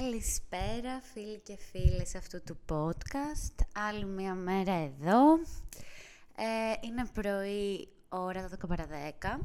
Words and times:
Καλησπέρα 0.00 1.00
φίλοι 1.12 1.38
και 1.38 1.56
φίλες 1.56 2.14
αυτού 2.14 2.42
του 2.42 2.58
podcast. 2.68 3.66
Άλλη 3.88 4.04
μια 4.04 4.34
μέρα 4.34 4.72
εδώ. 4.72 5.34
Ε, 6.36 6.72
είναι 6.80 7.06
πρωί 7.12 7.88
ώρα 8.08 8.48
12 8.48 8.68
παρα 8.68 8.86
10 9.36 9.38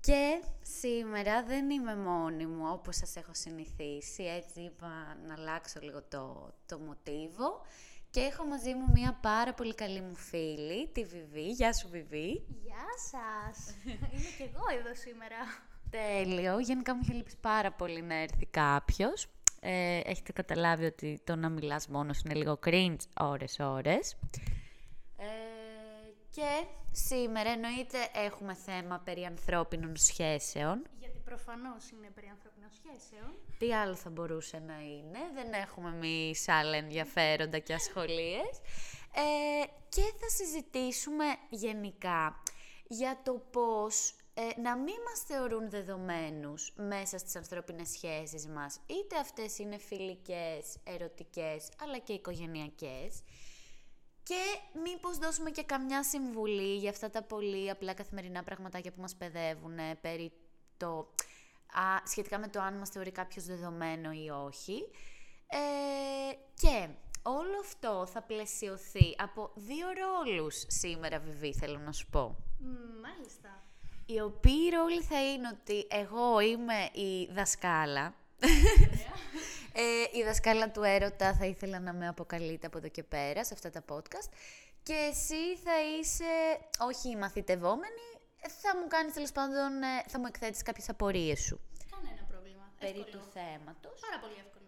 και 0.00 0.42
σήμερα 0.62 1.42
δεν 1.44 1.70
είμαι 1.70 1.96
μόνη 1.96 2.46
μου 2.46 2.64
όπως 2.72 2.96
σας 2.96 3.16
έχω 3.16 3.30
συνηθίσει. 3.34 4.22
Έτσι 4.22 4.60
είπα 4.60 5.16
να 5.26 5.34
αλλάξω 5.34 5.80
λίγο 5.82 6.02
το, 6.02 6.54
το 6.66 6.78
μοτίβο. 6.78 7.60
Και 8.10 8.20
έχω 8.20 8.44
μαζί 8.44 8.74
μου 8.74 8.90
μια 8.92 9.18
πάρα 9.22 9.54
πολύ 9.54 9.74
καλή 9.74 10.00
μου 10.00 10.14
φίλη, 10.14 10.88
τη 10.88 11.04
Βιβί. 11.04 11.50
Γεια 11.50 11.72
σου 11.72 11.88
Βιβί. 11.88 12.46
Γεια 12.62 12.88
σας. 13.10 13.74
Είμαι 14.12 14.30
και 14.38 14.44
εγώ 14.44 14.64
εδώ 14.78 14.94
σήμερα. 14.94 15.36
Τέλειο. 15.90 16.58
Γενικά 16.58 16.94
μου 16.94 17.00
είχε 17.04 17.12
λείψει 17.12 17.36
πάρα 17.40 17.72
πολύ 17.72 18.02
να 18.02 18.14
έρθει 18.14 18.46
κάποιος. 18.46 19.28
Ε, 19.64 20.00
έχετε 20.04 20.32
καταλάβει 20.32 20.84
ότι 20.84 21.20
το 21.24 21.36
να 21.36 21.48
μιλάς 21.48 21.88
μόνος 21.88 22.20
είναι 22.20 22.34
λίγο 22.34 22.58
cringe 22.66 23.04
ώρες-ώρες. 23.20 24.16
Ε, 25.18 25.24
και 26.30 26.64
σήμερα 26.90 27.50
εννοείται 27.50 27.98
έχουμε 28.14 28.54
θέμα 28.54 28.98
περί 29.04 29.24
ανθρώπινων 29.24 29.96
σχέσεων. 29.96 30.86
Γιατί 30.98 31.18
προφανώς 31.24 31.90
είναι 31.90 32.10
περί 32.14 32.26
ανθρώπινων 32.26 32.70
σχέσεων. 32.70 33.34
Τι 33.58 33.74
άλλο 33.74 33.94
θα 33.94 34.10
μπορούσε 34.10 34.62
να 34.66 34.80
είναι. 34.80 35.18
Δεν 35.34 35.52
έχουμε 35.52 35.88
εμείς 35.88 36.48
άλλα 36.48 36.76
ενδιαφέροντα 36.76 37.58
και 37.58 37.74
ασχολίες. 37.74 38.60
Ε, 39.14 39.64
και 39.88 40.02
θα 40.02 40.28
συζητήσουμε 40.28 41.24
γενικά 41.50 42.42
για 42.88 43.20
το 43.24 43.42
πώς 43.50 44.14
ε, 44.34 44.60
να 44.60 44.76
μην 44.76 44.94
μας 45.08 45.20
θεωρούν 45.26 45.70
δεδομένους 45.70 46.72
μέσα 46.76 47.18
στις 47.18 47.36
ανθρώπινες 47.36 47.88
σχέσεις 47.88 48.46
μας, 48.46 48.78
είτε 48.86 49.18
αυτές 49.18 49.58
είναι 49.58 49.78
φιλικές, 49.78 50.76
ερωτικές, 50.84 51.68
αλλά 51.82 51.98
και 51.98 52.12
οικογενειακές, 52.12 53.22
και 54.22 54.42
μήπως 54.82 55.18
δώσουμε 55.18 55.50
και 55.50 55.62
καμιά 55.62 56.04
συμβουλή 56.04 56.76
για 56.76 56.90
αυτά 56.90 57.10
τα 57.10 57.22
πολύ 57.22 57.70
απλά 57.70 57.94
καθημερινά 57.94 58.42
πραγματάκια 58.42 58.92
που 58.92 59.00
μας 59.00 59.16
παιδεύουν 59.16 59.78
περί 60.00 60.32
το, 60.76 61.12
α, 61.66 62.06
σχετικά 62.06 62.38
με 62.38 62.48
το 62.48 62.60
αν 62.60 62.74
μας 62.74 62.88
θεωρεί 62.88 63.10
κάποιος 63.10 63.44
δεδομένο 63.44 64.12
ή 64.12 64.30
όχι. 64.30 64.88
Ε, 65.46 66.32
και 66.54 66.88
όλο 67.22 67.58
αυτό 67.60 68.06
θα 68.06 68.22
πλαισιωθεί 68.22 69.14
από 69.18 69.52
δύο 69.54 69.86
ρόλους 69.86 70.64
σήμερα, 70.66 71.18
Βιβί, 71.18 71.54
θέλω 71.54 71.78
να 71.78 71.92
σου 71.92 72.06
πω. 72.06 72.36
Μάλιστα. 73.02 73.71
Οι 74.12 74.20
οποίοι 74.20 74.68
ρόλοι 74.68 75.02
θα 75.02 75.32
είναι 75.32 75.48
ότι 75.48 75.86
εγώ 75.90 76.40
είμαι 76.40 76.88
η 76.92 77.28
δασκάλα. 77.32 78.14
ε, 79.82 80.18
η 80.18 80.22
δασκάλα 80.24 80.70
του 80.70 80.82
έρωτα 80.82 81.34
θα 81.34 81.46
ήθελα 81.46 81.80
να 81.80 81.92
με 81.92 82.08
αποκαλείτε 82.08 82.66
από 82.66 82.78
εδώ 82.78 82.88
και 82.88 83.02
πέρα 83.02 83.44
σε 83.44 83.54
αυτά 83.54 83.70
τα 83.70 83.84
podcast. 83.88 84.30
Και 84.82 84.92
εσύ 85.10 85.56
θα 85.64 85.72
είσαι, 85.98 86.32
όχι 86.78 87.10
η 87.10 87.16
μαθητευόμενη, 87.16 88.06
θα 88.62 88.76
μου 88.76 88.86
κάνεις 88.88 89.12
τέλος 89.12 89.32
πάντων, 89.32 89.82
ε, 89.82 90.04
θα 90.08 90.18
μου 90.18 90.26
εκθέτεις 90.26 90.62
κάποιες 90.62 90.88
απορίες 90.88 91.40
σου. 91.40 91.60
Κανένα 91.90 92.24
πρόβλημα. 92.28 92.72
Περί 92.78 92.98
Εύκολο. 92.98 93.22
του 93.22 93.30
θέματος. 93.32 94.00
Πάρα 94.06 94.18
πολύ 94.22 94.36
εύκολο. 94.44 94.61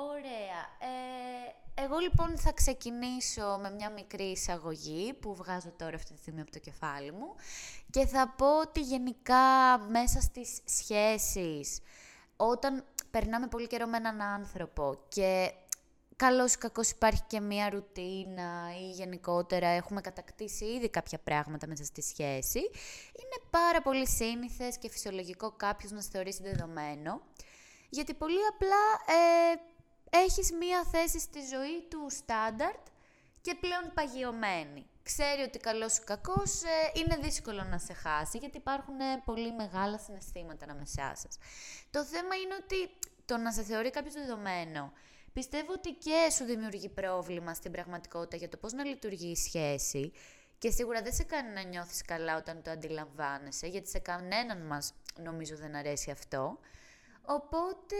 Ωραία. 0.00 0.60
Ε, 0.78 1.82
εγώ 1.82 1.98
λοιπόν 1.98 2.38
θα 2.38 2.52
ξεκινήσω 2.52 3.58
με 3.62 3.70
μια 3.70 3.90
μικρή 3.90 4.22
εισαγωγή 4.22 5.12
που 5.12 5.34
βγάζω 5.34 5.72
τώρα 5.78 5.94
αυτή 5.94 6.12
τη 6.12 6.18
στιγμή 6.18 6.40
από 6.40 6.50
το 6.50 6.58
κεφάλι 6.58 7.12
μου 7.12 7.34
και 7.90 8.06
θα 8.06 8.34
πω 8.36 8.60
ότι 8.60 8.80
γενικά 8.80 9.78
μέσα 9.90 10.20
στις 10.20 10.60
σχέσεις 10.64 11.80
όταν 12.36 12.84
περνάμε 13.10 13.46
πολύ 13.46 13.66
καιρό 13.66 13.86
με 13.86 13.96
έναν 13.96 14.22
άνθρωπο 14.22 14.98
και 15.08 15.52
καλώς 16.16 16.54
ή 16.54 16.58
κακώς 16.58 16.90
υπάρχει 16.90 17.22
και 17.26 17.40
μια 17.40 17.70
ρουτίνα 17.70 18.72
ή 18.80 18.90
γενικότερα 18.90 19.66
έχουμε 19.66 20.00
κατακτήσει 20.00 20.64
ήδη 20.64 20.88
κάποια 20.90 21.18
πράγματα 21.18 21.66
μέσα 21.66 21.84
στη 21.84 22.02
σχέση, 22.02 22.58
είναι 23.12 23.46
πάρα 23.50 23.82
πολύ 23.82 24.08
σύνηθες 24.08 24.78
και 24.78 24.88
φυσιολογικό 24.88 25.52
κάποιος 25.56 25.90
να 25.90 26.00
σε 26.00 26.08
θεωρήσει 26.12 26.42
δεδομένο, 26.42 27.20
γιατί 27.88 28.14
πολύ 28.14 28.46
απλά 28.54 29.14
ε, 29.14 29.56
έχεις 30.10 30.52
μία 30.52 30.84
θέση 30.92 31.18
στη 31.18 31.40
ζωή 31.40 31.82
του 31.90 32.06
στάνταρτ 32.10 32.86
και 33.40 33.54
πλέον 33.60 33.92
παγιωμένη. 33.94 34.86
Ξέρει 35.02 35.42
ότι 35.42 35.58
καλός 35.58 35.96
ή 35.96 36.04
κακός 36.04 36.62
ε, 36.62 36.68
είναι 36.94 37.16
δύσκολο 37.16 37.62
να 37.62 37.78
σε 37.78 37.92
χάσει, 37.92 38.38
γιατί 38.38 38.56
υπάρχουν 38.56 39.00
ε, 39.00 39.22
πολύ 39.24 39.52
μεγάλα 39.52 39.98
συναισθήματα 39.98 40.64
ανάμεσά 40.64 41.12
σας. 41.16 41.38
Το 41.90 42.04
θέμα 42.04 42.34
είναι 42.34 42.54
ότι 42.62 42.90
το 43.24 43.36
να 43.36 43.52
σε 43.52 43.62
θεωρεί 43.62 43.90
κάποιος 43.90 44.14
δεδομένο, 44.14 44.92
πιστεύω 45.32 45.72
ότι 45.72 45.92
και 45.92 46.30
σου 46.30 46.44
δημιουργεί 46.44 46.88
πρόβλημα 46.88 47.54
στην 47.54 47.72
πραγματικότητα 47.72 48.36
για 48.36 48.48
το 48.48 48.56
πώς 48.56 48.72
να 48.72 48.84
λειτουργεί 48.84 49.30
η 49.30 49.36
σχέση 49.36 50.12
και 50.58 50.70
σίγουρα 50.70 51.02
δεν 51.02 51.12
σε 51.12 51.22
κάνει 51.22 51.52
να 51.52 51.62
νιώθεις 51.62 52.02
καλά 52.02 52.36
όταν 52.36 52.62
το 52.62 52.70
αντιλαμβάνεσαι, 52.70 53.66
γιατί 53.66 53.88
σε 53.88 53.98
κανέναν 53.98 54.66
μας 54.66 54.94
νομίζω 55.22 55.56
δεν 55.56 55.74
αρέσει 55.74 56.10
αυτό. 56.10 56.58
Οπότε, 57.30 57.96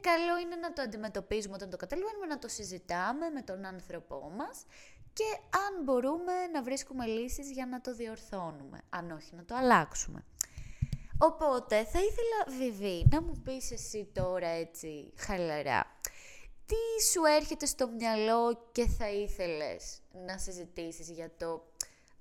καλό 0.00 0.38
είναι 0.38 0.56
να 0.56 0.72
το 0.72 0.82
αντιμετωπίζουμε 0.82 1.54
όταν 1.54 1.70
το 1.70 1.76
καταλαβαίνουμε, 1.76 2.26
να 2.26 2.38
το 2.38 2.48
συζητάμε 2.48 3.28
με 3.28 3.42
τον 3.42 3.64
άνθρωπό 3.64 4.32
μας 4.36 4.66
και 5.12 5.24
αν 5.50 5.82
μπορούμε 5.84 6.46
να 6.52 6.62
βρίσκουμε 6.62 7.06
λύσεις 7.06 7.50
για 7.50 7.66
να 7.66 7.80
το 7.80 7.94
διορθώνουμε, 7.94 8.80
αν 8.88 9.10
όχι 9.10 9.34
να 9.34 9.44
το 9.44 9.54
αλλάξουμε. 9.54 10.24
Οπότε, 11.18 11.84
θα 11.84 11.98
ήθελα, 11.98 12.58
Βιβί, 12.58 13.06
να 13.10 13.22
μου 13.22 13.40
πεις 13.44 13.70
εσύ 13.70 14.10
τώρα 14.12 14.48
έτσι 14.48 15.12
χαλαρά, 15.16 15.86
τι 16.66 17.04
σου 17.12 17.24
έρχεται 17.24 17.66
στο 17.66 17.88
μυαλό 17.88 18.68
και 18.72 18.86
θα 18.86 19.10
ήθελες 19.10 20.00
να 20.26 20.38
συζητήσεις 20.38 21.10
για 21.10 21.30
το 21.36 21.64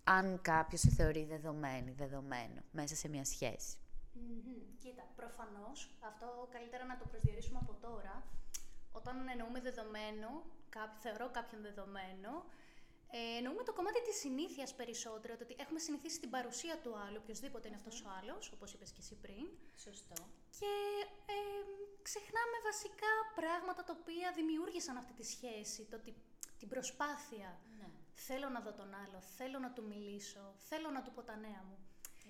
αν 0.04 0.40
κάποιος 0.42 0.82
σε 0.82 0.90
θεωρεί 0.90 1.24
δεδομένη, 1.24 1.92
δεδομένο 1.92 2.62
μέσα 2.72 2.96
σε 2.96 3.08
μια 3.08 3.26
σχέση; 3.26 3.78
Μμμ. 4.14 4.78
Κοίτα, 4.80 5.04
προφανώς, 5.16 5.78
αυτό 6.00 6.48
καλύτερα 6.52 6.86
να 6.86 6.98
το 6.98 7.06
προσδιορίσουμε 7.06 7.60
από 7.62 7.74
τώρα. 7.74 8.24
Όταν 8.92 9.28
εννοούμε 9.28 9.60
δεδομένο, 9.62 10.30
κάποιο, 10.70 11.00
θεωρώ 11.02 11.30
κάποιον 11.32 11.62
δεδομένο, 11.62 12.32
ε, 13.16 13.38
εννοούμε 13.38 13.64
το 13.64 13.74
κομμάτι 13.74 14.02
της 14.02 14.18
συνήθειας 14.20 14.74
περισσότερο, 14.76 15.38
το 15.38 15.44
ότι 15.44 15.56
έχουμε 15.60 15.80
συνηθίσει 15.80 16.20
την 16.20 16.30
παρουσία 16.30 16.76
του 16.84 16.98
άλλου, 16.98 17.20
οποιοδήποτε 17.22 17.68
είναι 17.68 17.78
αυτός 17.78 18.04
ο 18.06 18.10
άλλος, 18.20 18.52
όπως 18.52 18.74
είπες 18.74 18.92
και 18.92 19.02
εσύ 19.04 19.16
πριν. 19.16 19.46
Σωστό. 19.76 20.20
Και 20.60 20.72
ε, 21.26 21.38
ξεχνάμε 22.02 22.58
βασικά 22.64 23.12
πράγματα 23.36 23.84
τα 23.84 23.96
οποία 24.00 24.32
δημιούργησαν 24.36 24.98
αυτή 24.98 25.14
τη 25.14 25.24
σχέση, 25.24 25.86
το 25.86 25.96
ότι 25.96 26.16
την 26.60 26.68
προσπάθεια. 26.68 27.60
Ναι. 27.80 27.90
Θέλω 28.14 28.50
να 28.50 28.60
δω 28.60 28.74
τον 28.74 28.94
άλλο, 28.94 29.20
θέλω 29.38 29.60
να 29.60 29.72
του 29.74 29.84
μιλήσω, 29.84 30.54
θέλω 30.58 30.90
να 30.90 31.02
του 31.02 31.12
πω 31.12 31.22
τα 31.24 31.36
νέα 31.36 31.64
μου. 31.70 31.78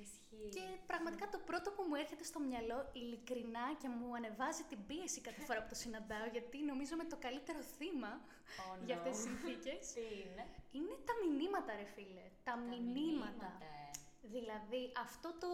Ισχύει. 0.01 0.49
Και 0.49 0.65
πραγματικά 0.87 1.29
το 1.29 1.39
πρώτο 1.45 1.71
που 1.71 1.83
μου 1.87 1.95
έρχεται 1.95 2.23
στο 2.23 2.39
μυαλό, 2.39 2.89
ειλικρινά 2.93 3.65
και 3.81 3.87
μου 3.89 4.15
ανεβάζει 4.15 4.63
την 4.63 4.85
πίεση 4.87 5.21
κάθε 5.21 5.41
φορά 5.41 5.59
που 5.61 5.69
το 5.69 5.75
συναντάω, 5.75 6.25
γιατί 6.31 6.57
νομίζω 6.71 6.93
είμαι 6.93 7.03
το 7.13 7.17
καλύτερο 7.25 7.61
θύμα 7.77 8.11
Oh, 8.21 8.77
για 8.85 8.95
αυτές 8.97 9.11
no. 9.11 9.15
τις 9.15 9.23
συνθήκες, 9.23 9.91
Τι 9.93 10.01
είναι; 10.01 10.43
είναι 10.71 10.95
τα 11.07 11.13
μηνύματα, 11.21 11.71
ρε 11.75 11.87
φίλε. 11.95 12.25
Τα, 12.43 12.55
μηνύματα. 12.57 13.49
ε. 13.61 13.89
Δηλαδή, 14.21 14.91
αυτό 15.05 15.29
το 15.39 15.47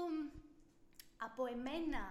από 1.28 1.46
εμένα 1.46 2.04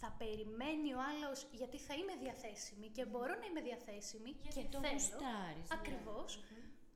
θα 0.00 0.14
περιμένει 0.18 0.94
ο 0.94 1.00
άλλος 1.10 1.46
γιατί 1.52 1.78
θα 1.78 1.94
είμαι 1.94 2.14
διαθέσιμη 2.24 2.88
και 2.88 3.04
μπορώ 3.04 3.34
να 3.40 3.46
είμαι 3.46 3.60
διαθέσιμη 3.60 4.30
Γιατί 4.42 4.60
και 4.60 4.66
το 4.70 4.78
θέλω. 4.80 4.92
γουστάρεις, 4.92 5.68
ναι. 5.68 5.76
Ακριβώς. 5.78 6.30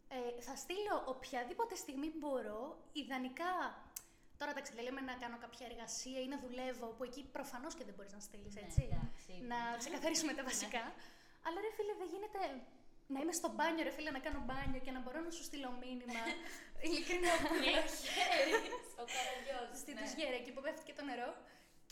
Ε, 0.08 0.40
θα 0.42 0.56
στείλω 0.56 0.96
οποιαδήποτε 1.06 1.74
στιγμή 1.74 2.12
μπορώ, 2.18 2.78
ιδανικά. 2.92 3.52
Τώρα 4.38 4.50
εντάξει, 4.54 4.72
δεν 4.76 4.84
λέμε 4.88 5.00
να 5.10 5.14
κάνω 5.22 5.36
κάποια 5.44 5.66
εργασία 5.70 6.18
ή 6.24 6.28
να 6.34 6.38
δουλεύω, 6.44 6.86
που 6.96 7.02
εκεί 7.08 7.22
προφανώς 7.36 7.72
και 7.74 7.84
δεν 7.88 7.94
μπορείς 7.96 8.12
να 8.18 8.20
στείλεις, 8.28 8.54
Ναι, 8.54 8.60
έτσι. 8.64 8.82
εντάξει, 8.90 9.32
να 9.52 9.58
ναι. 9.70 9.76
ξεκαθαρίσουμε 9.82 10.32
τα 10.38 10.42
βασικά. 10.50 10.84
Αλλά 11.46 11.58
ρε 11.64 11.70
φίλε, 11.76 11.92
δεν 12.00 12.08
γίνεται 12.12 12.40
να 13.14 13.18
είμαι 13.20 13.32
στο 13.40 13.48
μπάνιο, 13.54 13.82
ρε 13.88 13.90
φίλε, 13.96 14.10
να 14.10 14.22
κάνω 14.26 14.40
μπάνιο 14.46 14.80
και 14.84 14.90
να 14.96 15.00
μπορώ 15.02 15.20
να 15.20 15.30
σου 15.36 15.42
στείλω 15.48 15.70
μήνυμα. 15.82 16.22
Ειλικρινά 16.86 17.32
που 17.48 17.54
λέω. 17.64 17.84
Ο 19.02 19.04
Καραγιώζης, 19.14 19.78
Στη 19.82 19.92
ναι. 19.92 20.00
τουζιέρα, 20.00 20.36
εκεί 20.40 20.50
που 20.54 20.60
πέφτει 20.64 20.82
και 20.88 20.92
το 20.98 21.04
νερό. 21.10 21.30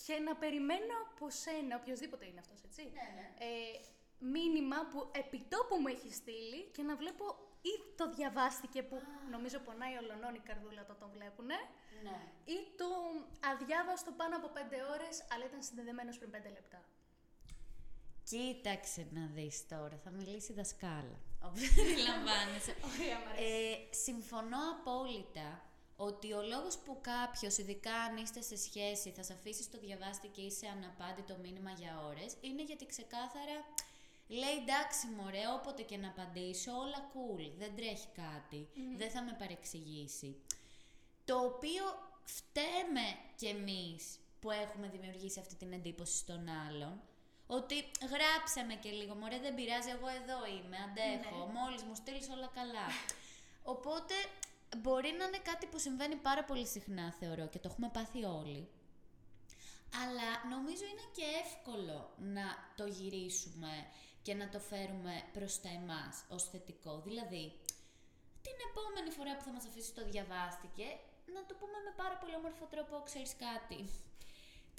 Και 0.06 0.14
να 0.26 0.32
περιμένω 0.42 0.94
από 1.10 1.30
σένα, 1.30 1.72
οποιοδήποτε 1.80 2.24
είναι 2.26 2.40
αυτός, 2.44 2.60
έτσι. 2.68 2.82
Ναι, 2.96 3.06
ναι. 3.16 3.26
Ε, 3.46 3.80
μήνυμα 4.18 4.78
που 4.90 4.98
επιτόπου 5.22 5.74
μου 5.80 5.86
έχει 5.94 6.10
στείλει 6.20 6.60
και 6.74 6.82
να 6.82 6.96
βλέπω 6.96 7.24
ή 7.70 7.72
το 7.98 8.04
διαβάστηκε 8.18 8.82
που 8.82 8.96
νομίζω 9.30 9.58
πονάει 9.66 9.94
ολονών 10.02 10.34
η 10.34 10.42
καρδούλα 10.48 10.80
όταν 10.86 10.96
τον 11.02 11.10
βλέπουνε 11.16 11.58
Ναι. 12.06 12.16
ή 12.54 12.56
το 12.80 12.88
αδιάβαστο 13.52 14.10
πάνω 14.20 14.36
από 14.36 14.48
πέντε 14.56 14.76
ώρες 14.94 15.14
αλλά 15.32 15.44
ήταν 15.50 15.62
συνδεδεμένος 15.62 16.18
πριν 16.18 16.30
πέντε 16.30 16.48
λεπτά. 16.58 16.80
Κοίταξε 18.30 19.06
να 19.12 19.26
δεις 19.34 19.66
τώρα, 19.68 19.96
θα 20.04 20.10
μιλήσει 20.10 20.52
η 20.52 20.54
δασκάλα. 20.54 21.18
Όπως 21.46 21.60
αντιλαμβάνεσαι. 21.82 22.74
Ωραία, 22.90 23.18
μ' 23.18 23.28
αρέσει. 23.28 23.44
Ε, 23.44 23.94
συμφωνώ 23.94 24.58
απόλυτα 24.78 25.62
ότι 25.96 26.32
ο 26.32 26.42
λόγος 26.42 26.78
που 26.78 26.98
κάποιος, 27.00 27.58
ειδικά 27.58 27.94
αν 27.94 28.16
είστε 28.16 28.40
σε 28.42 28.56
σχέση, 28.56 29.10
θα 29.10 29.22
σε 29.22 29.32
αφήσει 29.32 29.70
το 29.70 29.78
διαβάστη 29.78 30.28
και 30.28 30.40
είσαι 30.40 30.66
αναπάντητο 30.66 31.36
μήνυμα 31.42 31.70
για 31.70 32.02
ώρες, 32.06 32.36
είναι 32.40 32.62
γιατί 32.62 32.86
ξεκάθαρα 32.86 33.56
Λέει 34.26 34.56
εντάξει 34.62 35.06
μωρέ, 35.06 35.42
όποτε 35.58 35.82
και 35.82 35.96
να 35.96 36.08
απαντήσω, 36.08 36.72
όλα 36.72 37.10
cool, 37.12 37.52
δεν 37.58 37.76
τρέχει 37.76 38.08
κάτι, 38.14 38.68
δεν 38.96 39.10
θα 39.10 39.22
με 39.22 39.36
παρεξηγήσει. 39.38 40.36
Το 41.24 41.36
οποίο 41.38 41.84
φταίμε 42.24 43.06
κι 43.36 43.46
εμείς 43.46 44.18
που 44.40 44.50
έχουμε 44.50 44.88
δημιουργήσει 44.88 45.40
αυτή 45.40 45.54
την 45.54 45.72
εντύπωση 45.72 46.16
στον 46.16 46.48
άλλον, 46.68 47.02
ότι 47.46 47.74
γράψαμε 48.12 48.74
και 48.74 48.90
λίγο, 48.90 49.14
μωρέ 49.14 49.38
δεν 49.38 49.54
πειράζει, 49.54 49.90
εγώ 49.90 50.08
εδώ 50.08 50.38
είμαι, 50.46 50.76
αντέχω, 50.86 51.46
μόλις 51.46 51.82
μου 51.82 51.94
στείλεις 51.94 52.28
όλα 52.28 52.50
καλά. 52.54 52.86
Οπότε 53.62 54.14
μπορεί 54.76 55.14
να 55.18 55.24
είναι 55.24 55.38
κάτι 55.38 55.66
που 55.66 55.78
συμβαίνει 55.78 56.16
πάρα 56.16 56.44
πολύ 56.44 56.66
συχνά, 56.66 57.12
θεωρώ, 57.20 57.48
και 57.48 57.58
το 57.58 57.68
έχουμε 57.70 57.90
πάθει 57.92 58.24
όλοι. 58.24 58.68
Αλλά 60.02 60.56
νομίζω 60.56 60.84
είναι 60.84 61.08
και 61.16 61.24
εύκολο 61.44 62.14
να 62.18 62.46
το 62.76 62.86
γυρίσουμε 62.86 63.86
και 64.24 64.34
να 64.34 64.46
το 64.48 64.58
φέρουμε 64.70 65.14
προς 65.36 65.52
τα 65.62 65.70
εμάς 65.80 66.14
ως 66.28 66.42
θετικό. 66.50 66.92
Δηλαδή, 67.06 67.44
την 68.46 68.56
επόμενη 68.68 69.10
φορά 69.16 69.32
που 69.36 69.44
θα 69.46 69.52
μας 69.56 69.64
αφήσει 69.70 69.92
το 69.98 70.02
διαβάστηκε, 70.10 70.86
να 71.34 71.40
το 71.48 71.52
πούμε 71.60 71.78
με 71.86 71.92
πάρα 72.02 72.16
πολύ 72.20 72.34
όμορφο 72.40 72.64
τρόπο, 72.72 72.94
ξέρεις 73.08 73.32
κάτι. 73.46 73.80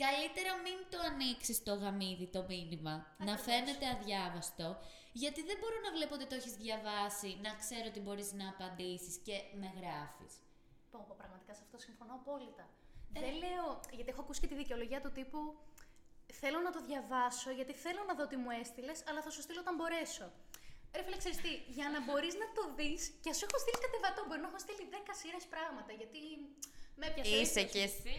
Καλύτερα 0.03 0.51
μην 0.65 0.79
το 0.91 0.99
ανοίξεις 1.09 1.63
το 1.67 1.73
γαμίδι 1.81 2.27
το 2.35 2.41
μήνυμα, 2.51 2.95
να 3.27 3.35
φαίνεται 3.45 3.85
αδιάβαστο, 3.95 4.67
γιατί 5.23 5.41
δεν 5.49 5.57
μπορώ 5.59 5.77
να 5.85 5.91
βλέπω 5.95 6.13
ότι 6.17 6.27
το 6.31 6.35
έχεις 6.39 6.55
διαβάσει, 6.63 7.29
να 7.45 7.51
ξέρω 7.61 7.87
ότι 7.91 7.99
μπορείς 8.05 8.29
να 8.39 8.45
απαντήσεις 8.53 9.15
και 9.27 9.35
με 9.61 9.67
γράφεις. 9.77 10.33
Πω, 10.91 10.97
πω, 11.07 11.13
πραγματικά 11.17 11.53
σε 11.57 11.61
αυτό 11.65 11.77
συμφωνώ 11.77 12.13
απόλυτα. 12.21 12.65
Ε. 13.13 13.19
Δεν 13.23 13.33
λέω, 13.43 13.65
γιατί 13.97 14.09
έχω 14.13 14.21
ακούσει 14.21 14.39
και 14.41 14.47
τη 14.51 14.55
δικαιολογία 14.55 15.01
του 15.01 15.11
τύπου 15.17 15.39
θέλω 16.33 16.59
να 16.67 16.71
το 16.71 16.81
διαβάσω, 16.89 17.49
γιατί 17.51 17.73
θέλω 17.73 18.01
να 18.07 18.13
δω 18.13 18.27
τι 18.27 18.37
μου 18.43 18.51
έστειλες, 18.61 19.03
αλλά 19.07 19.21
θα 19.21 19.29
σου 19.29 19.41
στείλω 19.41 19.59
όταν 19.59 19.75
μπορέσω. 19.75 20.31
Ρε 20.95 21.03
φίλε, 21.03 21.17
ξέρεις 21.23 21.39
τι, 21.45 21.53
για 21.77 21.87
να 21.93 21.99
μπορείς 22.05 22.35
να 22.41 22.47
το 22.57 22.63
δεις 22.77 23.01
και 23.23 23.31
σου 23.37 23.43
έχω 23.47 23.57
στείλει 23.63 23.79
κατεβατό, 23.85 24.21
μπορεί 24.27 24.41
να 24.45 24.49
έχω 24.51 24.59
στείλει 24.65 24.83
10 24.91 25.19
σειρές 25.19 25.45
πράγματα, 25.53 25.91
γιατί 25.99 26.19
με 26.99 27.05
έπιασε. 27.09 27.35
Είσαι 27.41 27.63
κι 27.71 27.81
εσύ. 27.87 28.15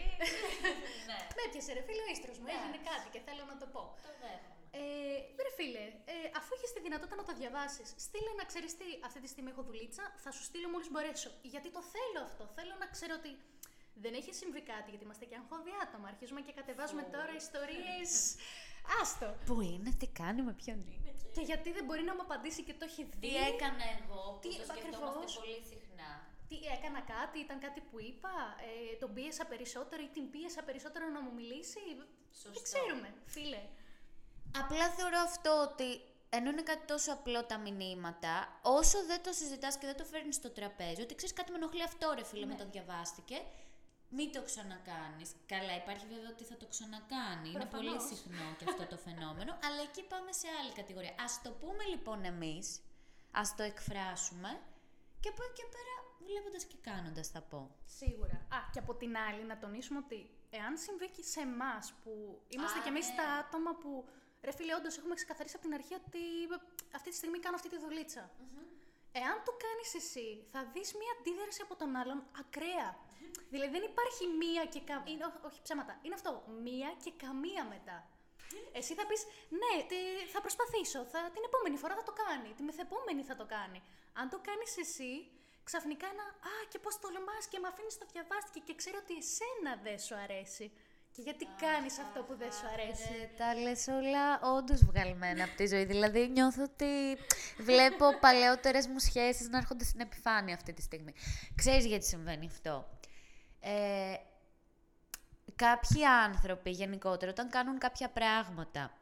ναι. 1.08 1.19
Με 1.37 1.41
έπιασε, 1.47 1.70
ρε 1.76 1.82
φίλε, 1.87 2.03
ο 2.06 2.08
ίστρος 2.14 2.37
μου, 2.41 2.49
έγινε 2.55 2.79
κάτι 2.91 3.06
και 3.12 3.20
θέλω 3.26 3.43
να 3.53 3.56
το 3.61 3.67
πω. 3.75 3.82
Το 4.06 4.12
δέχομαι. 4.23 4.55
Ε, 4.79 5.43
ρε 5.44 5.52
φίλε, 5.59 5.85
ε, 6.12 6.17
αφού 6.38 6.50
έχεις 6.56 6.70
τη 6.75 6.81
δυνατότητα 6.87 7.17
να 7.23 7.26
το 7.29 7.32
διαβάσεις, 7.41 7.88
στείλε 8.06 8.32
να 8.41 8.44
ξέρεις 8.50 8.73
τι. 8.81 8.88
Αυτή 9.09 9.19
τη 9.25 9.29
στιγμή 9.32 9.50
έχω 9.55 9.62
δουλίτσα, 9.69 10.05
θα 10.25 10.31
σου 10.37 10.43
στείλω 10.49 10.69
μόλις 10.75 10.88
μπορέσω. 10.93 11.31
Γιατί 11.52 11.69
το 11.76 11.82
θέλω 11.94 12.20
αυτό. 12.29 12.44
Θέλω 12.56 12.75
να 12.82 12.87
ξέρω 12.94 13.14
ότι 13.20 13.31
δεν 14.04 14.12
έχει 14.20 14.32
συμβεί 14.40 14.62
κάτι, 14.72 14.88
γιατί 14.93 15.04
είμαστε 15.04 15.25
και 15.31 15.37
αγχώδη 15.40 15.72
άτομα. 15.84 16.06
Αρχίζουμε 16.12 16.40
και 16.46 16.52
κατεβάζουμε 16.58 17.02
τώρα 17.14 17.32
ιστορίες. 17.44 18.10
Άστο. 19.00 19.28
Πού 19.48 19.56
είναι, 19.60 19.90
τι 20.00 20.06
κάνει, 20.20 20.40
με 20.48 20.54
ποιον 20.60 20.78
είναι; 20.94 21.10
Και 21.34 21.43
γιατί 21.50 21.69
δεν 21.76 21.84
μπορεί 21.84 22.02
να 22.10 22.14
μου 22.14 22.25
απαντήσει 22.26 22.62
και 22.69 22.75
το 22.81 22.84
έχει 22.90 23.02
δει; 23.10 23.19
Τι 23.26 23.32
έκανα 23.50 23.84
εγώ, 23.98 24.22
που 24.32 24.38
τι, 24.43 24.50
το 24.60 24.64
σκεφτόμαστε 24.70 25.26
πολύ 25.38 25.60
συχνά; 25.72 26.12
Τι 26.50 26.56
έκανα 26.75 27.00
κάτι, 27.14 27.37
ήταν 27.46 27.58
κάτι 27.66 27.81
που 27.88 27.96
είπα, 28.08 28.34
ε, 28.69 28.96
τον 29.02 29.10
πίεσα 29.16 29.44
περισσότερο 29.52 30.00
ή 30.08 30.10
την 30.16 30.26
πίεσα 30.34 30.60
περισσότερο 30.69 31.04
να 31.16 31.20
μου 31.25 31.32
μιλήσει; 31.38 31.82
Σωστό. 32.40 32.50
Δεν 32.54 32.62
ξέρουμε, 32.69 33.08
φίλε. 33.34 33.62
Απλά 34.62 34.87
θεωρώ 34.99 35.19
αυτό 35.31 35.52
ότι 35.69 35.88
ενώ 36.28 36.50
είναι 36.50 36.62
κάτι 36.62 36.84
τόσο 36.87 37.12
απλό 37.12 37.44
τα 37.44 37.58
μηνύματα, 37.58 38.60
όσο 38.62 38.99
δεν 39.06 39.22
το 39.22 39.32
συζητάς 39.32 39.78
και 39.78 39.87
δεν 39.87 39.96
το 39.96 40.04
φέρνεις 40.04 40.34
στο 40.34 40.50
τραπέζι, 40.50 41.00
ότι 41.02 41.14
ξέρεις 41.14 41.34
κάτι 41.34 41.50
με 41.50 41.56
ενοχλεί 41.56 41.82
αυτό, 41.82 42.12
ρε 42.14 42.25
φίλε, 42.25 42.46
ναι. 42.46 42.52
με 42.52 42.58
το 42.58 42.66
διαβάστηκε, 42.70 43.42
μην 44.16 44.28
το 44.32 44.40
ξανακάνεις. 44.48 45.28
Καλά, 45.52 45.74
υπάρχει 45.82 46.06
βέβαια 46.14 46.30
ότι 46.34 46.44
θα 46.50 46.56
το 46.56 46.66
ξανακάνει. 46.72 47.48
Είναι 47.54 47.70
πολύ 47.76 47.96
συχνό 48.10 48.48
και 48.58 48.64
αυτό 48.68 48.84
το 48.92 48.96
φαινόμενο, 49.06 49.52
αλλά 49.66 49.80
εκεί 49.88 50.02
πάμε 50.12 50.30
σε 50.40 50.46
άλλη 50.58 50.72
κατηγορία. 50.80 51.14
Ας 51.26 51.32
το 51.44 51.50
πούμε 51.60 51.84
λοιπόν 51.92 52.24
εμείς, 52.32 52.66
ας 53.30 53.48
το 53.56 53.62
εκφράσουμε 53.62 54.50
και 55.22 55.28
από 55.32 55.42
εκεί 55.46 55.54
και 55.58 55.66
πέρα 55.74 55.94
βλέποντας 56.26 56.64
και 56.70 56.78
κάνοντας 56.88 57.26
θα 57.34 57.40
πω. 57.50 57.60
Σίγουρα. 58.00 58.36
Α, 58.56 58.58
και 58.72 58.78
από 58.84 58.92
την 58.94 59.12
άλλη 59.26 59.42
να 59.44 59.56
τονίσουμε 59.58 59.98
ότι 60.04 60.18
εάν 60.50 60.72
συμβεί 60.84 61.08
και 61.16 61.22
σε 61.22 61.40
εμάς 61.40 61.84
που 62.02 62.12
είμαστε 62.48 62.78
κι 62.84 62.88
εμείς 62.88 63.08
ναι. 63.08 63.16
τα 63.18 63.26
άτομα 63.42 63.72
που 63.82 63.90
ρε 64.46 64.52
φίλε 64.52 64.74
όντως 64.74 64.98
έχουμε 64.98 65.14
ξεκαθαρίσει 65.14 65.56
από 65.58 65.64
την 65.66 65.74
αρχή 65.78 65.94
ότι 65.94 66.22
αυτή 66.98 67.08
τη 67.10 67.16
στιγμή 67.16 67.38
κάνω 67.38 67.56
αυτή 67.60 67.68
τη 67.68 67.78
δουλίτσα. 67.84 68.24
Εάν 69.22 69.36
το 69.46 69.52
κάνεις 69.64 69.90
εσύ, 70.00 70.28
θα 70.52 70.60
δεις 70.72 70.88
μία 71.00 71.12
αντίδραση 71.18 71.60
από 71.66 71.74
τον 71.76 71.96
άλλον 72.00 72.18
ακραία. 72.42 72.88
Δηλαδή 73.53 73.73
δεν 73.77 73.85
υπάρχει 73.93 74.25
μία 74.43 74.65
και 74.73 74.81
καμία. 74.91 75.41
Όχι 75.49 75.61
ψέματα. 75.67 75.93
Είναι 76.05 76.17
αυτό. 76.21 76.31
Μία 76.67 76.91
και 77.03 77.12
καμία 77.25 77.65
μετά. 77.75 77.99
Εσύ 78.79 78.93
θα 78.99 79.05
πεις, 79.06 79.23
ναι, 79.62 79.75
θα 80.35 80.41
προσπαθήσω. 80.47 81.00
Θα, 81.12 81.21
την 81.35 81.43
επόμενη 81.49 81.77
φορά 81.83 81.94
θα 82.00 82.05
το 82.09 82.15
κάνει. 82.23 82.49
Την 82.56 82.65
μεθεπόμενη 82.69 83.23
θα 83.31 83.37
το 83.41 83.47
κάνει. 83.56 83.79
Αν 84.21 84.27
το 84.33 84.38
κάνεις 84.49 84.73
εσύ, 84.85 85.12
ξαφνικά 85.69 86.06
ένα. 86.15 86.27
Α, 86.50 86.55
και 86.71 86.79
πώς 86.85 86.94
το 87.03 87.09
λεμά 87.15 87.37
και 87.50 87.59
με 87.62 87.69
αφήνεις 87.73 87.99
το 87.99 88.06
διαβάστηκε 88.12 88.61
και 88.67 88.75
ξέρω 88.81 88.99
ότι 89.03 89.15
εσένα 89.23 89.73
δεν 89.87 89.99
σου 90.05 90.15
αρέσει. 90.25 90.67
Και 91.17 91.23
γιατί 91.23 91.49
κάνεις 91.67 91.99
αυτό 91.99 92.23
που 92.23 92.35
δεν 92.37 92.53
σου 92.53 92.67
αρέσει; 92.73 93.12
Ε, 93.23 93.27
τα 93.37 93.55
λες 93.55 93.87
όλα 93.88 94.41
όντως 94.56 94.85
βγαλμένα 94.85 95.44
από 95.44 95.55
τη 95.55 95.67
ζωή. 95.67 95.85
Δηλαδή 95.85 96.29
νιώθω 96.29 96.62
ότι 96.62 97.17
βλέπω 97.59 98.19
παλαιότερες 98.21 98.87
μου 98.87 98.99
σχέσεις 98.99 99.49
να 99.49 99.59
έρχονται 99.59 99.85
στην 99.85 100.00
επιφάνεια 100.00 100.55
αυτή 100.55 100.73
τη 100.73 100.83
στιγμή. 100.83 101.12
Ξέρεις 101.55 101.87
γιατί 101.87 102.05
συμβαίνει 102.05 102.47
αυτό; 102.47 102.95
Ε, 103.68 104.16
κάποιοι 105.56 106.04
άνθρωποι 106.04 106.70
γενικότερα 106.70 107.30
όταν 107.30 107.48
κάνουν 107.48 107.78
κάποια 107.78 108.08
πράγματα 108.08 108.92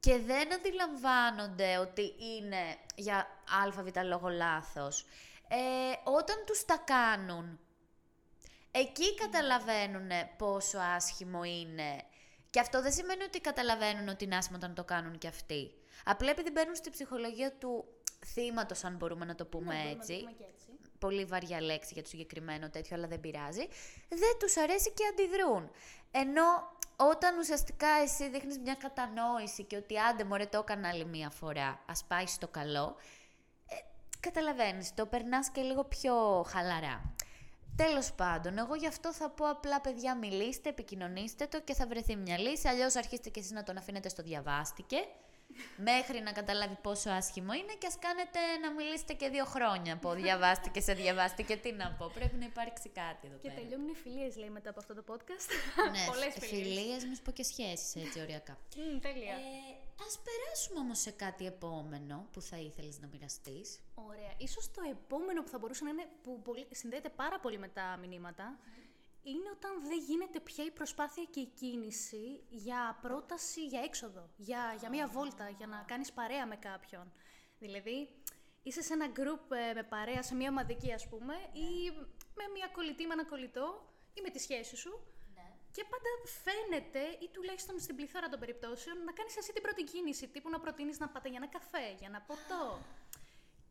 και 0.00 0.18
δεν 0.18 0.54
αντιλαμβάνονται 0.54 1.78
ότι 1.78 2.02
είναι 2.02 2.76
για 2.94 3.26
άλφα 3.62 4.02
λόγο 4.02 4.28
λάθος, 4.28 5.06
ε, 5.48 6.10
όταν 6.10 6.36
τους 6.46 6.64
τα 6.64 6.76
κάνουν, 6.76 7.58
εκεί 8.70 9.14
καταλαβαίνουν 9.14 10.10
πόσο 10.36 10.78
άσχημο 10.78 11.44
είναι. 11.44 12.02
Και 12.50 12.60
αυτό 12.60 12.82
δεν 12.82 12.92
σημαίνει 12.92 13.22
ότι 13.22 13.40
καταλαβαίνουν 13.40 14.08
ότι 14.08 14.24
είναι 14.24 14.36
άσχημο 14.36 14.56
όταν 14.56 14.74
το 14.74 14.84
κάνουν 14.84 15.18
και 15.18 15.28
αυτοί. 15.28 15.72
Απλά 16.04 16.30
επειδή 16.30 16.50
μπαίνουν 16.50 16.74
στη 16.74 16.90
ψυχολογία 16.90 17.52
του 17.52 17.84
θύματος, 18.26 18.84
αν 18.84 18.96
μπορούμε 18.96 19.24
να 19.24 19.34
το 19.34 19.44
πούμε 19.44 19.74
ναι, 19.74 19.90
έτσι, 19.90 20.14
έτσι 20.14 20.65
πολύ 20.98 21.24
βαριά 21.24 21.60
λέξη 21.60 21.90
για 21.92 22.02
το 22.02 22.08
συγκεκριμένο 22.08 22.70
τέτοιο, 22.70 22.96
αλλά 22.96 23.06
δεν 23.06 23.20
πειράζει, 23.20 23.66
δεν 24.08 24.36
τους 24.38 24.56
αρέσει 24.56 24.92
και 24.92 25.02
αντιδρούν. 25.12 25.70
Ενώ 26.10 26.42
όταν 26.96 27.38
ουσιαστικά 27.38 27.88
εσύ 28.02 28.28
δείχνεις 28.28 28.58
μια 28.58 28.74
κατανόηση 28.74 29.62
και 29.64 29.76
ότι 29.76 29.98
άντε 29.98 30.24
μωρέ 30.24 30.46
το 30.46 30.58
έκανα 30.58 30.88
άλλη 30.88 31.04
μία 31.04 31.30
φορά, 31.30 31.80
ας 31.86 32.04
πάει 32.04 32.26
στο 32.26 32.48
καλό, 32.48 32.96
ε, 33.68 33.74
καταλαβαίνεις, 34.20 34.94
το 34.94 35.06
περνάς 35.06 35.50
και 35.50 35.60
λίγο 35.60 35.84
πιο 35.84 36.44
χαλαρά. 36.48 37.14
Τέλος 37.76 38.12
πάντων, 38.12 38.58
εγώ 38.58 38.74
γι' 38.74 38.86
αυτό 38.86 39.12
θα 39.12 39.30
πω 39.30 39.48
απλά 39.48 39.80
παιδιά 39.80 40.16
μιλήστε, 40.16 40.68
επικοινωνήστε 40.68 41.46
το 41.46 41.60
και 41.60 41.74
θα 41.74 41.86
βρεθεί 41.86 42.16
μια 42.16 42.38
λύση, 42.38 42.68
αλλιώς 42.68 42.96
αρχίστε 42.96 43.30
και 43.30 43.40
εσείς 43.40 43.52
να 43.52 43.62
τον 43.62 43.76
αφήνετε 43.76 44.08
στο 44.08 44.22
διαβάστηκε 44.22 44.96
μέχρι 45.76 46.20
να 46.20 46.32
καταλάβει 46.32 46.78
πόσο 46.82 47.10
άσχημο 47.10 47.52
είναι 47.52 47.74
και 47.78 47.86
ας 47.86 47.98
κάνετε 47.98 48.38
να 48.62 48.70
μιλήσετε 48.72 49.12
και 49.12 49.28
δύο 49.28 49.44
χρόνια 49.44 49.92
από 49.92 50.12
διαβάστηκε 50.14 50.80
σε 50.80 50.92
διαβάστηκε. 50.92 51.56
Τι 51.56 51.72
να 51.72 51.90
πω, 51.98 52.10
πρέπει 52.14 52.36
να 52.36 52.44
υπάρξει 52.44 52.88
κάτι 52.88 53.26
εδώ 53.26 53.36
και 53.36 53.48
πέρα. 53.48 53.54
Και 53.54 53.60
τελειώνουν 53.60 53.88
οι 53.88 53.94
φιλίες, 53.94 54.36
λέει, 54.36 54.50
μετά 54.50 54.70
από 54.70 54.80
αυτό 54.80 54.94
το 54.94 55.04
podcast. 55.10 55.48
Ναι, 55.92 56.04
Πολλές 56.10 56.34
φιλίες. 56.38 56.66
φιλίες, 56.66 57.04
μη 57.04 57.16
πω 57.24 57.30
και 57.32 57.42
σχέσεις, 57.42 57.94
έτσι, 58.04 58.20
ωριακά. 58.20 58.58
Mm, 58.74 58.98
τέλεια. 59.00 59.34
Ε, 59.34 59.74
ας 60.06 60.14
περάσουμε 60.26 60.78
όμως 60.78 60.98
σε 61.00 61.10
κάτι 61.10 61.46
επόμενο 61.46 62.26
που 62.32 62.40
θα 62.40 62.56
ήθελες 62.56 63.00
να 63.00 63.06
μοιραστείς. 63.12 63.80
Ωραία. 63.94 64.32
Ίσως 64.36 64.70
το 64.70 64.82
επόμενο 64.90 65.42
που 65.42 65.48
θα 65.48 65.58
μπορούσε 65.58 65.84
να 65.84 65.90
είναι, 65.90 66.06
που 66.22 66.42
συνδέεται 66.70 67.08
πάρα 67.08 67.38
πολύ 67.40 67.58
με 67.58 67.68
τα 67.68 67.98
μηνύματα, 68.00 68.58
είναι 69.30 69.50
όταν 69.56 69.72
δεν 69.88 69.98
γίνεται 70.08 70.40
πια 70.40 70.64
η 70.64 70.70
προσπάθεια 70.70 71.24
και 71.24 71.40
η 71.40 71.46
κίνηση 71.60 72.44
για 72.48 72.98
πρόταση 73.02 73.66
για 73.66 73.80
έξοδο, 73.80 74.30
για, 74.36 74.76
για 74.78 74.88
μία 74.88 75.06
βόλτα, 75.06 75.48
για 75.48 75.66
να 75.66 75.84
κάνεις 75.86 76.12
παρέα 76.12 76.46
με 76.46 76.56
κάποιον. 76.56 77.12
Δηλαδή, 77.58 78.08
είσαι 78.62 78.82
σε 78.82 78.92
ένα 78.92 79.06
γκρουπ 79.06 79.52
ε, 79.52 79.72
με 79.74 79.82
παρέα, 79.82 80.22
σε 80.22 80.34
μία 80.34 80.48
ομαδική 80.50 80.92
ας 80.92 81.08
πούμε, 81.08 81.34
ή 81.52 81.68
με 82.38 82.44
μία 82.54 82.68
κολλητή, 82.72 83.06
με 83.06 83.12
ένα 83.12 83.24
κολλητό, 83.24 83.66
ή 84.14 84.20
με 84.20 84.30
τη 84.30 84.38
σχέση 84.38 84.76
σου. 84.76 84.92
Ναι. 85.34 85.46
Και 85.72 85.84
πάντα 85.92 86.10
φαίνεται, 86.44 87.02
ή 87.24 87.28
τουλάχιστον 87.32 87.80
στην 87.80 87.96
πληθώρα 87.96 88.28
των 88.28 88.38
περιπτώσεων, 88.40 88.96
να 89.04 89.12
κάνεις 89.12 89.36
εσύ 89.36 89.52
την 89.52 89.62
πρώτη 89.62 89.84
κίνηση, 89.84 90.28
τύπου 90.28 90.48
να 90.50 90.60
προτείνεις 90.60 90.98
να 90.98 91.08
πάτε 91.08 91.28
για 91.28 91.38
ένα 91.42 91.50
καφέ, 91.56 91.86
για 91.98 92.08
ένα 92.10 92.20
ποτό. 92.20 92.78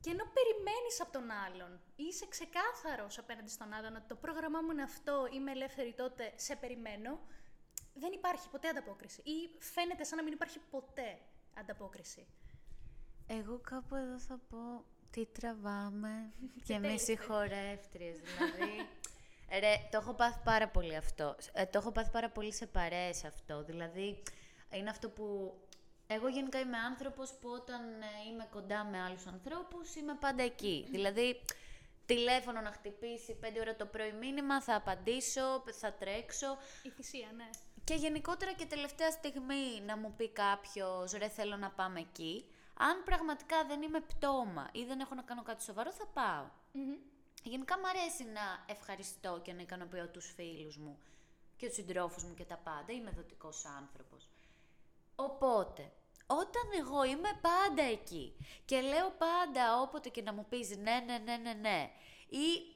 Και 0.06 0.12
ενώ 0.12 0.26
περιμένεις 0.38 1.02
από 1.02 1.12
τον 1.12 1.32
άλλον, 1.32 1.80
είσαι 1.96 2.26
ξεκάθαρος 2.28 3.18
απέναντι 3.18 3.50
στον 3.50 3.74
άλλον 3.74 3.96
ότι 3.96 4.08
το 4.08 4.16
πρόγραμμά 4.16 4.62
μου 4.62 4.72
είναι 4.72 4.84
αυτό, 4.84 5.28
είμαι 5.34 5.52
ελεύθερη 5.52 5.94
τότε, 5.94 6.34
σε 6.36 6.56
περιμένω, 6.56 7.20
δεν 7.94 8.12
υπάρχει 8.12 8.50
ποτέ 8.50 8.68
ανταπόκριση. 8.68 9.22
Ή 9.22 9.50
φαίνεται 9.60 10.04
σαν 10.04 10.18
να 10.18 10.24
μην 10.24 10.34
υπάρχει 10.34 10.60
ποτέ 10.70 11.20
ανταπόκριση. 11.54 12.28
Εγώ 13.28 13.60
κάπου 13.60 13.96
εδώ 13.96 14.20
θα 14.20 14.40
πω 14.50 14.86
τι 15.10 15.26
τραβάμε 15.26 16.34
και 16.68 16.80
με 16.80 16.98
συγχωρεύτριες, 16.98 18.20
δηλαδή. 18.20 18.88
Ρε, 19.60 19.74
το 19.92 19.98
έχω 19.98 20.14
πάθει 20.14 20.40
πάρα 20.44 20.68
πολύ 20.68 20.96
αυτό. 20.96 21.36
Ε, 21.54 21.66
το 21.66 21.78
έχω 21.78 21.92
πάθει 21.92 22.12
πάρα 22.12 22.30
πολύ 22.30 22.54
σε 22.54 22.66
παρέες 22.66 23.24
αυτό. 23.24 23.64
Δηλαδή, 23.64 24.24
είναι 24.72 24.90
αυτό 24.90 25.10
που 25.10 25.54
Εγώ 26.08 26.28
γενικά 26.28 26.60
είμαι 26.60 26.78
άνθρωπος 26.78 27.34
που 27.34 27.50
όταν 27.50 27.82
ε, 28.02 28.30
είμαι 28.30 28.48
κοντά 28.52 28.84
με 28.84 29.02
άλλους 29.02 29.28
ανθρώπους 29.28 29.96
είμαι 29.96 30.16
πάντα 30.20 30.44
εκεί. 30.44 30.88
δηλαδή, 30.90 31.42
τηλέφωνο 32.06 32.62
να 32.62 32.72
χτυπήσει 32.72 33.40
5 33.42 33.46
ώρα 33.60 33.76
το 33.76 33.86
πρωί 33.86 34.12
μήνυμα, 34.12 34.62
θα 34.62 34.76
απαντήσω, 34.76 35.64
θα 35.72 35.94
τρέξω. 35.94 36.58
Η 36.84 36.90
θυσία, 36.90 37.32
ναι. 37.36 37.50
Και 37.84 37.94
γενικότερα 37.94 38.54
και 38.54 38.66
τελευταία 38.66 39.12
στιγμή 39.12 39.82
να 39.86 39.98
μου 39.98 40.14
πει 40.18 40.30
κάποιος 40.30 41.12
ρε 41.12 41.28
θέλω 41.28 41.56
να 41.58 41.70
πάμε 41.70 42.00
εκεί. 42.00 42.46
Αν 42.78 43.04
πραγματικά 43.04 43.66
δεν 43.66 43.82
είμαι 43.82 44.00
πτώμα 44.00 44.70
ή 44.72 44.84
δεν 44.84 45.00
έχω 45.00 45.16
να 45.16 45.22
κάνω 45.22 45.44
κάτι 45.44 45.64
σοβαρό, 45.64 45.92
θα 45.92 46.06
πάω. 46.06 46.46
Γενικά 47.44 47.80
μου 47.80 47.88
αρέσει 47.88 48.24
να 48.24 48.66
ευχαριστώ 48.66 49.42
και 49.44 49.54
να 49.54 49.62
ικανοποιώ 49.62 50.08
τους 50.08 50.34
φίλους 50.36 50.78
μου 50.78 51.00
και 51.58 51.68
τους 51.68 51.76
συντρόφους 51.76 52.24
μου 52.24 52.34
και 52.34 52.44
τα 52.44 52.58
πάντα. 52.58 52.94
Είμαι 52.94 53.12
δοτικός 53.12 53.66
άνθρωπος. 53.66 54.30
Οπότε, 55.16 55.92
όταν 56.26 56.64
εγώ 56.80 57.04
είμαι 57.04 57.40
πάντα 57.42 57.84
εκεί 57.84 58.36
και 58.66 58.82
λέω 58.82 59.10
πάντα 59.10 59.82
όποτε 59.82 60.10
και 60.10 60.22
να 60.22 60.34
μου 60.34 60.46
πεις 60.50 60.78
ναι, 60.78 61.04
ναι, 61.06 61.18
ναι, 61.18 61.38
ναι, 61.38 61.54
ναι 61.54 61.92
ή 62.30 62.74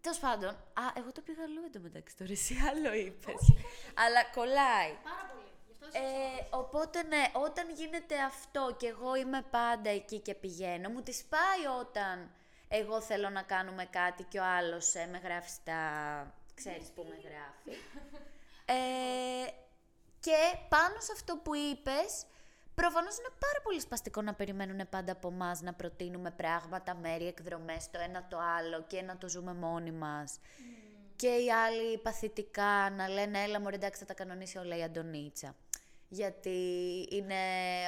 Τέλος 0.00 0.18
πάντων, 0.18 0.48
α, 0.50 0.82
εγώ 0.96 1.12
το 1.12 1.20
πήγα 1.20 1.42
αλλού 1.42 1.62
εντωμεταξύ 1.66 2.16
τώρα, 2.16 2.30
εσύ 2.32 2.54
άλλο 2.70 2.92
είπες. 2.94 3.52
Αλλά 3.94 4.24
κολλάει. 4.24 4.92
Πάρα 5.02 5.30
πολύ. 5.32 5.50
Ε, 5.92 6.56
οπότε 6.56 7.02
ναι, 7.02 7.30
όταν 7.32 7.70
γίνεται 7.70 8.20
αυτό 8.20 8.76
και 8.78 8.86
εγώ 8.86 9.14
είμαι 9.14 9.42
πάντα 9.50 9.90
εκεί 9.90 10.18
και 10.18 10.34
πηγαίνω, 10.34 10.88
μου 10.88 11.02
τη 11.02 11.22
πάει 11.28 11.76
όταν 11.80 12.30
εγώ 12.68 13.00
θέλω 13.00 13.28
να 13.28 13.42
κάνουμε 13.42 13.84
κάτι 13.84 14.22
και 14.22 14.38
ο 14.38 14.44
άλλος 14.44 14.94
ε, 14.94 15.06
με 15.06 15.18
γράφει 15.18 15.48
στα... 15.48 15.78
ξέρεις 16.54 16.88
που 16.94 17.06
με 17.08 17.14
γράφει. 17.28 17.80
Ε, 18.64 19.46
και 20.20 20.38
πάνω 20.68 21.00
σε 21.00 21.12
αυτό 21.12 21.36
που 21.36 21.54
είπες, 21.54 22.26
προφανώς 22.74 23.18
είναι 23.18 23.32
πάρα 23.38 23.60
πολύ 23.62 23.80
σπαστικό 23.80 24.22
να 24.22 24.34
περιμένουν 24.34 24.88
πάντα 24.88 25.12
από 25.12 25.28
εμά 25.28 25.58
να 25.62 25.72
προτείνουμε 25.72 26.30
πράγματα, 26.30 26.94
μέρη, 26.94 27.26
εκδρομές, 27.26 27.90
το 27.90 27.98
ένα 27.98 28.26
το 28.28 28.38
άλλο 28.58 28.84
και 28.86 29.02
να 29.02 29.16
το 29.16 29.28
ζούμε 29.28 29.54
μόνοι 29.54 29.90
μας. 29.90 30.38
Και 31.16 31.28
οι 31.28 31.52
άλλοι 31.52 31.98
παθητικά 31.98 32.90
να 32.96 33.08
λένε 33.08 33.42
«Έλα 33.42 33.60
μωρέ, 33.60 33.74
εντάξει, 33.74 34.00
θα 34.00 34.06
τα 34.06 34.14
κανονίσει 34.14 34.58
όλα 34.58 34.76
η 34.76 34.82
Αντωνίτσα» 34.82 35.54
γιατί 36.12 36.58
είναι 37.10 37.34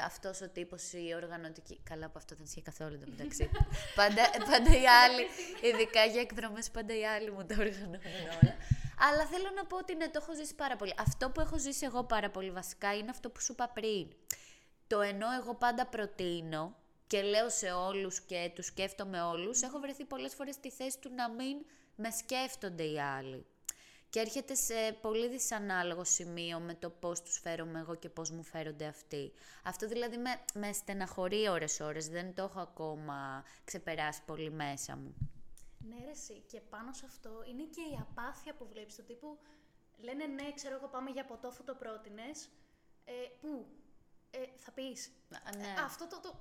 αυτός 0.04 0.40
ο 0.40 0.48
τύπος 0.48 0.92
η 0.92 1.14
οργανωτική... 1.16 1.80
Καλά 1.82 2.06
που 2.06 2.12
αυτό 2.16 2.34
δεν 2.34 2.44
ισχύει 2.44 2.62
καθόλου 2.62 2.98
το 2.98 3.06
μεταξύ. 3.08 3.50
πάντα, 4.00 4.22
πάντα 4.50 4.70
οι 4.70 4.86
άλλοι, 4.86 5.24
ειδικά 5.62 6.04
για 6.04 6.20
εκδρομές, 6.20 6.70
πάντα 6.70 6.98
οι 6.98 7.06
άλλοι 7.06 7.30
μου 7.30 7.44
τα 7.44 7.54
οργανώνουν 7.58 8.00
όλα. 8.42 8.56
Αλλά 9.10 9.26
θέλω 9.26 9.50
να 9.54 9.64
πω 9.64 9.76
ότι 9.76 9.94
ναι, 9.94 10.08
το 10.08 10.18
έχω 10.22 10.34
ζήσει 10.34 10.54
πάρα 10.54 10.76
πολύ. 10.76 10.94
Αυτό 10.98 11.30
που 11.30 11.40
έχω 11.40 11.58
ζήσει 11.58 11.84
εγώ 11.84 12.04
πάρα 12.04 12.30
πολύ 12.30 12.50
βασικά 12.50 12.96
είναι 12.96 13.10
αυτό 13.10 13.30
που 13.30 13.40
σου 13.40 13.52
είπα 13.52 13.68
πριν. 13.68 14.08
Το 14.86 15.00
ενώ 15.00 15.26
εγώ 15.40 15.54
πάντα 15.54 15.86
προτείνω 15.86 16.76
και 17.06 17.22
λέω 17.22 17.50
σε 17.50 17.70
όλους 17.70 18.20
και 18.20 18.52
τους 18.54 18.66
σκέφτομαι 18.66 19.22
όλους, 19.22 19.62
έχω 19.62 19.78
βρεθεί 19.78 20.04
πολλές 20.04 20.34
φορές 20.34 20.54
στη 20.54 20.70
θέση 20.70 20.98
του 20.98 21.10
να 21.14 21.30
μην 21.30 21.56
με 21.96 22.10
σκέφτονται 22.10 22.82
οι 22.82 23.00
άλλοι 23.00 23.46
και 24.10 24.20
έρχεται 24.20 24.54
σε 24.54 24.74
πολύ 25.00 25.28
δυσανάλογο 25.28 26.04
σημείο 26.04 26.58
με 26.58 26.74
το 26.74 26.90
πώς 26.90 27.22
τους 27.22 27.38
φέρομαι 27.38 27.78
εγώ 27.78 27.94
και 27.94 28.08
πώς 28.08 28.30
μου 28.30 28.42
φέρονται 28.42 28.86
αυτοί. 28.86 29.32
Αυτό 29.64 29.88
δηλαδή 29.88 30.16
με, 30.16 30.30
με 30.54 30.72
στεναχωρεί 30.72 31.48
ώρες-ώρες, 31.48 32.08
δεν 32.08 32.34
το 32.34 32.42
έχω 32.42 32.60
ακόμα 32.60 33.44
ξεπεράσει 33.64 34.20
πολύ 34.26 34.50
μέσα 34.50 34.96
μου. 34.96 35.14
Ναι 35.88 36.04
ρε 36.04 36.10
εσύ. 36.10 36.44
και 36.46 36.60
πάνω 36.60 36.92
σε 36.92 37.06
αυτό 37.06 37.42
είναι 37.46 37.62
και 37.62 37.80
η 37.80 37.98
απάθεια 38.00 38.54
που 38.54 38.66
βλέπεις, 38.66 38.96
το 38.96 39.02
τύπου 39.02 39.38
λένε 39.96 40.26
ναι, 40.26 40.52
ξέρω 40.54 40.74
εγώ 40.76 40.88
πάμε 40.88 41.10
για 41.10 41.24
ποτό, 41.24 41.48
αφού 41.48 41.64
το 41.64 41.74
πρότεινες, 41.74 42.48
ε, 43.04 43.12
πού, 43.40 43.66
ε, 44.30 44.38
θα 44.56 44.70
πεις. 44.70 45.10
Ναι. 45.56 45.66
Ε, 45.66 45.82
αυτό 45.82 46.06
το, 46.06 46.20
το, 46.20 46.34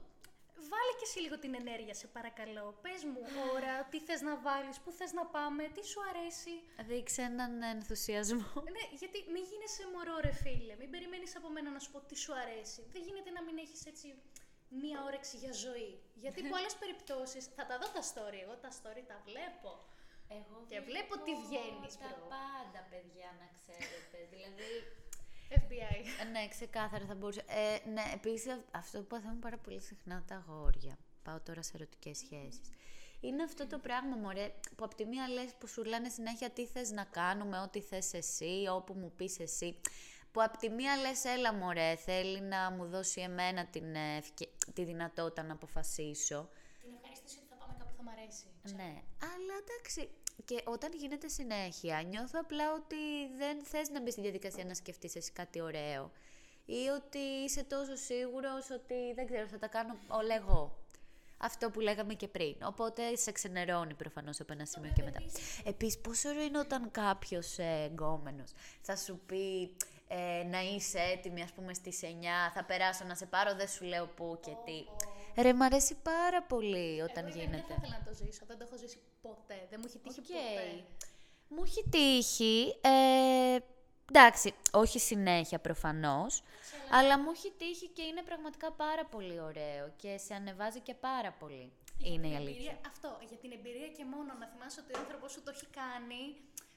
Βάλε 0.70 0.94
και 1.00 1.08
εσύ 1.10 1.20
λίγο 1.20 1.38
την 1.40 1.54
ενέργεια, 1.62 1.94
σε 1.94 2.08
παρακαλώ. 2.08 2.66
Πες 2.82 3.04
μου 3.12 3.22
ώρα, 3.56 3.74
τι 3.92 4.00
θες 4.08 4.22
να 4.22 4.34
βάλεις, 4.46 4.80
πού 4.84 4.92
θες 4.92 5.12
να 5.20 5.26
πάμε, 5.26 5.64
τι 5.76 5.84
σου 5.92 6.00
αρέσει. 6.10 6.54
Δείξε 6.90 7.22
έναν 7.22 7.62
ενθουσιασμό. 7.62 8.52
Ναι, 8.76 8.84
γιατί 9.02 9.18
μην 9.34 9.44
γίνεσαι 9.50 9.84
μωρό, 9.94 10.16
ρε 10.28 10.34
φίλε. 10.42 10.74
Μην 10.82 10.90
περιμένεις 10.94 11.36
από 11.36 11.50
μένα 11.56 11.70
να 11.76 11.80
σου 11.80 11.92
πω 11.92 12.00
τι 12.10 12.16
σου 12.24 12.34
αρέσει. 12.44 12.82
Δεν 12.94 13.02
γίνεται 13.08 13.32
να 13.38 13.42
μην 13.44 13.58
έχεις 13.58 13.86
έτσι 13.92 14.08
μία 14.80 14.98
όρεξη 15.08 15.36
για 15.44 15.54
ζωή. 15.66 15.94
Γιατί 16.24 16.40
σε 16.42 16.48
άλλε 16.58 16.72
περιπτώσεις. 16.84 17.44
Θα 17.58 17.64
τα 17.70 17.76
δω 17.82 17.88
τα 17.98 18.04
story. 18.12 18.40
Εγώ 18.46 18.56
τα 18.66 18.72
story 18.80 19.04
τα 19.12 19.18
βλέπω. 19.28 19.72
Εγώ 20.38 20.58
και 20.70 20.80
βλέπω 20.90 21.14
τι 21.26 21.34
βγαίνεις. 21.44 21.94
Τα 22.06 22.12
πάντα, 22.34 22.82
παιδιά, 22.92 23.30
να 23.42 23.48
ξέρετε. 23.58 24.18
δηλαδή, 24.34 24.72
FBI. 25.62 26.00
Ε, 26.22 26.24
ναι, 26.34 26.48
ξεκάθαρα 26.48 27.06
θα 27.06 27.16
μπορούσε. 27.16 27.44
Ε, 27.48 27.90
ναι, 27.90 28.06
επίσης 28.14 28.60
αυτό 28.72 29.00
που 29.00 29.08
παθαίνουν 29.08 29.40
πάρα 29.40 29.58
πολύ 29.58 29.82
συχνά 29.82 30.24
τα 30.28 30.36
αγόρια. 30.36 30.98
Πάω 31.24 31.40
τώρα 31.40 31.62
σε 31.62 31.72
ερωτικές 31.76 32.18
σχέσεις. 32.18 32.68
Είναι 33.22 33.44
αυτό 33.44 33.68
το 33.68 33.78
πράγμα, 33.78 34.16
μωρέ, 34.16 34.52
που 34.76 34.84
από 34.84 34.96
τη 34.96 35.06
μία 35.06 35.28
λες 35.28 35.54
που 35.60 35.68
σου 35.68 35.84
λένε 35.84 36.10
συνέχεια 36.10 36.50
τι 36.50 36.66
θες 36.66 36.92
να 36.92 37.04
κάνουμε, 37.04 37.60
ό,τι 37.60 37.82
θες 37.82 38.14
εσύ, 38.14 38.68
όπου 38.72 38.94
μου 38.94 39.12
πεις 39.16 39.40
εσύ. 39.40 39.76
Που 40.32 40.42
από 40.42 40.58
τη 40.58 40.70
μία 40.70 40.96
λες, 40.98 41.26
έλα 41.26 41.54
μωρέ, 41.54 41.96
θέλει 41.96 42.42
να 42.42 42.72
μου 42.72 42.86
δώσει 42.86 43.22
εμένα 43.22 43.66
την, 43.66 43.86
τη 44.74 44.84
δυνατότητα 44.84 45.44
να 45.44 45.54
αποφασίσω. 45.54 46.50
Την 46.82 46.90
ευχαρίστηση 46.96 47.38
ότι 47.38 47.48
θα 47.50 47.56
πάμε 47.56 47.76
κάπου 47.80 47.94
θα 47.98 48.04
μ' 48.04 48.10
αρέσει. 48.10 48.46
Ναι, 48.76 49.02
αλλά 49.32 49.54
εντάξει, 49.64 50.10
και 50.46 50.62
όταν 50.66 50.92
γίνεται 50.94 51.28
συνέχεια, 51.28 52.02
νιώθω 52.02 52.40
απλά 52.42 52.74
ότι 52.74 52.96
δεν 53.38 53.64
θες 53.64 53.90
να 53.90 54.02
μπεις 54.02 54.14
στη 54.14 54.22
διαδικασία 54.22 54.66
να 54.66 54.74
σκεφτείς 54.74 55.16
εσύ 55.16 55.32
κάτι 55.32 55.62
ωραίο. 55.62 56.12
Ή 56.66 56.88
ότι 56.88 57.18
είσαι 57.18 57.64
τόσο 57.64 57.96
σίγουρος 57.96 58.70
ότι 58.70 59.14
δεν 59.16 59.26
ξέρω, 59.26 59.48
θα 59.48 59.58
τα 59.60 59.68
κάνω 59.68 59.98
όλα 60.08 60.36
εγώ. 60.36 60.76
Αυτό 61.38 61.70
που 61.70 61.80
λέγαμε 61.80 62.14
και 62.14 62.28
πριν. 62.28 62.56
Οπότε 62.64 63.16
σε 63.16 63.32
ξενερώνει 63.32 63.94
προφανώς 63.94 64.40
από 64.40 64.54
ένα 64.54 64.66
σημείο 64.66 64.92
και 64.96 65.04
μετά. 65.04 65.22
Επίσης, 65.64 66.00
πόσο 66.00 66.30
ωραίο 66.30 66.44
είναι 66.44 66.60
όταν 66.60 66.92
κάποιος 66.92 67.58
ε, 67.58 67.90
γκόμενος 67.92 68.52
θα 68.82 68.96
σου 68.96 69.22
πει 69.26 69.76
ε, 70.14 70.44
να 70.44 70.62
είσαι 70.62 71.00
έτοιμη, 71.00 71.42
ας 71.42 71.52
πούμε, 71.52 71.74
στις 71.74 72.00
9, 72.04 72.06
θα 72.54 72.64
περάσω 72.64 73.04
να 73.06 73.16
σε 73.16 73.26
πάρω, 73.26 73.56
δεν 73.56 73.68
σου 73.68 73.84
λέω 73.86 74.08
πού 74.08 74.40
και 74.42 74.52
τι. 74.66 74.86
Ρε, 75.42 75.54
μ' 75.54 75.62
αρέσει 75.62 75.96
πάρα 76.04 76.42
πολύ 76.44 77.02
όταν 77.02 77.26
Εγώ, 77.26 77.38
γίνεται. 77.38 77.52
Δεν 77.52 77.66
θα 77.68 77.76
ήθελα 77.78 77.98
να 78.00 78.12
το 78.12 78.14
ζήσω, 78.14 78.46
δεν 78.48 78.58
το 78.58 78.66
έχω 78.68 78.78
ζήσει 78.78 79.00
ποτέ, 79.22 79.68
δεν 79.70 79.80
μου 79.82 79.86
έχει 79.88 80.00
τύχει 80.00 80.22
ποτέ. 80.22 80.84
Μου 81.48 81.64
έχει 81.64 81.84
τύχει, 81.90 82.76
ε, 82.82 83.58
εντάξει, 84.10 84.54
όχι 84.72 85.00
συνέχεια 85.00 85.60
προφανώς, 85.60 86.44
αλλά 86.92 87.20
μου 87.20 87.32
έχει 87.32 87.52
τύχει 87.58 87.88
και 87.88 88.02
είναι 88.02 88.22
πραγματικά 88.22 88.72
πάρα 88.72 89.06
πολύ 89.06 89.40
ωραίο 89.40 89.94
και 89.96 90.18
σε 90.18 90.34
ανεβάζει 90.34 90.80
και 90.80 90.94
πάρα 90.94 91.32
πολύ. 91.32 91.72
είναι 92.04 92.28
η 92.28 92.36
αλήθεια. 92.36 92.78
αυτό, 92.88 93.18
για 93.28 93.38
την 93.38 93.52
εμπειρία 93.52 93.88
και 93.88 94.06
μόνο 94.06 94.34
να 94.40 94.46
θυμάσαι 94.48 94.80
ότι 94.84 94.94
ο 94.94 95.00
άνθρωπος 95.00 95.32
σου 95.32 95.44
το 95.44 95.52
έχει 95.56 95.66
κάνει, 95.82 96.22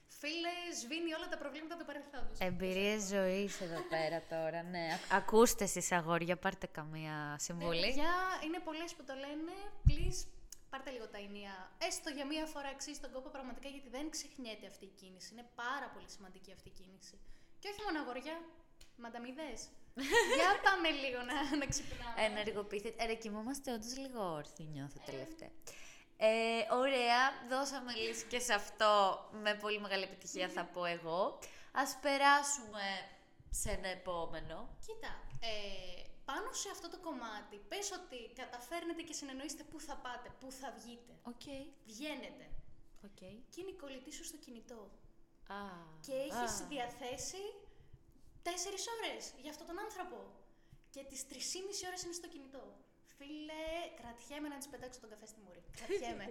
Φίλε, 0.07 0.55
σβήνει 0.79 1.13
όλα 1.13 1.27
τα 1.33 1.37
προβλήματα 1.37 1.75
του 1.77 1.85
παρελθόντος. 1.85 2.37
Εμπειρίες 2.39 3.01
ζωής 3.03 3.61
εδώ 3.61 3.79
πέρα 3.93 4.19
τώρα, 4.29 4.63
ναι. 4.63 4.87
Ακούστε 5.19 5.63
εσείς 5.63 5.91
αγόρια, 5.91 6.37
πάρτε 6.37 6.67
καμία 6.67 7.35
συμβουλή. 7.39 7.79
Ναι, 7.79 7.85
παιδιά, 7.85 8.13
είναι 8.45 8.59
πολλές 8.59 8.93
που 8.95 9.03
το 9.09 9.13
λένε, 9.13 9.53
please, 9.87 10.19
πάρτε 10.69 10.89
λίγο 10.95 11.07
τα 11.07 11.17
ενία. 11.17 11.53
Έστω 11.87 12.09
για 12.09 12.25
μία 12.25 12.45
φορά 12.45 12.69
αξίζει 12.75 12.99
τον 12.99 13.11
κόπο 13.11 13.29
πραγματικά, 13.29 13.67
γιατί 13.75 13.89
δεν 13.89 14.05
ξεχνιέται 14.09 14.67
αυτή 14.67 14.85
η 14.85 14.93
κίνηση. 14.99 15.27
Είναι 15.33 15.47
πάρα 15.55 15.87
πολύ 15.93 16.09
σημαντική 16.15 16.51
αυτή 16.57 16.67
η 16.73 16.75
κίνηση. 16.79 17.15
Και 17.59 17.67
όχι 17.71 17.81
μόνο 17.85 17.97
αγόρια, 18.03 18.35
μανταμιδές. 19.03 19.59
για 20.37 20.51
πάμε 20.67 20.89
λίγο 21.03 21.19
να, 21.29 21.57
να 21.61 21.65
ξυπνάμε. 21.71 22.17
Ενεργοποιηθείτε. 22.29 23.03
Ε, 23.03 23.05
ρε, 23.07 23.15
κοιμόμαστε 23.23 23.67
όντως 23.75 23.97
λίγο 23.97 24.19
όρθιοι, 24.39 24.67
νιώθω 24.73 24.97
τελευταία. 25.05 25.47
Ε, 25.47 25.84
ωραία, 26.71 27.21
δώσαμε 27.49 27.93
λύση 27.93 28.25
και 28.25 28.39
σε 28.39 28.53
αυτό 28.53 29.19
με 29.31 29.55
πολύ 29.55 29.79
μεγάλη 29.79 30.03
επιτυχία 30.03 30.49
θα 30.49 30.65
πω 30.65 30.85
εγώ. 30.85 31.39
Ας 31.71 31.97
περάσουμε 32.01 32.81
σε 33.49 33.69
ένα 33.71 33.87
επόμενο. 33.87 34.77
Κοίτα, 34.85 35.11
ε, 35.39 36.03
πάνω 36.25 36.53
σε 36.53 36.69
αυτό 36.69 36.89
το 36.89 36.99
κομμάτι, 36.99 37.55
πες 37.67 37.91
ότι 37.91 38.33
καταφέρνετε 38.33 39.01
και 39.01 39.13
συνεννοείστε 39.13 39.63
πού 39.63 39.79
θα 39.79 39.95
πάτε, 39.95 40.29
πού 40.39 40.51
θα 40.51 40.73
βγείτε. 40.77 41.13
OK. 41.23 41.33
Okay. 41.45 41.63
Βγαίνετε. 41.85 42.49
Okay. 43.07 43.35
Και 43.49 43.61
είναι 43.61 43.69
η 43.69 43.79
κολλητή 43.81 44.11
σου 44.13 44.23
στο 44.23 44.37
κινητό. 44.37 44.91
Ah. 45.47 45.53
Και 46.01 46.13
έχεις 46.13 46.67
διαθέσει 46.67 47.43
τέσσερις 48.41 48.85
ώρες 48.87 49.33
για 49.41 49.51
αυτόν 49.51 49.67
τον 49.67 49.79
άνθρωπο. 49.79 50.17
Και 50.89 51.03
τις 51.03 51.27
τρεις 51.27 51.55
ώρες 51.87 52.03
είναι 52.03 52.13
στο 52.13 52.27
κινητό. 52.27 52.74
Φίλε, 53.25 53.65
κρατιέμαι 53.99 54.47
να 54.47 54.57
της 54.57 54.67
πετάξω 54.67 54.99
τον 54.99 55.09
καφέ 55.09 55.25
στη 55.25 55.39
μούρη. 55.45 55.61
Κρατιέμαι. 55.79 56.27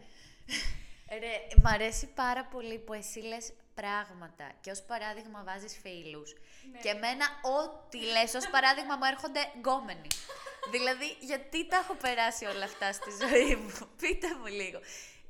Ρε, 1.22 1.34
μ' 1.62 1.66
αρέσει 1.66 2.06
πάρα 2.06 2.44
πολύ 2.44 2.78
που 2.78 2.92
εσύ 2.92 3.20
λες 3.20 3.52
πράγματα 3.74 4.52
και 4.60 4.70
ως 4.70 4.82
παράδειγμα 4.82 5.44
βάζεις 5.44 5.78
φίλους. 5.82 6.34
Ναι. 6.72 6.78
Και 6.78 6.88
εμένα 6.88 7.26
ό,τι 7.58 7.98
λες 8.00 8.34
ως 8.34 8.48
παράδειγμα 8.50 8.96
μου 8.96 9.04
έρχονται 9.12 9.40
γκόμενοι. 9.56 10.06
δηλαδή, 10.74 11.16
γιατί 11.20 11.66
τα 11.66 11.76
έχω 11.76 11.94
περάσει 11.94 12.44
όλα 12.44 12.64
αυτά 12.64 12.92
στη 12.92 13.10
ζωή 13.22 13.54
μου; 13.56 13.72
Πείτε 14.00 14.28
μου 14.34 14.46
λίγο. 14.46 14.80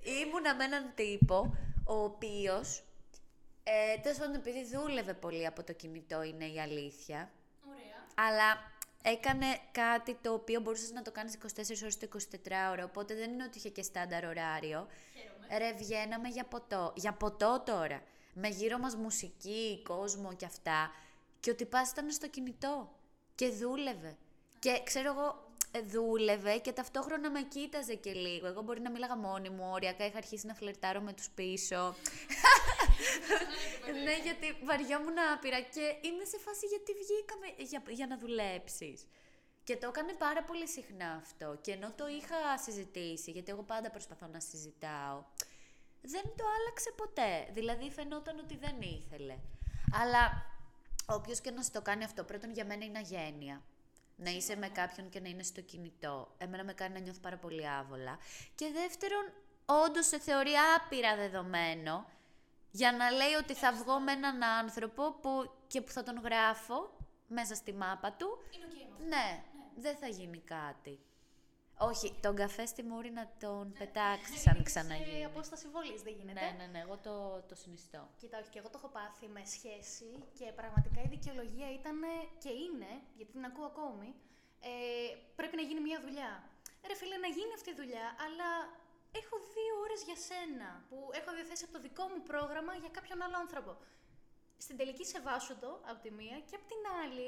Ήμουνα 0.03 0.55
με 0.55 0.65
έναν 0.65 0.93
τύπο, 0.95 1.57
ο 1.87 1.97
οποίος, 2.03 2.83
ε, 3.63 3.99
τέλος 4.03 4.19
πάντων 4.19 4.35
επειδή 4.35 4.65
δούλευε 4.77 5.15
πολύ 5.15 5.47
από 5.47 5.63
το 5.63 5.73
κινητό 5.73 6.23
είναι 6.23 6.47
η 6.47 6.61
αλήθεια. 6.61 7.31
Ωραία. 7.69 8.01
Αλλά 8.15 8.74
έκανε 9.07 9.47
κάτι 9.73 10.15
το 10.21 10.33
οποίο 10.33 10.61
μπορούσες 10.61 10.91
να 10.91 11.03
το 11.03 11.13
κάνεις 11.13 11.39
24 11.43 11.47
ώρες 11.83 11.99
το 11.99 12.09
24 12.13 12.71
ώρα, 12.71 12.85
οπότε 12.85 13.15
δεν 13.15 13.33
είναι 13.33 13.45
ότι 13.45 13.59
είχε 13.59 13.69
και 13.69 13.83
στάνταρ 13.83 14.25
ωράριο. 14.25 14.87
Χαίρομαι. 15.15 15.59
Ρε, 15.59 15.73
βγαίναμε 15.73 16.29
για 16.29 16.45
ποτό. 16.45 16.93
Για 16.97 17.13
ποτό 17.13 17.63
τώρα. 17.67 18.03
Με 18.35 18.49
γύρω 18.49 18.79
μας 18.79 18.97
μουσική, 18.97 19.83
κόσμο 19.85 20.35
και 20.35 20.45
αυτά. 20.45 20.91
Και 21.41 21.51
ο 21.51 21.55
τυπάς 21.55 21.91
ήταν 21.91 22.11
στο 22.11 22.29
κινητό. 22.29 22.93
Και 23.35 23.49
δούλευε. 23.49 24.17
Και 24.59 24.81
ξέρω 24.85 25.11
εγώ, 25.11 25.49
ε, 25.71 25.81
δούλευε 25.81 26.59
και 26.59 26.73
ταυτόχρονα 26.73 27.31
με 27.31 27.43
κοίταζε 27.43 27.95
και 27.95 28.13
λίγο. 28.13 28.47
Εγώ 28.47 28.63
μπορεί 28.63 28.81
να 28.81 28.91
μίλαγα 28.91 29.17
μόνη 29.17 29.51
μου, 29.51 29.71
οριακά 29.73 30.07
είχα 30.07 30.17
αρχίσει 30.17 30.47
να 30.47 30.55
φλερτάρω 30.55 31.01
με 31.01 31.13
τους 31.13 31.31
πίσω. 31.35 31.95
ναι, 34.05 34.17
γιατί 34.23 34.57
βαριόμουν 34.65 35.19
άπειρα 35.35 35.61
και 35.61 35.85
είμαι 36.07 36.25
σε 36.25 36.39
φάση 36.39 36.67
γιατί 36.67 36.93
βγήκαμε 36.93 37.47
για, 37.57 37.83
για 37.89 38.07
να 38.07 38.19
δουλέψεις. 38.19 39.07
Και 39.65 39.77
το 39.77 39.87
έκανε 39.87 40.13
πάρα 40.13 40.43
πολύ 40.43 40.69
συχνά 40.69 41.11
αυτό. 41.23 41.59
Και 41.61 41.73
ενώ 41.73 41.93
το 41.93 42.07
είχα 42.07 42.59
συζητήσει, 42.59 43.31
γιατί 43.31 43.51
εγώ 43.51 43.63
πάντα 43.63 43.91
προσπαθώ 43.91 44.27
να 44.27 44.41
συζητάω, 44.41 45.25
δεν 46.03 46.23
το 46.23 46.45
άλλαξε 46.57 46.91
ποτέ. 46.97 47.49
Δηλαδή 47.53 47.91
φαινόταν 47.91 48.39
ότι 48.39 48.57
δεν 48.57 48.81
ήθελε. 48.81 49.37
Αλλά 50.03 50.47
όποιος 51.07 51.41
και 51.41 51.51
να 51.51 51.63
σου 51.63 51.71
το 51.71 51.83
κάνει 51.83 52.05
αυτό, 52.05 52.25
πρώτον 52.25 52.51
για 52.51 52.65
μένα 52.65 52.85
είναι 52.85 52.99
αγένεια. 52.99 53.63
Να 54.17 54.31
είσαι 54.31 54.57
με 54.57 54.69
κάποιον 54.69 55.09
και 55.09 55.21
να 55.21 55.29
είναι 55.29 55.43
στο 55.43 55.61
κινητό. 55.61 56.35
Εμένα 56.39 56.65
με 56.65 56.73
κάνει 56.73 56.95
να 56.95 57.01
νιώθω 57.01 57.21
πάρα 57.21 57.37
πολύ 57.37 57.69
άβολα. 57.69 58.19
Και 58.55 58.71
δεύτερον, 58.73 59.33
όντως 59.65 60.07
σε 60.07 60.19
θεωρεί 60.19 60.53
άπειρα 60.77 61.17
δεδομένο 61.17 62.07
για 62.81 62.93
να 62.93 63.11
λέει 63.11 63.35
ότι 63.43 63.55
θα 63.55 63.73
βγω 63.73 64.01
με 64.01 64.13
έναν 64.13 64.43
άνθρωπο 64.43 65.13
που, 65.23 65.31
και 65.67 65.81
που 65.81 65.93
θα 65.93 66.03
τον 66.03 66.17
γράφω 66.27 66.79
μέσα 67.29 67.55
στη 67.55 67.73
μάπα 67.73 68.13
του. 68.13 68.29
Είναι 68.55 68.65
οκ 68.65 68.75
με 68.75 68.83
αυτό. 68.93 69.05
Ναι, 69.13 69.45
δεν 69.85 69.97
θα 69.97 70.09
γίνει 70.09 70.39
κάτι. 70.39 70.95
Όχι, 71.79 72.15
τον 72.23 72.35
καφέ 72.37 72.67
στη 72.67 72.83
μούρη 72.83 73.11
να 73.11 73.25
τον 73.41 73.73
πετάξει 73.79 74.49
αν 74.51 74.57
Σε 74.57 74.63
ξαναγίνει. 74.63 75.25
απόσταση 75.25 75.67
βολής 75.69 76.03
δεν 76.03 76.15
γίνεται. 76.19 76.41
Ναι, 76.41 76.51
ναι, 76.59 76.67
ναι, 76.73 76.79
εγώ 76.87 76.97
το, 77.07 77.15
το 77.49 77.55
συνιστώ. 77.55 78.03
Κοίτα, 78.21 78.39
όχι, 78.39 78.51
και 78.51 78.59
εγώ 78.59 78.69
το 78.71 78.79
έχω 78.81 78.89
πάθει 78.99 79.27
με 79.37 79.43
σχέση 79.55 80.11
και 80.39 80.47
πραγματικά 80.61 81.01
η 81.07 81.09
δικαιολογία 81.17 81.69
ήταν 81.81 81.99
και 82.43 82.53
είναι, 82.65 82.91
γιατί 83.17 83.33
την 83.33 83.45
ακούω 83.45 83.67
ακόμη, 83.73 84.09
ε, 84.61 84.71
πρέπει 85.39 85.57
να 85.61 85.63
γίνει 85.69 85.81
μια 85.89 85.99
δουλειά. 86.07 86.33
Ρε 86.89 86.95
φίλε, 87.01 87.17
να 87.17 87.31
γίνει 87.37 87.53
αυτή 87.59 87.71
η 87.71 87.79
δουλειά, 87.81 88.07
αλλά 88.25 88.49
έχω 89.21 89.37
δύο 89.55 89.75
ώρες 89.85 90.01
για 90.09 90.19
σένα 90.29 90.69
που 90.89 90.99
έχω 91.19 91.31
διαθέσει 91.39 91.65
από 91.67 91.75
το 91.77 91.81
δικό 91.87 92.05
μου 92.13 92.21
πρόγραμμα 92.31 92.73
για 92.83 92.91
κάποιον 92.97 93.19
άλλο 93.25 93.37
άνθρωπο. 93.45 93.73
Στην 94.65 94.77
τελική 94.81 95.05
σε 95.13 95.19
βάσω 95.27 95.55
το 95.63 95.71
από 95.91 96.01
τη 96.05 96.11
μία 96.19 96.37
και 96.49 96.57
από 96.59 96.67
την 96.73 96.83
άλλη, 97.01 97.27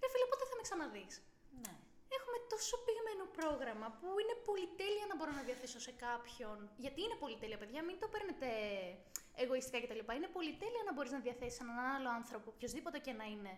ρε 0.00 0.08
φίλε, 0.12 0.26
πότε 0.30 0.44
θα 0.50 0.54
με 0.58 0.62
ξαναδείς. 0.66 1.14
Ναι. 1.62 1.74
Έχουμε 2.16 2.38
τόσο 2.52 2.74
πυγμένο 2.86 3.24
πρόγραμμα 3.38 3.88
που 3.98 4.08
είναι 4.22 4.34
πολυτέλεια 4.48 5.06
να 5.10 5.14
μπορώ 5.16 5.32
να 5.38 5.42
διαθέσω 5.48 5.80
σε 5.86 5.92
κάποιον. 6.06 6.56
Γιατί 6.84 6.98
είναι 7.04 7.16
πολυτέλεια, 7.22 7.58
παιδιά, 7.62 7.80
μην 7.88 7.96
το 8.02 8.06
παίρνετε 8.12 8.48
εγωιστικά 9.42 9.78
κτλ. 9.82 10.02
Είναι 10.18 10.30
πολυτέλεια 10.36 10.82
να 10.88 10.92
μπορείς 10.92 11.12
να 11.16 11.20
διαθέσεις 11.26 11.60
έναν 11.64 11.78
άλλο 11.94 12.08
άνθρωπο, 12.20 12.46
οποιοδήποτε 12.54 12.98
και 13.06 13.12
να 13.20 13.24
είναι, 13.24 13.52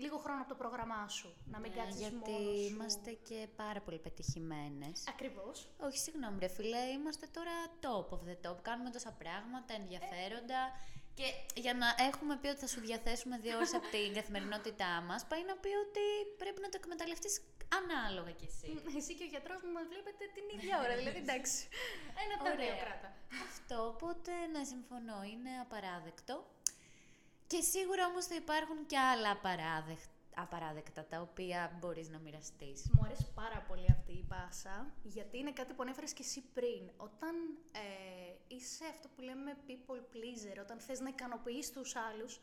λίγο 0.00 0.18
χρόνο 0.18 0.40
από 0.40 0.48
το 0.48 0.54
πρόγραμμά 0.54 1.08
σου. 1.08 1.36
Να 1.52 1.58
μην 1.58 1.70
Ναι, 1.70 1.76
κάτσεις 1.78 2.00
γιατί 2.00 2.30
μόνος 2.30 2.56
σου. 2.58 2.72
είμαστε 2.74 3.10
και 3.28 3.48
πάρα 3.56 3.80
πολύ 3.80 3.98
πετυχημένες. 3.98 5.04
Ακριβώς. 5.08 5.68
Όχι, 5.86 5.98
συγγνώμη 5.98 6.36
ρε 6.40 6.48
φίλε, 6.48 6.78
είμαστε 6.96 7.26
τώρα 7.36 7.54
top 7.84 8.08
of 8.16 8.20
the 8.28 8.36
top. 8.50 8.56
Κάνουμε 8.62 8.90
τόσα 8.90 9.12
πράγματα, 9.22 9.74
ενδιαφέροντα. 9.74 10.60
Και 11.14 11.26
για 11.64 11.74
να 11.74 11.86
έχουμε 12.08 12.36
πει 12.36 12.48
ότι 12.48 12.58
θα 12.64 12.66
σου 12.66 12.80
διαθέσουμε 12.80 13.38
δύο 13.38 13.56
ώρες 13.56 13.74
από 13.74 13.86
την 13.94 14.14
καθημερινότητά 14.14 14.92
μας, 15.08 15.20
πάει 15.30 15.44
να 15.50 15.54
πει 15.62 15.68
ότι 15.86 16.04
πρέπει 16.36 16.60
να 16.60 16.68
το 16.68 16.76
εκμεταλλευτείς 16.82 17.34
ανάλογα 17.80 18.30
κι 18.40 18.46
εσύ. 18.52 18.68
Εσύ 18.98 19.12
και 19.18 19.24
ο 19.28 19.30
γιατρός 19.34 19.60
μου 19.64 19.72
μας 19.72 19.86
βλέπετε 19.92 20.24
την 20.36 20.44
ίδια 20.54 20.74
ώρα. 20.84 20.94
δηλαδή, 20.96 21.18
εντάξει. 21.26 21.58
Ένα 22.24 22.32
από 22.36 22.44
τα 22.44 22.50
δύο 22.60 22.70
Ωραία. 22.72 22.82
κράτα. 22.84 23.08
Αυτό, 23.48 23.76
οπότε 23.92 24.32
να 24.54 24.60
συμφωνώ, 24.72 25.18
είναι 25.32 25.52
απαράδεκτο. 25.64 26.34
Και 27.52 27.60
σίγουρα 27.60 28.06
όμως 28.06 28.26
θα 28.26 28.34
υπάρχουν 28.34 28.86
και 28.86 28.98
άλλα 28.98 29.30
απαράδεκτα, 29.30 30.12
απαράδεκτα 30.34 31.04
τα 31.04 31.20
οποία 31.20 31.78
μπορείς 31.80 32.08
να 32.08 32.18
μοιραστείς. 32.18 32.90
Μου 32.92 33.02
αρέσει 33.04 33.28
πάρα 33.34 33.64
πολύ 33.68 33.86
αυτή 33.90 34.12
η 34.12 34.24
πάσα, 34.28 34.92
γιατί 35.02 35.38
είναι 35.38 35.52
κάτι 35.52 35.72
που 35.72 35.82
ανέφερες 35.82 36.12
και 36.12 36.22
εσύ 36.22 36.40
πριν. 36.54 36.90
Όταν 36.96 37.34
ε, 37.72 38.32
είσαι 38.46 38.84
αυτό 38.90 39.08
που 39.08 39.20
λέμε 39.22 39.56
people 39.68 40.00
pleaser, 40.12 40.56
όταν 40.60 40.78
θες 40.80 41.00
να 41.00 41.08
ικανοποιείς 41.08 41.70
τους 41.70 41.96
άλλους, 41.96 42.38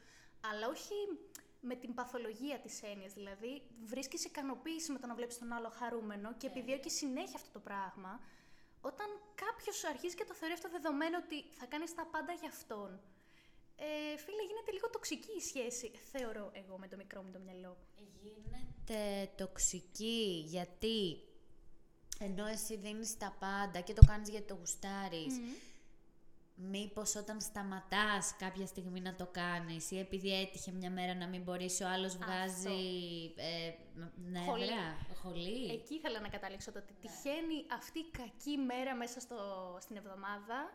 αλλά 0.51 0.67
όχι 0.67 0.93
με 1.59 1.75
την 1.75 1.93
παθολογία 1.93 2.59
της 2.59 2.81
έννοιας, 2.83 3.13
δηλαδή 3.13 3.61
βρίσκεις 3.83 4.25
ικανοποίηση 4.25 4.91
με 4.91 4.99
το 4.99 5.07
να 5.07 5.15
βλέπεις 5.15 5.37
τον 5.37 5.51
άλλο 5.51 5.69
χαρούμενο 5.69 6.33
και 6.33 6.47
επιδιώκεις 6.47 6.93
συνέχεια 6.93 7.35
αυτό 7.35 7.51
το 7.51 7.59
πράγμα, 7.59 8.19
όταν 8.81 9.07
κάποιος 9.35 9.83
αρχίζει 9.83 10.15
και 10.15 10.25
το 10.25 10.33
θεωρεί 10.33 10.53
αυτό 10.53 10.69
δεδομένο 10.69 11.17
ότι 11.23 11.43
θα 11.51 11.65
κάνεις 11.65 11.93
τα 11.95 12.05
πάντα 12.05 12.33
για 12.33 12.49
αυτόν, 12.49 12.99
ε, 13.79 14.17
φίλε, 14.17 14.43
γίνεται 14.47 14.71
λίγο 14.71 14.89
τοξική 14.89 15.31
η 15.37 15.41
σχέση, 15.41 15.91
θεωρώ 16.11 16.51
εγώ 16.53 16.77
με 16.77 16.87
το 16.87 16.95
μικρό 16.95 17.21
μου 17.21 17.31
το 17.31 17.39
μυαλό. 17.39 17.77
Γίνεται 18.21 19.31
τοξική 19.35 20.43
γιατί 20.47 21.21
ενώ 22.19 22.45
εσύ 22.45 22.77
δίνεις 22.77 23.17
τα 23.17 23.35
πάντα 23.39 23.79
και 23.79 23.93
το 23.93 24.05
κάνεις 24.05 24.29
γιατί 24.29 24.47
το 24.47 24.55
γουστάρεις, 24.55 25.39
μήπως 26.55 27.15
όταν 27.15 27.41
σταματάς 27.41 28.35
κάποια 28.37 28.65
στιγμή 28.65 29.01
να 29.01 29.15
το 29.15 29.27
κάνεις 29.31 29.91
ή 29.91 29.99
επειδή 29.99 30.39
έτυχε 30.39 30.71
μια 30.71 30.91
μέρα 30.91 31.15
να 31.15 31.27
μην 31.27 31.41
μπορείς, 31.41 31.81
ο 31.81 31.87
άλλος 31.87 32.17
βγάζει 32.17 33.33
ε, 33.35 33.73
νεύρα, 34.15 34.51
Χολή. 34.51 34.69
χολή. 35.21 35.71
Εκεί 35.71 35.93
ήθελα 35.93 36.19
να 36.19 36.29
καταλήξω 36.29 36.71
το 36.71 36.79
ότι 36.79 36.93
τυχαίνει 37.01 37.65
αυτή 37.71 37.99
η 37.99 38.09
κακή 38.11 38.57
μέρα 38.57 38.95
μέσα 38.95 39.19
στο, 39.19 39.37
στην 39.81 39.95
εβδομάδα 39.95 40.71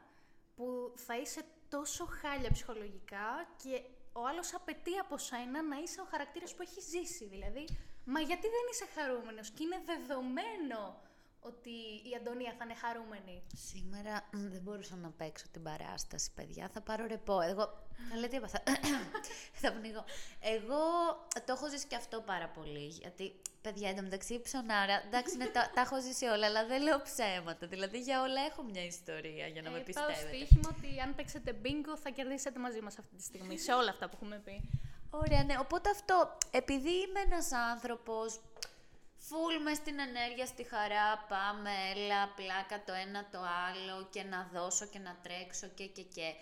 που 0.57 0.93
θα 0.95 1.19
είσαι 1.19 1.43
τόσο 1.75 2.05
χάλια 2.21 2.51
ψυχολογικά 2.51 3.29
και 3.63 3.83
ο 4.13 4.27
άλλος 4.27 4.55
απαιτεί 4.55 4.99
από 5.05 5.19
σένα 5.19 5.63
να 5.63 5.77
είσαι 5.83 6.01
ο 6.01 6.07
χαρακτήρας 6.11 6.55
που 6.55 6.63
έχει 6.63 6.81
ζήσει. 6.81 7.25
Δηλαδή, 7.27 7.65
μα 8.05 8.21
γιατί 8.21 8.47
δεν 8.57 8.65
είσαι 8.71 8.87
χαρούμενος; 8.97 9.51
Και 9.51 9.63
είναι 9.63 9.81
δεδομένο 9.91 11.01
ότι 11.41 11.75
η 12.11 12.13
Αντωνία 12.21 12.53
θα 12.59 12.65
είναι 12.65 12.75
χαρούμενη. 12.75 13.43
Σήμερα 13.55 14.29
μ, 14.33 14.39
δεν 14.55 14.63
μπορούσα 14.63 14.97
να 14.97 15.11
παίξω 15.11 15.47
την 15.51 15.63
παράσταση, 15.63 16.33
παιδιά. 16.35 16.69
Θα 16.69 16.81
πάρω 16.81 17.07
ρεπό. 17.07 17.41
Εγώ. 17.41 17.82
Καλέ, 18.11 18.27
τι 18.29 18.37
έπαθα. 18.37 18.63
θα 19.63 19.73
πνιγώ. 19.73 20.05
Εγώ 20.41 20.81
το 21.47 21.53
έχω 21.53 21.69
ζήσει 21.71 21.87
και 21.87 21.97
αυτό 21.97 22.21
πάρα 22.21 22.49
πολύ. 22.49 22.87
Γιατί, 22.87 23.33
παιδιά, 23.63 23.89
εντωμεταξύ 23.89 24.41
ψωνάρα. 24.41 25.03
Εντάξει, 25.07 25.37
ναι, 25.37 25.47
τα, 25.47 25.71
τα 25.75 25.81
έχω 25.81 26.01
ζήσει 26.01 26.25
όλα, 26.27 26.47
αλλά 26.47 26.67
δεν 26.67 26.83
λέω 26.83 27.03
ψέματα. 27.03 27.67
Δηλαδή, 27.67 27.99
για 28.01 28.23
όλα 28.23 28.41
έχω 28.51 28.63
μια 28.63 28.85
ιστορία 28.85 29.47
για 29.47 29.63
να 29.63 29.71
με 29.71 29.77
Ε, 29.79 29.81
πάω 29.81 30.07
πιστεύετε. 30.07 30.27
στοίχημα 30.37 30.77
ότι 30.77 31.01
αν 31.01 31.15
παίξετε 31.15 31.53
μπίνγκο 31.53 31.97
θα 31.97 32.11
κερδίσετε 32.11 32.59
μαζί 32.59 32.81
μας 32.81 32.99
αυτή 32.99 33.17
τη 33.17 33.23
στιγμή, 33.23 33.59
σε 33.59 33.73
όλα 33.73 33.91
αυτά 33.91 34.09
που 34.09 34.17
έχουμε 34.17 34.37
πει. 34.45 34.71
Ωραία, 35.11 35.45
ναι. 35.45 35.55
Οπότε 35.59 35.91
αυτό, 35.91 36.37
επειδή 36.51 36.91
είμαι 36.91 37.21
ένας 37.21 37.53
άνθρωπος 37.53 38.41
full 39.29 39.63
μες 39.63 39.77
στην 39.77 39.99
ενέργεια, 39.99 40.47
στη 40.47 40.63
χαρά, 40.65 41.19
πάμε, 41.29 41.71
έλα, 41.95 42.29
πλάκα 42.29 42.85
το 42.85 42.93
ένα 42.93 43.29
το 43.33 43.39
άλλο 43.39 44.09
και 44.11 44.23
να 44.23 44.51
δώσω 44.53 44.87
και 44.87 44.99
να 44.99 45.17
τρέξω 45.23 45.67
και 45.67 45.87
και 45.87 46.03
και. 46.03 46.35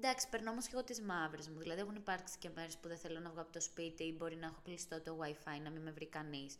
Εντάξει, 0.00 0.28
περνώ 0.28 0.50
όμως 0.50 0.64
και 0.66 0.70
εγώ 0.74 0.84
τις 0.84 1.00
μαύρες 1.00 1.48
μου. 1.48 1.58
Δηλαδή 1.58 1.80
έχουν 1.80 1.94
υπάρξει 1.94 2.38
και 2.38 2.50
μέρες 2.54 2.76
που 2.76 2.88
δεν 2.88 2.98
θέλω 2.98 3.18
να 3.20 3.30
βγω 3.30 3.40
από 3.40 3.52
το 3.52 3.60
σπίτι 3.60 4.04
ή 4.04 4.14
μπορεί 4.18 4.36
να 4.36 4.46
έχω 4.46 4.60
κλειστό 4.64 5.00
το 5.00 5.18
wifi, 5.22 5.60
να 5.62 5.70
μην 5.70 5.82
με 5.82 5.90
βρει 5.90 6.06
κανείς. 6.06 6.56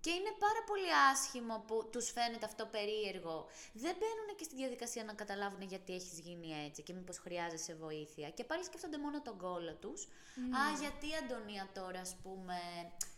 Και 0.00 0.10
είναι 0.10 0.32
πάρα 0.38 0.62
πολύ 0.66 0.90
άσχημο 1.10 1.64
που 1.66 1.88
τους 1.92 2.10
φαίνεται 2.10 2.46
αυτό 2.46 2.66
περίεργο. 2.66 3.46
Δεν 3.72 3.94
μπαίνουν 3.98 4.28
και 4.36 4.44
στη 4.44 4.54
διαδικασία 4.54 5.04
να 5.04 5.14
καταλάβουν 5.14 5.62
γιατί 5.62 5.94
έχεις 5.94 6.18
γίνει 6.18 6.48
έτσι 6.66 6.82
και 6.82 6.92
μήπως 6.92 7.18
χρειάζεσαι 7.18 7.74
βοήθεια. 7.74 8.30
Και 8.30 8.44
πάλι 8.44 8.64
σκέφτονται 8.64 8.98
μόνο 8.98 9.22
τον 9.22 9.38
κόλλο 9.38 9.74
τους. 9.74 10.00
Α, 10.58 10.62
γιατί 10.80 11.06
η 11.06 11.14
Αντωνία 11.22 11.68
τώρα, 11.74 12.00
ας 12.00 12.16
πούμε... 12.22 12.56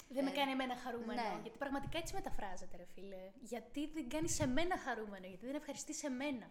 Δεν 0.08 0.24
με 0.24 0.30
ε, 0.30 0.34
κάνει 0.34 0.50
εμένα 0.50 0.76
χαρούμενο. 0.76 1.22
ναι. 1.22 1.38
Γιατί 1.42 1.58
πραγματικά 1.58 1.98
έτσι 1.98 2.14
μεταφράζεται, 2.14 2.76
ρε 2.76 2.86
φίλε. 2.94 3.22
Γιατί 3.40 3.90
δεν 3.94 4.08
κάνεις 4.08 4.40
εμένα 4.40 4.78
χαρούμενο, 4.78 5.26
γιατί 5.26 5.46
δεν 5.46 5.54
ευχαριστείς 5.54 6.04
εμένα. 6.04 6.50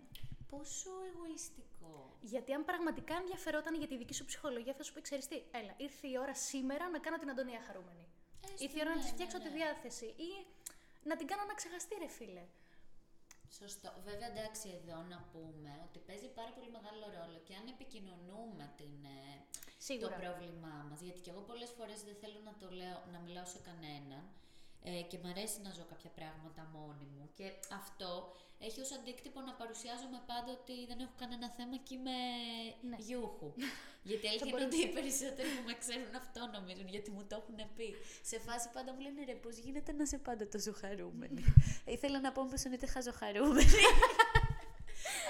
Πόσο 0.49 0.89
εγωιστικό. 1.09 2.17
Γιατί 2.21 2.53
αν 2.53 2.65
πραγματικά 2.65 3.15
ενδιαφερόταν 3.15 3.75
για 3.75 3.87
τη 3.87 3.97
δική 3.97 4.13
σου 4.13 4.25
ψυχολογία, 4.25 4.73
θα 4.73 4.83
σου 4.83 4.93
πει: 4.93 5.01
Ξέρεις 5.01 5.27
τι, 5.27 5.35
έλα, 5.51 5.73
ήρθε 5.77 6.07
η 6.07 6.17
ώρα 6.17 6.35
σήμερα 6.35 6.89
να 6.89 6.99
κάνω 6.99 7.17
την 7.17 7.29
Αντωνία 7.29 7.61
χαρούμενη. 7.67 8.05
Έστω, 8.43 8.63
ήρθε 8.63 8.77
η 8.79 8.81
ώρα 8.81 8.89
να 8.89 8.95
ναι, 8.95 9.01
της 9.01 9.09
ναι, 9.09 9.15
φτιάξω 9.15 9.37
ναι. 9.37 9.43
τη 9.43 9.49
διάθεση. 9.49 10.05
Ή 10.05 10.29
να 11.03 11.15
την 11.15 11.27
κάνω 11.27 11.43
να 11.45 11.53
ξεχαστεί, 11.53 11.95
ρε 12.03 12.07
φίλε. 12.07 12.45
Σωστό. 13.59 13.89
Βέβαια, 14.09 14.27
εντάξει, 14.33 14.67
εδώ 14.79 14.97
να 15.13 15.19
πούμε 15.31 15.71
ότι 15.87 15.99
παίζει 16.07 16.29
πάρα 16.39 16.51
πολύ 16.55 16.69
μεγάλο 16.77 17.05
ρόλο 17.17 17.37
και 17.47 17.53
αν 17.59 17.65
επικοινωνούμε 17.75 18.65
την, 18.79 18.93
ε, 19.17 19.33
Σίγουρα. 19.87 20.09
το 20.09 20.15
πρόβλημά 20.21 20.75
μας. 20.89 20.99
Γιατί 21.05 21.19
και 21.23 21.31
εγώ 21.33 21.41
πολλές 21.49 21.71
φορές 21.77 21.99
δεν 22.07 22.15
θέλω 22.21 22.39
να 22.49 22.53
το 22.61 22.67
λέω, 22.79 22.97
να 23.13 23.19
μιλάω 23.25 23.47
σε 23.53 23.59
κανέναν 23.67 24.23
ε, 24.83 25.01
και 25.09 25.17
μ' 25.23 25.25
αρέσει 25.33 25.57
να 25.61 25.71
ζω 25.77 25.85
κάποια 25.93 26.09
πράγματα 26.09 26.69
μόνη 26.73 27.05
μου. 27.13 27.29
Και 27.37 27.45
αυτό 27.79 28.11
έχει 28.59 28.81
ως 28.81 28.91
αντίκτυπο 28.97 29.39
να 29.41 29.53
παρουσιάζομαι 29.53 30.19
πάντα 30.31 30.51
ότι 30.59 30.75
δεν 30.89 30.99
έχω 30.99 31.15
κανένα 31.21 31.47
θέμα 31.57 31.77
και 31.85 31.93
είμαι 31.97 32.17
Ναι. 32.89 32.97
γιούχου. 32.99 33.49
γιατί 34.09 34.27
αλήθεια 34.27 34.47
είναι 34.51 34.65
ότι 34.65 34.81
οι 34.81 34.91
περισσότεροι 34.97 35.49
που 35.55 35.63
με 35.69 35.73
ξέρουν 35.81 36.15
αυτό 36.23 36.39
νομίζουν, 36.55 36.87
γιατί 36.95 37.09
μου 37.11 37.23
το 37.29 37.35
έχουν 37.41 37.59
πει. 37.75 37.87
Σε 38.29 38.37
φάση 38.39 38.67
πάντα 38.75 38.93
μου 38.93 38.99
λένε 39.05 39.23
ρε, 39.29 39.35
πώς 39.43 39.55
γίνεται 39.57 39.91
να 39.97 40.03
είσαι 40.03 40.17
πάντα 40.17 40.47
τόσο 40.47 40.71
χαρούμενη; 40.81 41.41
Ήθελα 41.95 42.19
να 42.19 42.31
πω 42.31 42.41
πως 42.49 42.63
είναι 42.63 42.77
χαζοχαρούμενη. 42.93 43.75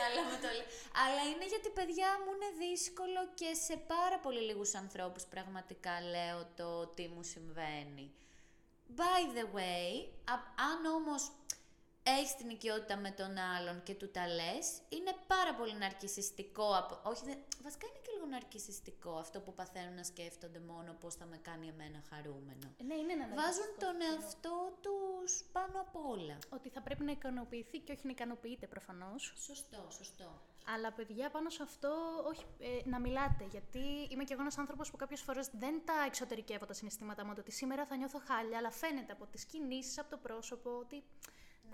Αλλά, 0.04 0.22
μου 0.28 0.38
το 0.44 0.50
λέει. 0.58 0.70
Αλλά 1.04 1.22
είναι 1.32 1.46
γιατί 1.54 1.70
παιδιά 1.70 2.10
μου 2.22 2.32
είναι 2.36 2.52
δύσκολο 2.66 3.22
και 3.40 3.50
σε 3.66 3.76
πάρα 3.78 4.18
πολύ 4.20 4.42
λίγους 4.42 4.74
ανθρώπους 4.74 5.24
πραγματικά 5.24 5.94
λέω 6.14 6.40
το 6.56 6.88
τι 6.88 7.08
μου 7.08 7.24
συμβαίνει. 7.24 8.06
By 8.97 9.21
the 9.35 9.47
way, 9.57 10.09
α- 10.25 10.55
αν 10.57 10.85
όμως 10.87 11.23
έχεις 12.14 12.36
την 12.36 12.50
οικειότητα 12.50 12.98
με 12.98 13.12
τον 13.12 13.38
άλλον 13.38 13.84
και 13.84 13.94
του 13.94 14.12
τα 14.12 14.28
λες, 14.28 14.82
είναι 14.90 15.14
πάρα 15.28 15.56
πολύ 15.56 15.76
ναρκισιστικό. 15.76 16.76
Από... 16.76 17.10
Όχι, 17.10 17.24
δεν... 17.26 17.38
βασικά 17.64 17.88
είναι 17.88 18.00
και 18.02 18.12
λίγο 18.14 18.26
ναρκισιστικό 18.26 19.12
αυτό 19.12 19.40
που 19.40 19.54
παθαίνουν 19.54 19.96
να 19.96 20.04
σκέφτονται 20.04 20.60
μόνο 20.60 20.94
πώς 21.00 21.16
θα 21.16 21.26
με 21.26 21.38
κάνει 21.38 21.68
εμένα 21.68 22.04
χαρούμενο. 22.10 22.68
Ναι, 22.88 22.96
είναι 22.96 23.14
ένα 23.14 23.28
Βάζουν 23.28 23.42
ναρκιστικό 23.42 23.80
τον 23.86 23.96
στοιχείο. 23.96 24.14
εαυτό 24.14 24.78
τους 24.82 25.44
πάνω 25.52 25.82
απ' 25.86 25.96
όλα. 25.96 26.38
Ότι 26.50 26.70
θα 26.70 26.82
πρέπει 26.82 27.04
να 27.04 27.12
ικανοποιηθεί 27.12 27.80
και 27.80 27.92
όχι 27.92 28.06
να 28.06 28.12
ικανοποιείται 28.12 28.68
προφανώς. 28.68 29.34
Σωστό, 29.38 29.88
σωστό. 29.90 30.42
Αλλά 30.74 30.92
παιδιά 30.92 31.30
πάνω 31.30 31.50
σε 31.50 31.64
αυτό, 31.64 31.94
όχι 32.28 32.46
ε, 32.60 32.90
να 32.90 33.00
μιλάτε. 33.00 33.46
Γιατί 33.52 34.08
είμαι 34.10 34.24
κι 34.24 34.34
εγώ 34.34 34.42
ένας 34.42 34.58
άνθρωπος 34.58 34.92
που 34.92 34.98
κάποιες 34.98 35.22
φορές 35.22 35.50
δεν 35.54 35.82
τα 35.86 35.94
εξωτερικεύω 36.06 36.66
τα 36.66 36.74
συναισθήματά 36.74 37.26
μου. 37.26 37.34
Ότι 37.38 37.52
σήμερα 37.52 37.86
θα 37.86 37.96
νιώθω 37.96 38.22
χάλια, 38.28 38.58
αλλά 38.58 38.72
φαίνεται 38.72 39.12
από 39.12 39.26
τις 39.26 39.46
κινήσεις, 39.46 39.98
από 39.98 40.10
το 40.10 40.18
πρόσωπο 40.18 40.78
ότι 40.78 41.04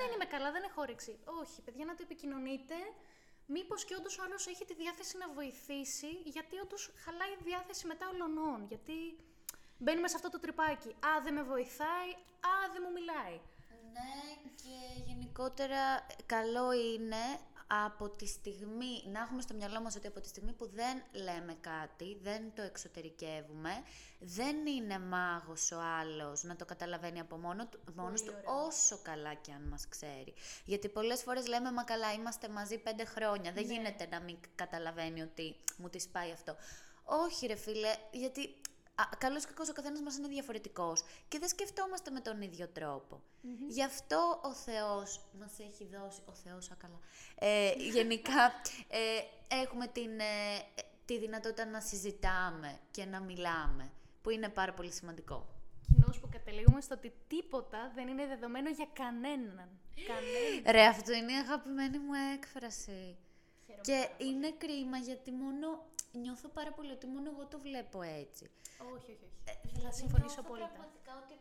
δεν 0.01 0.09
είμαι 0.13 0.27
καλά, 0.33 0.49
δεν 0.55 0.63
έχω 0.69 0.81
όρεξη. 0.81 1.13
Όχι, 1.41 1.61
παιδιά, 1.65 1.85
να 1.85 1.95
το 1.95 2.01
επικοινωνείτε. 2.07 2.75
Μήπως 3.55 3.85
και 3.85 3.95
όντως 3.99 4.17
ο 4.19 4.23
άλλος 4.25 4.47
έχει 4.47 4.65
τη 4.65 4.73
διάθεση 4.73 5.17
να 5.17 5.27
βοηθήσει, 5.39 6.11
γιατί 6.35 6.55
όντως 6.63 6.81
χαλάει 7.03 7.33
η 7.39 7.43
διάθεση 7.49 7.87
μετά 7.87 8.05
ολονών. 8.13 8.59
Γιατί 8.71 8.97
μπαίνουμε 9.77 10.07
σε 10.07 10.15
αυτό 10.15 10.29
το 10.29 10.39
τρυπάκι. 10.39 10.89
Α, 10.89 11.11
δεν 11.23 11.33
με 11.33 11.43
βοηθάει, 11.43 12.11
α, 12.51 12.53
δεν 12.73 12.81
μου 12.85 12.91
μιλάει. 12.97 13.35
Ναι, 13.95 14.13
και 14.61 14.75
γενικότερα 15.07 15.83
καλό 16.25 16.71
είναι 16.71 17.23
από 17.85 18.09
τη 18.09 18.25
στιγμή, 18.27 19.03
να 19.11 19.19
έχουμε 19.19 19.41
στο 19.41 19.53
μυαλό 19.53 19.81
μας 19.81 19.95
ότι 19.95 20.07
από 20.07 20.19
τη 20.21 20.27
στιγμή 20.27 20.51
που 20.53 20.69
δεν 20.73 21.03
λέμε 21.11 21.57
κάτι, 21.61 22.17
δεν 22.21 22.53
το 22.55 22.61
εξωτερικεύουμε, 22.61 23.71
δεν 24.19 24.65
είναι 24.65 24.99
μάγος 24.99 25.71
ο 25.71 25.79
άλλος 25.99 26.43
να 26.43 26.55
το 26.55 26.65
καταλαβαίνει 26.65 27.19
από 27.19 27.37
μόνο 27.37 27.67
του, 27.67 27.79
μόνος 27.95 28.21
του, 28.23 28.33
ωραίο. 28.37 28.65
όσο 28.65 28.99
καλά 29.01 29.33
και 29.33 29.51
αν 29.51 29.61
μας 29.61 29.87
ξέρει. 29.87 30.33
Γιατί 30.65 30.89
πολλές 30.89 31.21
φορές 31.23 31.47
λέμε, 31.47 31.71
μα 31.71 31.83
καλά, 31.83 32.13
είμαστε 32.13 32.49
μαζί 32.49 32.77
πέντε 32.77 33.05
χρόνια, 33.05 33.51
δεν 33.51 33.65
Ναι. 33.65 33.73
γίνεται 33.73 34.07
να 34.11 34.19
μην 34.21 34.37
καταλαβαίνει 34.55 35.21
ότι 35.21 35.55
μου 35.77 35.89
τη 35.89 36.07
πάει 36.11 36.31
αυτό. 36.31 36.55
Όχι 37.03 37.45
ρε 37.45 37.55
φίλε, 37.55 37.93
γιατί 38.11 38.55
Α, 39.01 39.09
καλός 39.17 39.43
ή 39.43 39.47
κακός 39.47 39.69
ο 39.69 39.73
καθένας 39.73 40.01
μας 40.01 40.17
είναι 40.17 40.27
διαφορετικός 40.27 41.03
και 41.27 41.39
δεν 41.39 41.47
σκεφτόμαστε 41.47 42.11
με 42.11 42.19
τον 42.19 42.41
ίδιο 42.41 42.67
τρόπο. 42.67 43.21
Γι' 43.67 43.83
αυτό 43.83 44.39
ο 44.43 44.53
Θεός 44.53 45.21
μας 45.39 45.51
έχει 45.59 45.85
δώσει, 45.85 46.21
ο 46.25 46.33
Θεός 46.33 46.71
ακαλά, 46.71 46.99
ε, 47.35 47.71
γενικά 47.95 48.43
ε, 48.87 48.99
έχουμε 49.61 49.87
την, 49.87 50.19
ε, 50.19 50.55
ε, 50.75 50.81
τη 51.05 51.19
δυνατότητα 51.19 51.65
να 51.65 51.79
συζητάμε 51.79 52.79
και 52.91 53.05
να 53.05 53.19
μιλάμε, 53.19 53.91
που 54.21 54.29
είναι 54.29 54.49
πάρα 54.49 54.73
πολύ 54.73 54.91
σημαντικό. 54.91 55.47
Κοινώς 55.87 56.19
που 56.19 56.29
καταλήγουμε 56.31 56.81
στο 56.81 56.95
ότι 56.95 57.13
τίποτα 57.27 57.91
δεν 57.95 58.07
είναι 58.07 58.27
δεδομένο 58.27 58.69
για 58.69 58.87
κανέναν. 58.93 59.69
Κανέναν. 60.07 60.63
Ρε, 60.71 60.85
αυτό 60.85 61.11
είναι 61.13 61.31
η 61.31 61.35
αγαπημένη 61.35 61.99
μου 61.99 62.13
έκφραση. 62.35 63.17
Χαίρομαι 63.65 63.83
Και 63.83 63.91
πάρα 63.91 64.15
πολύ. 64.17 64.29
είναι 64.29 64.51
κρίμα 64.57 64.97
γιατί 64.97 65.31
μόνο 65.31 65.85
νιώθω 66.11 66.47
πάρα 66.49 66.71
πολύ 66.71 66.91
ότι 66.91 67.07
μόνο 67.07 67.29
εγώ 67.33 67.47
το 67.47 67.59
βλέπω 67.59 68.01
έτσι. 68.01 68.49
Όχι, 68.93 69.11
όχι, 69.11 69.11
όχι. 69.11 69.29
Ε, 69.45 69.51
Θα 69.51 69.69
δηλαδή 69.73 69.95
συμφωνήσω 69.95 70.25
νιώθω 70.25 70.41
απόλυτα. 70.45 70.67
Πραγματικά 70.67 71.11
ότι 71.23 71.35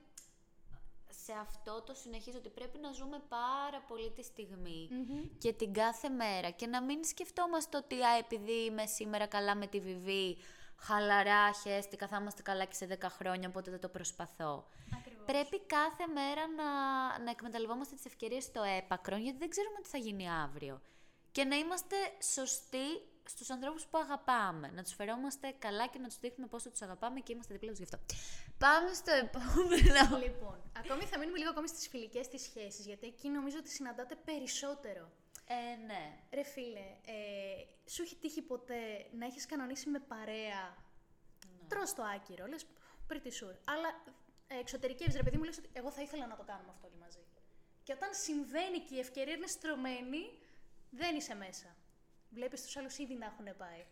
σε 1.24 1.32
αυτό 1.32 1.82
το 1.82 1.94
συνεχίζω 1.94 2.38
ότι 2.38 2.48
πρέπει 2.48 2.78
να 2.78 2.92
ζούμε 2.92 3.22
πάρα 3.28 3.80
πολύ 3.88 4.10
τη 4.10 4.22
στιγμή 4.22 4.88
Μμμ. 4.90 5.38
και 5.38 5.52
την 5.52 5.72
κάθε 5.72 6.08
μέρα 6.08 6.50
και 6.50 6.66
να 6.66 6.82
μην 6.82 7.04
σκεφτόμαστε 7.04 7.76
ότι 7.76 8.02
α, 8.02 8.16
επειδή 8.18 8.52
είμαι 8.64 8.86
σήμερα 8.86 9.26
καλά 9.26 9.54
με 9.56 9.66
τη 9.66 9.80
Βιβί, 9.80 10.36
χαλαρά, 10.76 11.52
χέστηκα, 11.52 12.06
θα 12.08 12.16
είμαστε 12.20 12.42
καλά 12.42 12.64
και 12.64 12.74
σε 12.74 12.98
10 13.00 13.06
χρόνια, 13.08 13.48
οπότε 13.48 13.70
δεν 13.70 13.80
το 13.80 13.88
προσπαθώ. 13.88 14.66
Ακριβώς. 14.98 15.24
Πρέπει 15.26 15.60
κάθε 15.60 16.06
μέρα 16.06 16.46
να, 16.56 16.64
να 17.24 17.30
εκμεταλλευόμαστε 17.30 17.94
τις 17.94 18.04
ευκαιρίες 18.04 18.44
στο 18.44 18.62
έπακρον, 18.62 19.20
γιατί 19.20 19.38
δεν 19.38 19.48
ξέρουμε 19.48 19.80
τι 19.82 19.88
θα 19.88 19.98
γίνει 19.98 20.30
αύριο. 20.30 20.80
Και 21.32 21.44
να 21.44 21.56
είμαστε 21.56 21.96
σωστοί 22.34 22.86
στους 23.24 23.50
ανθρώπους 23.50 23.86
που 23.86 23.98
αγαπάμε. 23.98 24.70
Να 24.70 24.82
τους 24.82 24.94
φερόμαστε 24.94 25.54
καλά 25.58 25.86
και 25.86 25.98
να 25.98 26.08
τους 26.08 26.18
δείχνουμε 26.18 26.46
πόσο 26.48 26.70
τους 26.70 26.82
αγαπάμε 26.82 27.20
και 27.20 27.32
είμαστε 27.32 27.52
δίπλα 27.54 27.68
τους 27.68 27.78
γι' 27.78 27.84
αυτό. 27.84 27.98
Πάμε 28.58 28.92
στο 28.92 29.12
επόμενο. 29.12 30.18
Λοιπόν, 30.24 30.62
ακόμη 30.76 31.04
θα 31.04 31.18
μείνουμε 31.18 31.38
λίγο 31.38 31.50
ακόμη 31.50 31.68
στις 31.68 31.88
φιλικές 31.88 32.28
της 32.28 32.42
σχέσεις, 32.42 32.86
γιατί 32.86 33.06
εκεί 33.06 33.28
νομίζω 33.28 33.56
ότι 33.58 33.68
συναντάτε 33.70 34.14
περισσότερο. 34.24 35.10
Ε, 35.46 35.76
ναι. 35.86 36.18
Ρε 36.32 36.42
φίλε, 36.42 36.86
ε, 37.06 37.90
σου 37.90 38.02
έχει 38.02 38.16
τύχει 38.16 38.42
ποτέ 38.42 39.06
να 39.18 39.26
έχεις 39.26 39.46
κανονίσει 39.46 39.88
με 39.88 39.98
παρέα, 39.98 40.76
Ναι. 41.46 41.68
τρως 41.68 41.94
το 41.94 42.02
άκυρο, 42.02 42.46
λες 42.46 42.66
pretty 43.08 43.26
sure, 43.38 43.56
αλλά 43.64 43.88
ε, 44.46 44.58
εξωτερικεύεις, 44.58 45.14
ρε 45.16 45.22
παιδί 45.22 45.36
μου, 45.36 45.44
λες 45.44 45.58
ότι 45.58 45.68
εγώ 45.72 45.90
θα 45.90 46.02
ήθελα 46.02 46.26
να 46.26 46.36
το 46.36 46.42
κάνουμε 46.42 46.70
αυτό 46.70 46.86
όλοι 46.86 46.96
μαζί. 47.00 47.24
Και 47.82 47.92
όταν 47.92 48.08
συμβαίνει 48.14 48.78
και 48.78 48.94
η 48.94 48.98
ευκαιρία 48.98 49.34
είναι 49.34 49.46
στρωμένη, 49.46 50.38
δεν 50.90 51.16
είσαι 51.16 51.34
μέσα. 51.34 51.76
Βλέπεις 52.30 52.62
τους 52.62 52.76
άλλους 52.76 52.98
ήδη 52.98 53.14
να 53.14 53.26
έχουν 53.26 53.56
πάει. 53.56 53.84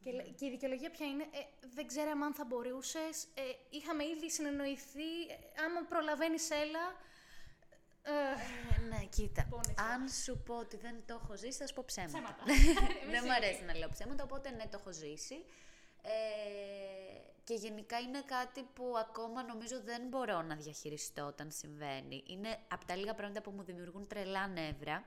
Και, 0.00 0.10
Ναι. 0.10 0.16
λέ- 0.22 0.34
και 0.34 0.46
η 0.46 0.50
δικαιολογία 0.50 0.90
ποια 0.90 1.06
είναι, 1.06 1.22
ε, 1.22 1.66
δεν 1.74 1.86
ξέραμε 1.86 2.24
αν 2.24 2.34
θα 2.34 2.44
μπορούσες, 2.44 3.24
ε, 3.34 3.42
είχαμε 3.70 4.04
ήδη 4.04 4.30
συνεννοηθεί, 4.30 5.20
ε, 5.28 5.62
άμα 5.64 5.80
προλαβαίνεις 5.88 6.50
έλα. 6.50 6.84
Ε, 8.02 8.10
Ε, 8.74 8.80
ναι, 8.88 9.04
κοίτα. 9.04 9.46
Πόνεσαι. 9.50 9.74
Αν 9.92 10.08
σου 10.08 10.42
πω 10.46 10.54
ότι 10.58 10.76
δεν 10.76 11.02
το 11.06 11.20
έχω 11.22 11.36
ζήσει, 11.36 11.58
θα 11.58 11.66
σου 11.66 11.74
πω 11.74 11.82
ψέματα. 11.86 12.12
Ψέματα. 12.18 12.44
δεν 13.12 13.22
μου 13.24 13.32
αρέσει 13.32 13.64
να 13.64 13.74
λέω 13.76 13.88
ψέματα, 13.88 14.24
οπότε 14.24 14.50
ναι, 14.50 14.62
το 14.66 14.76
έχω 14.80 14.92
ζήσει. 14.92 15.44
Ε, 16.02 16.10
και 17.44 17.54
γενικά 17.54 17.98
είναι 17.98 18.22
κάτι 18.22 18.62
που 18.62 18.92
ακόμα 18.98 19.42
νομίζω 19.42 19.80
δεν 19.82 20.08
μπορώ 20.08 20.42
να 20.42 20.54
διαχειριστώ 20.56 21.24
όταν 21.26 21.50
συμβαίνει. 21.50 22.22
Είναι 22.26 22.58
από 22.68 22.84
τα 22.86 22.96
λίγα 22.96 23.14
πράγματα 23.14 23.40
που 23.42 23.50
μου 23.50 23.62
δημιουργούν 23.62 24.06
τρελά 24.06 24.46
νεύρα. 24.46 25.04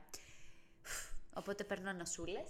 Οπότε 1.38 1.64
παίρνω 1.64 1.90
ανασούλες. 1.90 2.48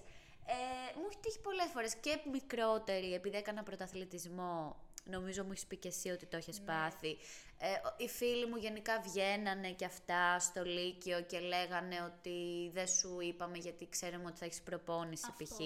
Ε, 0.48 0.98
μου 1.00 1.06
έχει 1.10 1.20
τύχει 1.22 1.40
πολλές 1.40 1.70
φορές 1.74 1.96
και 1.96 2.20
μικρότερη, 2.32 3.14
επειδή 3.14 3.38
έκανα 3.38 3.64
πρωταθλητισμό, 3.64 4.76
νομίζω 5.04 5.44
μου 5.44 5.52
έχεις 5.52 5.66
πει 5.66 5.78
και 5.78 5.88
εσύ 5.88 6.10
ότι 6.10 6.26
το 6.26 6.38
έχεις 6.38 6.62
πάθει. 6.62 7.18
Ε, 7.58 7.72
ο- 7.88 7.94
οι 7.98 8.08
φίλοι 8.10 8.46
μου 8.46 8.56
γενικά 8.56 9.00
βγαίνανε 9.02 9.72
και 9.72 9.86
αυτά 9.86 10.40
στο 10.40 10.64
Λύκειο 10.64 11.22
και 11.22 11.40
λέγανε 11.40 12.02
ότι 12.02 12.70
δεν 12.74 12.88
σου 12.88 13.20
είπαμε 13.22 13.58
γιατί 13.58 13.90
ξέρουμε 13.90 14.26
ότι 14.28 14.38
θα 14.38 14.46
έχεις 14.46 14.62
προπόνηση 14.62 15.26
Αυτό. 15.30 15.44
π.χ. 15.44 15.60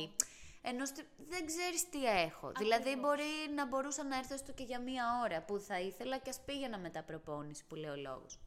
Ενώ 0.62 0.86
στη- 0.86 1.08
δεν 1.30 1.46
ξέρεις 1.46 1.90
τι 1.90 2.06
έχω. 2.06 2.52
Δηλαδή 2.58 2.74
Ακριβώς. 2.90 3.02
μπορεί 3.02 3.54
να 3.56 3.66
μπορούσα 3.68 4.04
να 4.04 4.18
έρθω 4.18 4.34
έστω 4.34 4.52
και 4.52 4.64
για 4.64 4.80
μία 4.80 5.04
ώρα 5.24 5.42
που 5.42 5.60
θα 5.60 5.80
ήθελα 5.80 6.18
και 6.18 6.30
ας 6.30 6.40
πήγαινα 6.46 6.78
μετά 6.78 7.04
προπόνηση 7.04 7.64
που 7.68 7.76
λέει 7.76 7.90
ο 7.90 7.96
λόγος. 7.96 8.40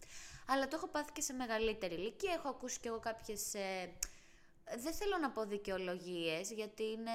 Αλλά 0.46 0.68
το 0.68 0.76
έχω 0.76 0.86
πάθει 0.88 1.12
και 1.12 1.20
σε 1.20 1.32
μεγαλύτερη 1.32 1.94
ηλικία. 1.94 2.32
Έχω 2.32 2.48
ακούσει 2.48 2.80
κι 2.80 2.86
εγώ 2.88 2.98
κάποιες... 2.98 3.54
ε, 3.54 3.92
δεν 4.76 4.92
θέλω 4.92 5.18
να 5.18 5.30
πω 5.30 5.44
δικαιολογίες, 5.44 6.50
γιατί 6.50 6.82
είναι 6.82 7.10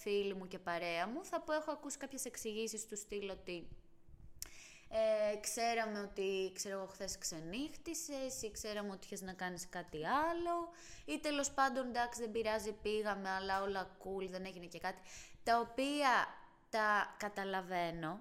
φίλοι 0.00 0.34
μου 0.34 0.48
και 0.48 0.58
παρέα 0.58 1.08
μου. 1.08 1.24
Θα 1.24 1.40
πω, 1.40 1.52
έχω 1.52 1.70
ακούσει 1.70 1.96
κάποιες 1.96 2.24
εξηγήσεις 2.24 2.86
του 2.86 2.96
στυλ 2.96 3.30
ότι 3.30 3.68
ε, 4.88 5.36
ξέραμε 5.40 6.00
ότι, 6.00 6.52
ξέρω 6.54 6.76
εγώ, 6.76 6.86
χθες 6.86 7.18
ξενύχτησες 7.18 8.42
ή 8.42 8.50
ξέραμε 8.50 8.90
ότι 8.90 9.06
είχες 9.06 9.22
να 9.22 9.32
κάνεις 9.32 9.68
κάτι 9.68 10.06
άλλο 10.06 10.72
ή 11.04 11.18
τέλος 11.18 11.50
πάντων, 11.50 11.86
εντάξει, 11.86 12.20
δεν 12.20 12.30
πειράζει, 12.30 12.72
πήγαμε, 12.72 13.28
αλλά 13.28 13.62
όλα 13.62 13.96
cool, 13.98 14.26
δεν 14.28 14.44
έγινε 14.44 14.66
και 14.66 14.78
κάτι. 14.78 15.00
Τα 15.42 15.58
οποία 15.58 16.26
τα 16.70 17.16
καταλαβαίνω, 17.18 18.20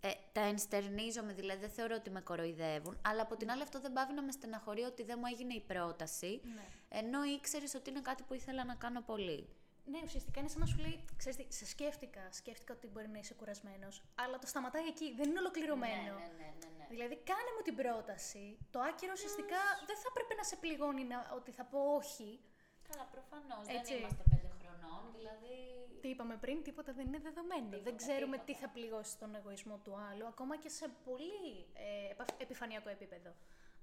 ε, 0.00 0.10
τα 0.32 0.40
ενστερνίζομαι, 0.40 1.32
δηλαδή 1.32 1.60
δεν 1.60 1.70
θεωρώ 1.70 1.94
ότι 1.94 2.10
με 2.10 2.20
κοροϊδεύουν, 2.20 2.98
αλλά 3.04 3.22
από 3.22 3.36
την 3.36 3.50
άλλη 3.50 3.62
αυτό 3.62 3.80
δεν 3.80 3.92
πάβει 3.92 4.12
να 4.12 4.22
με 4.22 4.32
στεναχωρεί 4.32 4.82
ότι 4.82 5.02
δεν 5.02 5.18
μου 5.18 5.26
έγινε 5.32 5.54
η 5.54 5.60
πρόταση, 5.60 6.40
ναι. 6.54 6.68
Ενώ 6.88 7.24
ήξερες 7.24 7.74
ότι 7.74 7.90
είναι 7.90 8.00
κάτι 8.00 8.22
που 8.22 8.34
ήθελα 8.34 8.64
να 8.64 8.74
κάνω 8.74 9.00
πολύ. 9.00 9.48
Ναι, 9.84 10.00
ουσιαστικά 10.04 10.40
είναι 10.40 10.48
σαν 10.48 10.60
να 10.60 10.66
σου 10.66 10.78
λέει, 10.78 11.04
ξέρεις 11.16 11.36
τι, 11.36 11.54
σε 11.54 11.66
σκέφτηκα, 11.66 12.20
σκέφτηκα 12.32 12.72
ότι 12.74 12.86
μπορεί 12.86 13.08
να 13.08 13.18
είσαι 13.18 13.34
κουρασμένος, 13.34 14.02
αλλά 14.14 14.38
το 14.38 14.46
σταματάει 14.46 14.86
εκεί, 14.86 15.14
δεν 15.14 15.28
είναι 15.30 15.38
ολοκληρωμένο. 15.38 16.14
ναι, 16.14 16.28
ναι, 16.38 16.50
ναι. 16.78 16.86
Δηλαδή, 16.88 17.16
κάνε 17.16 17.50
μου 17.56 17.62
την 17.62 17.74
πρόταση. 17.76 18.58
Το 18.70 18.80
άκυρο 18.80 19.12
ουσιαστικά 19.14 19.60
δεν 19.86 19.96
θα 19.96 20.12
πρέπει 20.12 20.34
να 20.36 20.42
σε 20.42 20.56
πληγώνει 20.56 21.04
να, 21.04 21.30
ότι 21.34 21.50
θα 21.50 21.64
πω 21.64 21.78
όχι. 22.00 22.40
Καλά, 22.88 23.04
προφανώς, 23.14 23.66
Έτσι. 23.78 23.92
δεν 23.92 24.00
είμαστε 24.02 24.22
πέντε 24.30 24.48
χρονών, 24.60 25.02
δηλαδή... 25.16 25.56
Τι 26.00 26.08
είπαμε 26.08 26.36
πριν, 26.36 26.62
τίποτα 26.62 26.92
δεν 26.92 27.06
είναι 27.06 27.18
δεδομένο. 27.18 27.82
δεν 27.82 27.96
ξέρουμε 27.96 28.38
τι 28.38 28.54
θα 28.54 28.68
πληγώσει 28.68 29.18
τον 29.18 29.34
εγωισμό 29.34 29.76
του 29.84 29.96
άλλου, 30.10 30.26
ακόμα 30.26 30.56
και 30.56 30.68
σε 30.68 30.88
πολύ 31.04 31.66
ε, 31.74 32.10
επα- 32.10 32.34
επιφανειακό 32.38 32.88
επίπεδο. 32.88 33.34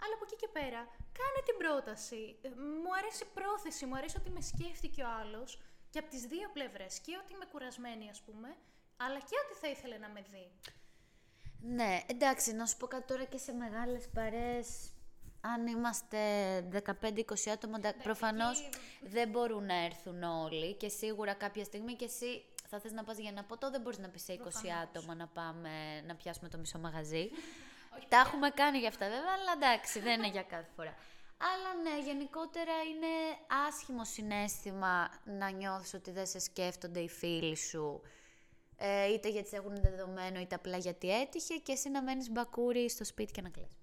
Αλλά 0.03 0.13
από 0.17 0.23
εκεί 0.27 0.35
και 0.43 0.49
πέρα, 0.57 0.81
κάνε 1.19 1.39
την 1.47 1.57
πρόταση. 1.63 2.21
Ε, 2.41 2.49
Μου 2.83 2.91
αρέσει 2.99 3.23
η 3.23 3.31
πρόθεση, 3.37 3.85
μου 3.85 3.95
αρέσει 3.99 4.17
ότι 4.21 4.29
με 4.29 4.41
σκέφτηκε 4.51 5.01
ο 5.03 5.09
άλλος 5.21 5.49
και 5.89 5.99
από 5.99 6.09
τις 6.09 6.21
δύο 6.33 6.47
πλευρές. 6.53 6.99
Και 6.99 7.13
ότι 7.21 7.33
είμαι 7.33 7.45
κουρασμένη, 7.51 8.09
ας 8.09 8.21
πούμε, 8.25 8.49
αλλά 8.97 9.19
και 9.19 9.35
ότι 9.43 9.53
θα 9.61 9.67
ήθελε 9.69 9.97
να 9.97 10.09
με 10.09 10.21
δει. 10.31 10.51
Ναι, 11.77 11.99
εντάξει, 12.05 12.53
να 12.53 12.65
σου 12.65 12.77
πω 12.77 12.87
κάτι 12.87 13.05
τώρα 13.07 13.23
και 13.23 13.37
σε 13.37 13.51
μεγάλες 13.53 14.09
παρέες, 14.13 14.67
αν 15.41 15.67
είμαστε 15.67 16.19
15-20 16.69 17.49
άτομα, 17.49 17.77
Ναι, 17.77 17.87
εντα- 17.87 18.03
προφανώς 18.03 18.69
δεν 19.01 19.29
μπορούν 19.29 19.65
να 19.65 19.75
έρθουν 19.85 20.23
όλοι 20.23 20.73
και 20.73 20.89
σίγουρα 20.89 21.33
κάποια 21.33 21.63
στιγμή 21.63 21.93
και 21.95 22.05
εσύ 22.05 22.45
θα 22.67 22.79
θες 22.79 22.91
να 22.91 23.03
πας 23.03 23.17
για 23.17 23.29
ένα 23.29 23.43
ποτό, 23.43 23.69
δεν 23.69 23.81
μπορείς 23.81 23.97
να 23.99 24.09
πεις 24.09 24.23
σε 24.23 24.33
20 24.33 24.41
Προφανώς. 24.41 24.77
άτομα 24.83 25.15
να 25.15 25.27
πάμε 25.27 26.01
να 26.07 26.15
πιάσουμε 26.15 26.49
το 26.49 26.57
μισό 26.57 26.77
μαγαζί. 26.79 27.29
Τα 28.09 28.17
έχουμε 28.17 28.49
κάνει 28.49 28.77
για 28.77 28.87
αυτά 28.87 29.05
βέβαια, 29.09 29.33
αλλά 29.33 29.51
εντάξει, 29.55 29.99
δεν 29.99 30.17
είναι 30.19 30.27
για 30.29 30.43
κάθε 30.43 30.69
φορά. 30.75 30.95
Αλλά 31.37 31.81
ναι, 31.83 32.03
γενικότερα 32.05 32.73
είναι 32.89 33.07
άσχημο 33.67 34.05
συνέστημα 34.05 35.09
να 35.25 35.49
νιώθεις 35.49 35.93
ότι 35.93 36.11
δεν 36.11 36.25
σε 36.25 36.39
σκέφτονται 36.39 36.99
οι 36.99 37.09
φίλοι 37.09 37.57
σου. 37.57 38.01
Ε, 38.77 39.07
είτε 39.13 39.29
γιατί 39.29 39.47
σε 39.49 39.55
έχουν 39.55 39.75
δεδομένο, 39.81 40.39
είτε 40.39 40.55
απλά 40.55 40.77
γιατί 40.77 41.19
έτυχε 41.21 41.55
και 41.55 41.71
εσύ 41.71 41.89
να 41.89 42.01
μένεις 42.01 42.29
μπακούρι 42.31 42.89
στο 42.89 43.03
σπίτι 43.03 43.31
και 43.31 43.41
να 43.41 43.49
κλαις. 43.49 43.77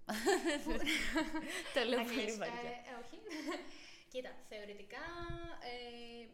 Το 1.75 1.81
λέω 1.89 1.99
Να 1.99 2.05
πολύ 2.05 2.21
κλαις, 2.21 2.37
βαριά. 2.39 2.55
ε, 2.55 2.67
ε, 2.67 2.95
όχι. 3.03 3.17
Κοίτα, 4.13 4.31
θεωρητικά. 4.49 5.05
Ε, 5.61 6.27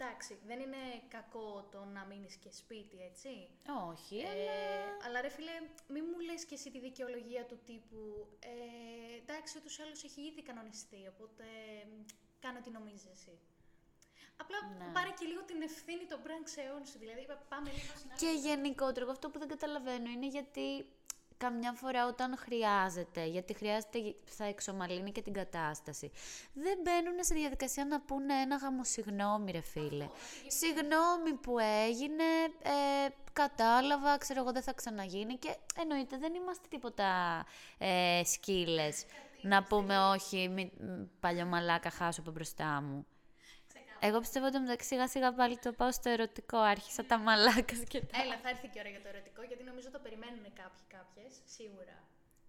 εντάξει, 0.00 0.38
δεν 0.46 0.60
είναι 0.60 0.76
κακό 1.08 1.68
το 1.72 1.84
να 1.84 2.04
μείνεις 2.04 2.36
και 2.36 2.52
σπίτι, 2.52 2.96
έτσι. 3.10 3.48
Όχι, 3.90 4.16
Ε, 4.18 4.28
αλλά... 4.30 5.04
αλλά 5.04 5.20
ρε 5.20 5.28
φίλε, 5.28 5.52
μη 5.88 6.00
μου 6.02 6.18
λες 6.18 6.44
και 6.44 6.54
εσύ 6.54 6.70
τη 6.70 6.78
δικαιολογία 6.80 7.44
του 7.46 7.58
τύπου 7.66 8.26
ε, 8.38 9.16
εντάξει, 9.22 9.58
ούτως 9.58 9.78
ή 9.78 9.82
άλλως 9.82 10.04
έχει 10.04 10.20
ήδη 10.20 10.42
κανονιστεί, 10.42 11.06
οπότε 11.14 11.44
μ, 11.90 12.04
κάνε 12.40 12.58
ό,τι 12.58 12.70
νομίζεις 12.70 13.06
εσύ. 13.12 13.38
Απλά 14.36 14.58
Ναι. 14.78 14.92
πάρε 14.92 15.10
και 15.18 15.26
λίγο 15.26 15.42
την 15.44 15.62
ευθύνη 15.62 16.04
των 16.06 16.22
πράξεών 16.22 16.84
σου, 16.86 16.98
δηλαδή 16.98 17.20
είπα, 17.20 17.34
πάμε 17.48 17.70
λίγο 17.70 17.92
στην 17.96 18.10
άλλη. 18.10 18.18
Και 18.22 18.30
γενικότερα, 18.48 19.00
εγώ 19.00 19.10
αυτό 19.10 19.30
που 19.30 19.38
δεν 19.38 19.48
καταλαβαίνω 19.48 20.10
είναι 20.10 20.26
γιατί 20.26 20.66
καμιά 21.40 21.72
φορά 21.72 22.06
όταν 22.06 22.36
χρειάζεται, 22.38 23.24
γιατί 23.24 23.54
χρειάζεται, 23.54 24.14
θα 24.24 24.44
εξομαλύνει 24.44 25.12
και 25.12 25.22
την 25.22 25.32
κατάσταση, 25.32 26.10
δεν 26.52 26.78
μπαίνουν 26.82 27.24
σε 27.24 27.34
διαδικασία 27.34 27.84
να 27.84 28.00
πούνε 28.00 28.34
ένα 28.34 28.56
γάμο 28.56 28.84
συγγνώμη 28.84 29.50
ρε 29.50 29.60
φίλε. 29.60 30.08
Συγγνώμη 30.46 31.32
που 31.42 31.58
έγινε, 31.58 32.24
ε, 32.62 33.08
κατάλαβα, 33.32 34.18
ξέρω 34.18 34.40
εγώ 34.40 34.52
δεν 34.52 34.62
θα 34.62 34.72
ξαναγίνει 34.72 35.36
και 35.36 35.56
εννοείται 35.80 36.16
δεν 36.16 36.34
είμαστε 36.34 36.66
τίποτα 36.70 37.08
ε, 37.78 38.22
σκύλες 38.24 39.04
να 39.42 39.62
πούμε 39.62 39.98
όχι, 39.98 40.48
μη, 40.48 40.72
μ, 40.80 41.02
παλιωμαλάκα 41.20 41.90
χάσω 41.90 42.20
από 42.20 42.30
μπροστά 42.30 42.82
μου. 42.82 43.06
Εγώ 44.00 44.18
πιστεύω 44.20 44.46
ότι 44.46 44.58
μεταξύ 44.58 44.86
σιγά 44.86 45.08
σιγά 45.08 45.32
πάλι 45.32 45.58
το 45.58 45.72
πάω 45.72 45.92
στο 45.92 46.08
ερωτικό, 46.10 46.58
άρχισα 46.58 47.04
τα 47.04 47.18
μαλάκα 47.18 47.76
και 47.88 48.00
τα... 48.00 48.22
Έλα, 48.22 48.36
θα 48.42 48.48
έρθει 48.48 48.68
και 48.68 48.78
ώρα 48.78 48.88
για 48.88 49.02
το 49.02 49.08
ερωτικό, 49.08 49.42
γιατί 49.42 49.62
νομίζω 49.64 49.90
το 49.90 49.98
περιμένουν 49.98 50.44
κάποιοι 50.62 50.84
κάποιες, 50.96 51.32
σίγουρα. 51.44 51.96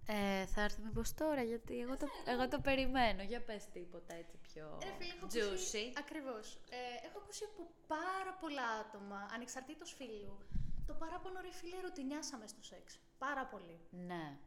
Ε, 0.06 0.46
θα 0.46 0.62
έρθει 0.62 0.82
μήπως 0.82 1.14
τώρα, 1.14 1.42
γιατί 1.44 1.80
εγώ 1.82 1.98
το, 1.98 2.08
εγώ 2.26 2.48
το 2.48 2.60
περιμένω. 2.60 3.22
Για 3.24 3.42
πες 3.42 3.64
τίποτα 3.74 4.14
έτσι 4.16 4.38
πιο 4.48 4.78
Ρε 4.84 4.94
φίλε, 4.98 5.14
έχω 5.18 5.28
juicy. 5.34 5.48
ακούσει, 5.48 5.94
ακριβώς, 5.98 6.46
ε, 6.70 7.08
έχω 7.08 7.18
ακούσει 7.24 7.44
από 7.52 7.62
πάρα 7.88 8.34
πολλά 8.42 8.68
άτομα, 8.84 9.20
ανεξαρτήτως 9.34 9.94
φίλου, 9.98 10.38
το 10.88 10.94
παράπονο 10.94 11.40
ρε 11.42 11.52
φίλε 11.52 11.78
ρουτινιάσαμε 11.82 12.48
στο 12.48 12.64
σεξ. 12.64 13.00
Πάρα 13.18 13.46
πολύ. 13.46 13.80
Ναι. 14.08 14.38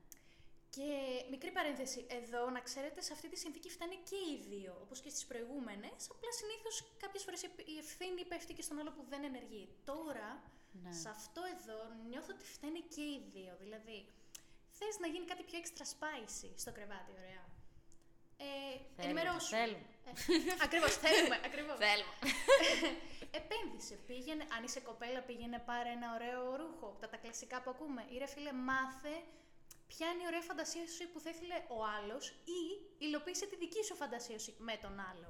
Και 0.75 0.89
μικρή 1.31 1.51
παρένθεση, 1.51 2.07
εδώ 2.21 2.51
να 2.51 2.61
ξέρετε, 2.61 3.01
σε 3.01 3.13
αυτή 3.13 3.29
τη 3.29 3.37
συνθήκη 3.39 3.69
φτάνει 3.71 3.97
και 4.09 4.17
οι 4.29 4.37
δύο, 4.51 4.79
όπως 4.85 5.01
και 5.01 5.09
στις 5.09 5.25
προηγούμενες, 5.27 6.01
απλά 6.15 6.31
συνήθως 6.41 6.75
κάποιες 7.03 7.23
φορές 7.25 7.43
η- 7.43 7.51
η 7.75 7.79
ευθύνη 7.79 8.25
πέφτει 8.25 8.53
και 8.55 8.63
στον 8.63 8.79
άλλο 8.81 8.91
που 8.97 9.05
δεν 9.09 9.25
ενεργεί. 9.25 9.69
Τώρα, 9.85 10.43
Ναι. 10.83 10.93
σε 10.93 11.09
αυτό 11.09 11.41
εδώ, 11.57 11.79
νιώθω 12.09 12.31
ότι 12.37 12.45
φταίνει 12.45 12.81
και 12.95 13.01
οι 13.01 13.19
δύο, 13.35 13.57
δηλαδή, 13.61 13.99
θες 14.79 14.99
να 14.99 15.07
γίνει 15.07 15.25
κάτι 15.25 15.43
πιο 15.43 15.59
extra 15.63 15.85
spicy 15.95 16.51
στο 16.63 16.73
κρεβάτι, 16.73 17.13
ωραία. 17.23 17.45
Ε, 18.37 18.47
Θέλουμε, 18.97 19.21
ενημερώσου. 19.21 19.49
θέλουμε. 19.49 19.87
Ε, 20.05 20.11
ακριβώς, 20.67 20.97
θέλουμε, 20.97 21.37
ακριβώς. 21.45 21.77
Θέλουμε. 21.87 22.15
Επένδυσε, 23.41 23.95
πήγαινε, 24.07 24.45
αν 24.57 24.65
είσαι 24.65 24.81
κοπέλα, 24.81 25.21
πήγαινε 25.23 25.59
πάρε 25.59 25.91
ένα 25.91 26.09
ωραίο 26.15 26.57
ρούχο, 26.57 26.97
τα, 27.01 27.09
τα 27.09 27.17
κλασικά 27.17 27.63
που 27.63 27.71
ακούμε. 27.71 28.05
Ή 28.09 28.19
ρε 28.19 28.27
φίλε, 28.27 28.53
μάθε 28.53 29.15
ποια 29.95 30.07
είναι 30.11 30.23
η 30.25 30.29
ωραία 30.31 30.45
φαντασία 30.51 30.87
σου 30.95 31.05
που 31.13 31.19
θα 31.25 31.31
ήθελε 31.35 31.57
ο 31.77 31.79
άλλος 31.97 32.25
ή 32.59 32.61
υλοποίησε 33.05 33.47
τη 33.51 33.57
δική 33.57 33.83
σου 33.89 33.95
φαντασία 34.03 34.39
σου 34.45 34.53
με 34.59 34.77
τον 34.83 34.95
άλλο. 35.11 35.29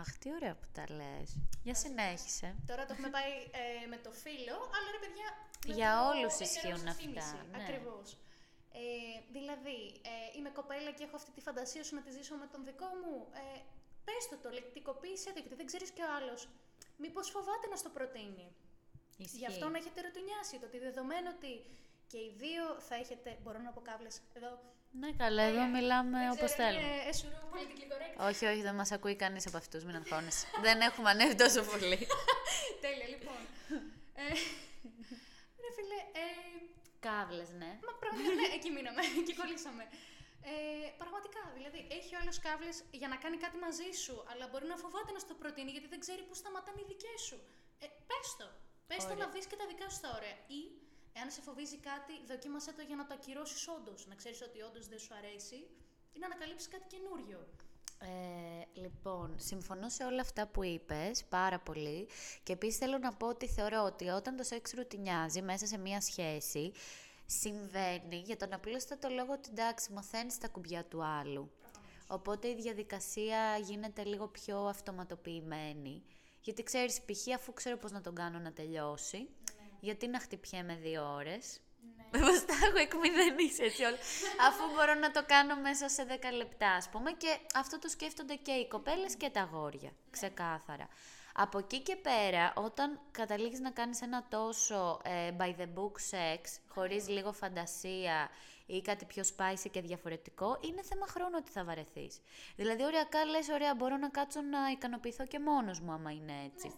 Αχ, 0.00 0.08
τι 0.20 0.28
ωραία 0.38 0.54
που 0.60 0.68
τα 0.76 0.84
λες. 0.98 1.28
Για 1.66 1.74
συνέχισε. 1.74 2.48
Τώρα 2.70 2.82
το 2.86 2.92
έχουμε 2.94 3.10
πάει 3.16 3.32
ε, 3.62 3.86
με 3.92 3.98
το 4.04 4.10
φίλο, 4.22 4.56
αλλά 4.76 4.88
ρε 4.94 5.00
παιδιά. 5.04 5.28
με 5.66 5.74
Για 5.78 5.92
το 5.96 6.08
όλους 6.10 6.32
ετερό 6.34 6.50
ισχύουν 6.50 6.78
στη 6.78 6.88
αυτά, 6.88 7.02
θύμηση. 7.02 7.36
ναι. 7.50 7.56
Ακριβώς. 7.62 8.08
Ε, 8.82 9.16
δηλαδή, 9.36 9.78
ε, 10.12 10.14
είμαι 10.36 10.50
κοπέλα 10.58 10.90
και 10.96 11.04
έχω 11.06 11.16
αυτή 11.20 11.30
τη 11.36 11.40
φαντασία 11.48 11.82
σου 11.86 11.94
να 11.98 12.02
τη 12.06 12.10
ζήσω 12.16 12.34
με 12.42 12.46
τον 12.52 12.60
δικό 12.68 12.88
μου. 13.00 13.14
Ε, 13.42 13.60
πες 14.06 14.22
το, 14.30 14.36
το 14.44 14.48
λεκτικοποίησέ 14.56 15.30
το, 15.34 15.40
γιατί 15.44 15.56
δεν 15.60 15.66
ξέρεις 15.70 15.90
και 15.96 16.02
ο 16.08 16.10
άλλος. 16.18 16.40
Μήπως 17.02 17.26
φοβάται 17.34 17.66
να 17.72 17.76
στο 17.82 17.90
προτείνει. 17.96 18.48
Ισχύει. 19.22 19.36
Γι' 19.36 19.46
αυτό 19.52 19.68
να 19.68 19.78
έχετε 19.78 20.00
ρωτουνιάσει 20.06 20.54
το 20.60 20.66
ότι 20.66 20.78
δεδομένου 20.78 21.30
ότι 21.36 21.52
και 22.10 22.18
οι 22.18 22.30
δύο 22.42 22.64
θα 22.88 22.94
έχετε. 23.02 23.28
Μπορώ 23.42 23.58
να 23.66 23.70
πω 23.74 23.80
κάβλες 23.90 24.20
εδώ. 24.38 24.52
Ναι, 25.00 25.10
καλά, 25.22 25.42
εδώ 25.42 25.64
μιλάμε 25.76 26.18
Δεν 26.18 26.30
όπως 26.34 26.50
ξέρω, 26.52 26.62
θέλουμε. 26.62 26.86
Είναι 26.86 27.08
εσουρού 27.10 27.38
πολιτική 27.54 27.84
correct. 27.90 28.16
Όχι, 28.28 28.44
όχι, 28.52 28.62
δεν 28.68 28.74
μας 28.80 28.90
ακούει 28.96 29.16
κανείς 29.24 29.46
από 29.46 29.56
αυτούς, 29.62 29.82
μην 29.84 29.94
αγχώνεσαι. 30.00 30.46
δεν 30.66 30.80
έχουμε 30.88 31.08
ανέβει 31.10 31.34
τόσο 31.44 31.60
πολύ. 31.70 31.98
Τέλεια, 32.84 33.08
λοιπόν. 33.14 33.40
ε, 34.22 34.26
ρε 35.62 35.70
φίλε, 35.76 35.98
ε, 36.22 36.26
Κάβλες, 37.06 37.48
ναι. 37.60 37.70
μα 37.86 37.92
πραγματικά, 38.00 38.32
ναι, 38.40 38.48
εκεί 38.56 38.68
μείναμε, 38.76 39.02
εκεί 39.20 39.32
κολλήσαμε. 39.40 39.84
Ε, 40.52 40.54
πραγματικά, 41.02 41.42
δηλαδή, 41.56 41.80
έχει 41.98 42.10
ο 42.16 42.18
άλλος 42.22 42.38
κάβλες 42.46 42.76
για 43.00 43.08
να 43.12 43.16
κάνει 43.22 43.36
κάτι 43.44 43.56
μαζί 43.66 43.90
σου, 44.02 44.14
αλλά 44.30 44.44
μπορεί 44.50 44.66
να 44.72 44.76
φοβάται 44.84 45.10
να 45.16 45.20
στο 45.24 45.34
προτείνει 45.40 45.70
γιατί 45.76 45.88
δεν 45.94 46.00
ξέρει 46.04 46.22
πού 46.28 46.34
σταματάνε 46.40 46.80
οι 46.82 46.86
δικές 46.92 47.20
σου. 47.28 47.38
Ε, 47.84 47.86
πες 48.08 48.28
το. 48.40 48.48
Πες 48.90 49.02
το 49.08 49.12
Ωραία. 49.14 49.20
να 49.22 49.32
δει 49.32 49.40
και 49.50 49.58
τα 49.60 49.66
δικά 49.70 49.86
σου 49.92 50.00
τα 50.04 50.10
ωραία. 50.18 50.36
Ή, 50.58 50.60
εάν 51.12 51.30
σε 51.30 51.40
φοβίζει 51.40 51.78
κάτι, 51.78 52.12
δοκίμασέ 52.26 52.72
το 52.72 52.82
για 52.82 52.96
να 52.96 53.06
το 53.06 53.14
ακυρώσεις 53.14 53.68
όντως. 53.68 54.06
Να 54.06 54.14
ξέρεις 54.14 54.42
ότι 54.42 54.60
όντως 54.60 54.88
δεν 54.88 54.98
σου 54.98 55.14
αρέσει 55.14 55.58
ή 56.12 56.18
να 56.18 56.26
ανακαλύψεις 56.26 56.68
κάτι 56.68 56.86
καινούριο. 56.86 57.46
Ε, 58.02 58.80
λοιπόν, 58.80 59.34
συμφωνώ 59.38 59.88
σε 59.88 60.04
όλα 60.04 60.20
αυτά 60.20 60.46
που 60.46 60.64
είπες, 60.64 61.24
πάρα 61.24 61.58
πολύ. 61.58 62.08
Και 62.42 62.52
επίσης 62.52 62.78
θέλω 62.78 62.98
να 62.98 63.12
πω 63.12 63.26
ότι 63.26 63.48
θεωρώ 63.48 63.82
ότι 63.82 64.08
όταν 64.08 64.36
το 64.36 64.42
σεξ 64.42 64.72
ρουτινιάζει 64.72 65.42
μέσα 65.42 65.66
σε 65.66 65.78
μία 65.78 66.00
σχέση, 66.00 66.72
συμβαίνει 67.26 68.16
για 68.16 68.36
τον 68.36 68.52
απλούστατο 68.52 69.08
λόγο 69.08 69.32
ότι 69.32 69.48
εντάξει, 69.50 69.92
μαθαίνεις 69.92 70.38
τα 70.38 70.48
κουμπιά 70.48 70.84
του 70.84 71.04
άλλου. 71.04 71.50
Οπότε 72.06 72.48
η 72.48 72.54
διαδικασία 72.54 73.58
γίνεται 73.58 74.04
λίγο 74.04 74.28
πιο 74.28 74.58
αυτοματοποιημένη. 74.58 76.02
Γιατί 76.42 76.62
ξέρεις, 76.62 77.00
π.χ. 77.00 77.34
αφού 77.34 77.52
ξέρω 77.52 77.76
πώς 77.76 77.90
να 77.90 78.00
τον 78.00 78.14
κάνω 78.14 78.38
να 78.38 78.52
τελειώσει, 78.52 79.28
γιατί 79.80 80.08
να 80.08 80.20
χτυπιέμαι 80.20 80.74
δύο 80.74 81.14
ώρες; 81.14 81.60
Ναι. 82.10 82.20
Πώς 82.20 82.44
τα 82.44 82.54
έχω 82.66 82.78
εκμηδενήσει 82.78 83.62
έτσι 83.62 83.82
όλα. 83.84 83.96
Αφού 84.48 84.62
μπορώ 84.74 84.94
να 84.94 85.10
το 85.10 85.24
κάνω 85.26 85.56
μέσα 85.56 85.88
σε 85.88 86.06
10 86.08 86.32
λεπτά, 86.36 86.70
ας 86.70 86.88
πούμε. 86.88 87.12
Και 87.12 87.38
αυτό 87.54 87.78
το 87.78 87.88
σκέφτονται 87.88 88.34
και 88.34 88.52
οι 88.52 88.68
κοπέλες 88.68 89.14
και 89.16 89.30
τα 89.30 89.40
αγόρια. 89.40 89.90
Ξεκάθαρα. 90.10 90.88
Από 91.34 91.58
εκεί 91.58 91.80
και 91.80 91.96
πέρα, 91.96 92.52
όταν 92.56 93.00
καταλήγεις 93.10 93.60
να 93.60 93.70
κάνεις 93.70 94.02
ένα 94.02 94.26
τόσο 94.28 95.00
ε, 95.04 95.30
by 95.38 95.60
the 95.60 95.66
book 95.74 95.94
sex, 96.10 96.40
χωρίς 96.68 97.08
λίγο 97.08 97.32
φαντασία 97.32 98.30
ή 98.66 98.80
κάτι 98.80 99.04
πιο 99.04 99.22
spicy 99.36 99.70
και 99.70 99.80
διαφορετικό, 99.80 100.58
είναι 100.60 100.82
θέμα 100.82 101.06
χρόνου 101.06 101.34
ότι 101.38 101.50
θα 101.50 101.64
βαρεθείς. 101.64 102.20
Δηλαδή, 102.56 102.82
ωριακά 102.82 103.24
λες, 103.24 103.48
ωραία, 103.48 103.74
μπορώ 103.74 103.96
να 103.96 104.08
κάτσω 104.08 104.40
να 104.40 104.70
ικανοποιηθώ 104.70 105.26
και 105.26 105.40
μόνος 105.40 105.80
μου, 105.80 105.92
άμα 105.92 106.10
είναι 106.10 106.32
έτσι 106.44 106.72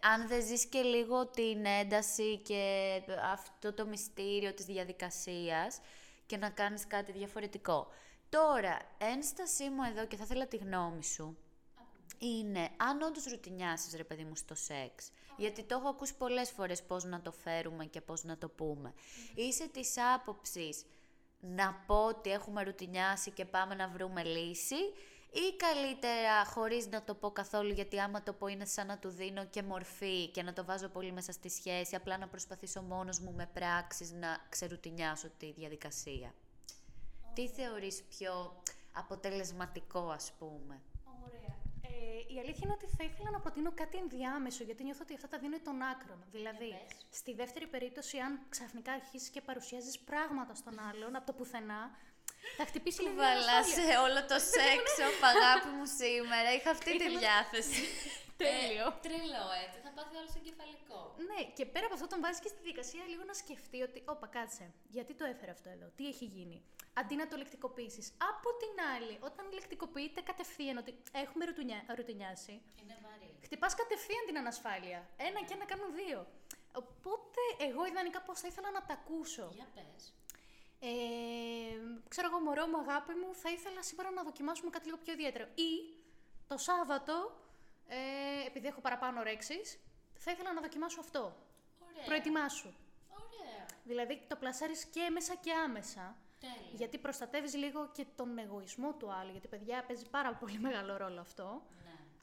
αν 0.00 0.28
δεν 0.28 0.46
ζεις 0.46 0.66
και 0.66 0.80
λίγο 0.80 1.26
την 1.26 1.64
ένταση 1.64 2.38
και 2.38 3.02
αυτό 3.32 3.72
το 3.72 3.86
μυστήριο 3.86 4.54
της 4.54 4.64
διαδικασίας 4.64 5.80
και 6.26 6.36
να 6.36 6.50
κάνεις 6.50 6.86
κάτι 6.86 7.12
διαφορετικό. 7.12 7.88
Τώρα, 8.28 8.78
ένστασή 8.98 9.68
μου 9.68 9.82
εδώ 9.82 10.06
και 10.06 10.16
θα 10.16 10.24
ήθελα 10.24 10.46
τη 10.46 10.56
γνώμη 10.56 11.04
σου, 11.04 11.36
είναι 12.18 12.68
αν 12.76 13.02
όντως 13.02 13.24
ρουτινιάσεις 13.24 13.94
ρε 13.96 14.04
παιδί 14.04 14.24
μου 14.24 14.36
στο 14.36 14.54
σεξ. 14.54 15.10
Γιατί 15.36 15.62
το 15.62 15.76
έχω 15.78 15.88
ακούσει 15.88 16.16
πολλές 16.16 16.50
φορές 16.50 16.82
πώς 16.82 17.04
να 17.04 17.20
το 17.20 17.32
φέρουμε 17.32 17.84
και 17.84 18.00
πώς 18.00 18.24
να 18.24 18.38
το 18.38 18.48
πούμε. 18.48 18.94
Είσαι 19.34 19.68
της 19.68 19.94
άποψης 20.14 20.84
να 21.40 21.84
πω 21.86 22.04
ότι 22.04 22.30
έχουμε 22.30 22.62
ρουτινιάσει 22.62 23.30
και 23.30 23.44
πάμε 23.44 23.74
να 23.74 23.88
βρούμε 23.88 24.24
λύση 24.24 24.92
ή 25.30 25.56
καλύτερα 25.56 26.44
χωρίς 26.44 26.86
να 26.88 27.02
το 27.02 27.14
πω 27.14 27.30
καθόλου 27.30 27.72
γιατί 27.72 28.00
άμα 28.00 28.22
το 28.22 28.32
πω 28.32 28.46
είναι 28.46 28.64
σαν 28.64 28.86
να 28.86 28.98
του 28.98 29.08
δίνω 29.08 29.44
και 29.44 29.62
μορφή 29.62 30.28
και 30.28 30.42
να 30.42 30.52
το 30.52 30.64
βάζω 30.64 30.88
πολύ 30.88 31.12
μέσα 31.12 31.32
στη 31.32 31.48
σχέση 31.48 31.94
απλά 31.94 32.18
να 32.18 32.28
προσπαθήσω 32.28 32.82
μόνος 32.82 33.18
μου 33.18 33.32
με 33.32 33.50
πράξεις 33.52 34.12
να 34.12 34.46
ξερουτινιάσω 34.48 35.28
τη 35.38 35.52
διαδικασία. 35.52 36.34
τι 37.34 37.48
θεωρείς 37.48 38.02
πιο 38.02 38.62
αποτελεσματικό, 38.92 40.10
ας 40.10 40.32
πούμε; 40.38 40.80
Ωραία. 41.24 41.56
Ε, 41.82 42.34
η 42.34 42.38
αλήθεια 42.38 42.62
είναι 42.64 42.72
ότι 42.72 42.86
θα 42.96 43.04
ήθελα 43.04 43.30
να 43.30 43.40
προτείνω 43.40 43.72
κάτι 43.74 43.96
ενδιάμεσο, 43.98 44.64
γιατί 44.64 44.82
νιώθω 44.84 45.00
ότι 45.02 45.14
αυτά 45.14 45.28
τα 45.28 45.38
δίνω 45.38 45.58
των 45.60 45.82
άκρων. 45.82 46.24
Δηλαδή, 46.30 46.70
στη 47.10 47.34
δεύτερη 47.34 47.66
περίπτωση, 47.66 48.18
αν 48.18 48.40
ξαφνικά 48.48 48.92
αρχίσεις 48.92 49.28
και 49.28 49.40
παρουσιάζεις 49.40 49.98
πράγματα 49.98 50.54
στον 50.54 50.78
άλλον 50.80 51.16
από 51.16 51.26
το 51.26 51.32
πουθενά, 51.32 51.90
θα 52.58 52.64
χτυπήσει 52.68 53.00
λίγο. 53.02 53.14
Βαλάσαι 53.22 53.86
όλο 54.06 54.20
το 54.30 54.38
σεξ, 54.52 54.84
αγάπη 55.32 55.68
μου 55.76 55.86
σήμερα. 56.00 56.48
Είχα 56.56 56.70
αυτή 56.76 56.90
τη 57.00 57.08
διάθεση. 57.18 57.80
Τέλειο. 58.44 58.86
Ε, 58.86 58.98
τρελό, 59.04 59.46
έτσι. 59.64 59.78
Θα 59.86 59.90
πάθει 59.96 60.14
όλο 60.20 60.30
εγκεφαλικό. 60.40 61.00
Ναι, 61.28 61.40
και 61.56 61.64
πέρα 61.72 61.84
από 61.88 61.94
αυτό 61.98 62.06
τον 62.12 62.20
βάζει 62.24 62.40
και 62.44 62.50
στη 62.54 62.60
δικασία 62.70 63.04
λίγο 63.12 63.22
να 63.30 63.34
σκεφτεί 63.42 63.78
ότι, 63.88 63.98
όπα, 64.12 64.26
κάτσε, 64.36 64.64
γιατί 64.96 65.12
το 65.18 65.24
έφερε 65.32 65.50
αυτό 65.56 65.68
εδώ, 65.76 65.86
τι 65.96 66.04
έχει 66.12 66.26
γίνει; 66.36 66.58
Αντί 67.00 67.14
να 67.22 67.26
το 67.28 67.36
λεκτικοποιήσεις. 67.36 68.06
Από 68.32 68.48
την 68.62 68.74
άλλη, 68.94 69.14
όταν 69.28 69.44
λεκτικοποιείται 69.56 70.20
κατευθείαν 70.30 70.76
ότι 70.82 70.92
έχουμε 71.22 71.44
ρουτουνιά, 71.44 71.78
ρουτινιάσει. 71.96 72.54
Είναι 72.82 72.96
βαρύ. 73.04 73.30
Χτυπάς 73.46 73.74
κατευθείαν 73.74 74.22
την 74.26 74.36
ανασφάλεια. 74.42 75.00
Ένα 75.16 75.40
και 75.46 75.54
ένα 75.56 75.64
κάνουν 75.64 75.90
δύο. 76.00 76.20
Οπότε, 76.82 77.40
εγώ 77.68 77.86
ιδανικά 77.86 78.20
πώς 78.26 78.40
θα 78.40 78.46
ήθελα 78.50 78.70
να 78.70 78.82
τα 78.86 78.94
ακούσω. 78.98 79.46
Για 79.54 79.68
πες. 79.74 80.02
Ε, 80.80 80.88
ξέρω 82.08 82.28
εγώ, 82.30 82.40
μωρό 82.40 82.66
μου, 82.66 82.78
αγάπη 82.78 83.12
μου, 83.14 83.34
θα 83.34 83.50
ήθελα 83.50 83.82
σήμερα 83.82 84.10
να 84.10 84.22
δοκιμάσουμε 84.22 84.70
κάτι 84.70 84.84
λίγο 84.84 84.98
πιο 85.04 85.12
ιδιαίτερο. 85.12 85.44
Ή 85.54 85.70
το 86.46 86.56
Σάββατο, 86.56 87.40
ε, 87.86 88.46
επειδή 88.46 88.66
έχω 88.66 88.80
παραπάνω 88.80 89.22
ρέξεις, 89.22 89.78
θα 90.14 90.30
ήθελα 90.30 90.52
να 90.52 90.60
δοκιμάσω 90.60 91.00
αυτό. 91.00 91.36
Ωραία. 91.90 92.04
Προετοιμάσου. 92.04 92.72
Ωραία. 93.08 93.66
Δηλαδή 93.84 94.24
το 94.28 94.36
πλασάρεις 94.36 94.84
και 94.84 95.00
έμεσα 95.00 95.34
και 95.34 95.52
άμεσα. 95.52 96.16
Τέλεια. 96.40 96.56
Γιατί 96.72 96.98
προστατεύεις 96.98 97.54
λίγο 97.54 97.90
και 97.92 98.06
τον 98.16 98.38
εγωισμό 98.38 98.92
του 98.92 99.12
άλλου. 99.12 99.30
Γιατί 99.30 99.48
παιδιά 99.48 99.84
παίζει 99.86 100.10
πάρα 100.10 100.34
πολύ 100.34 100.58
μεγάλο 100.58 100.96
ρόλο 100.96 101.20
αυτό. 101.20 101.62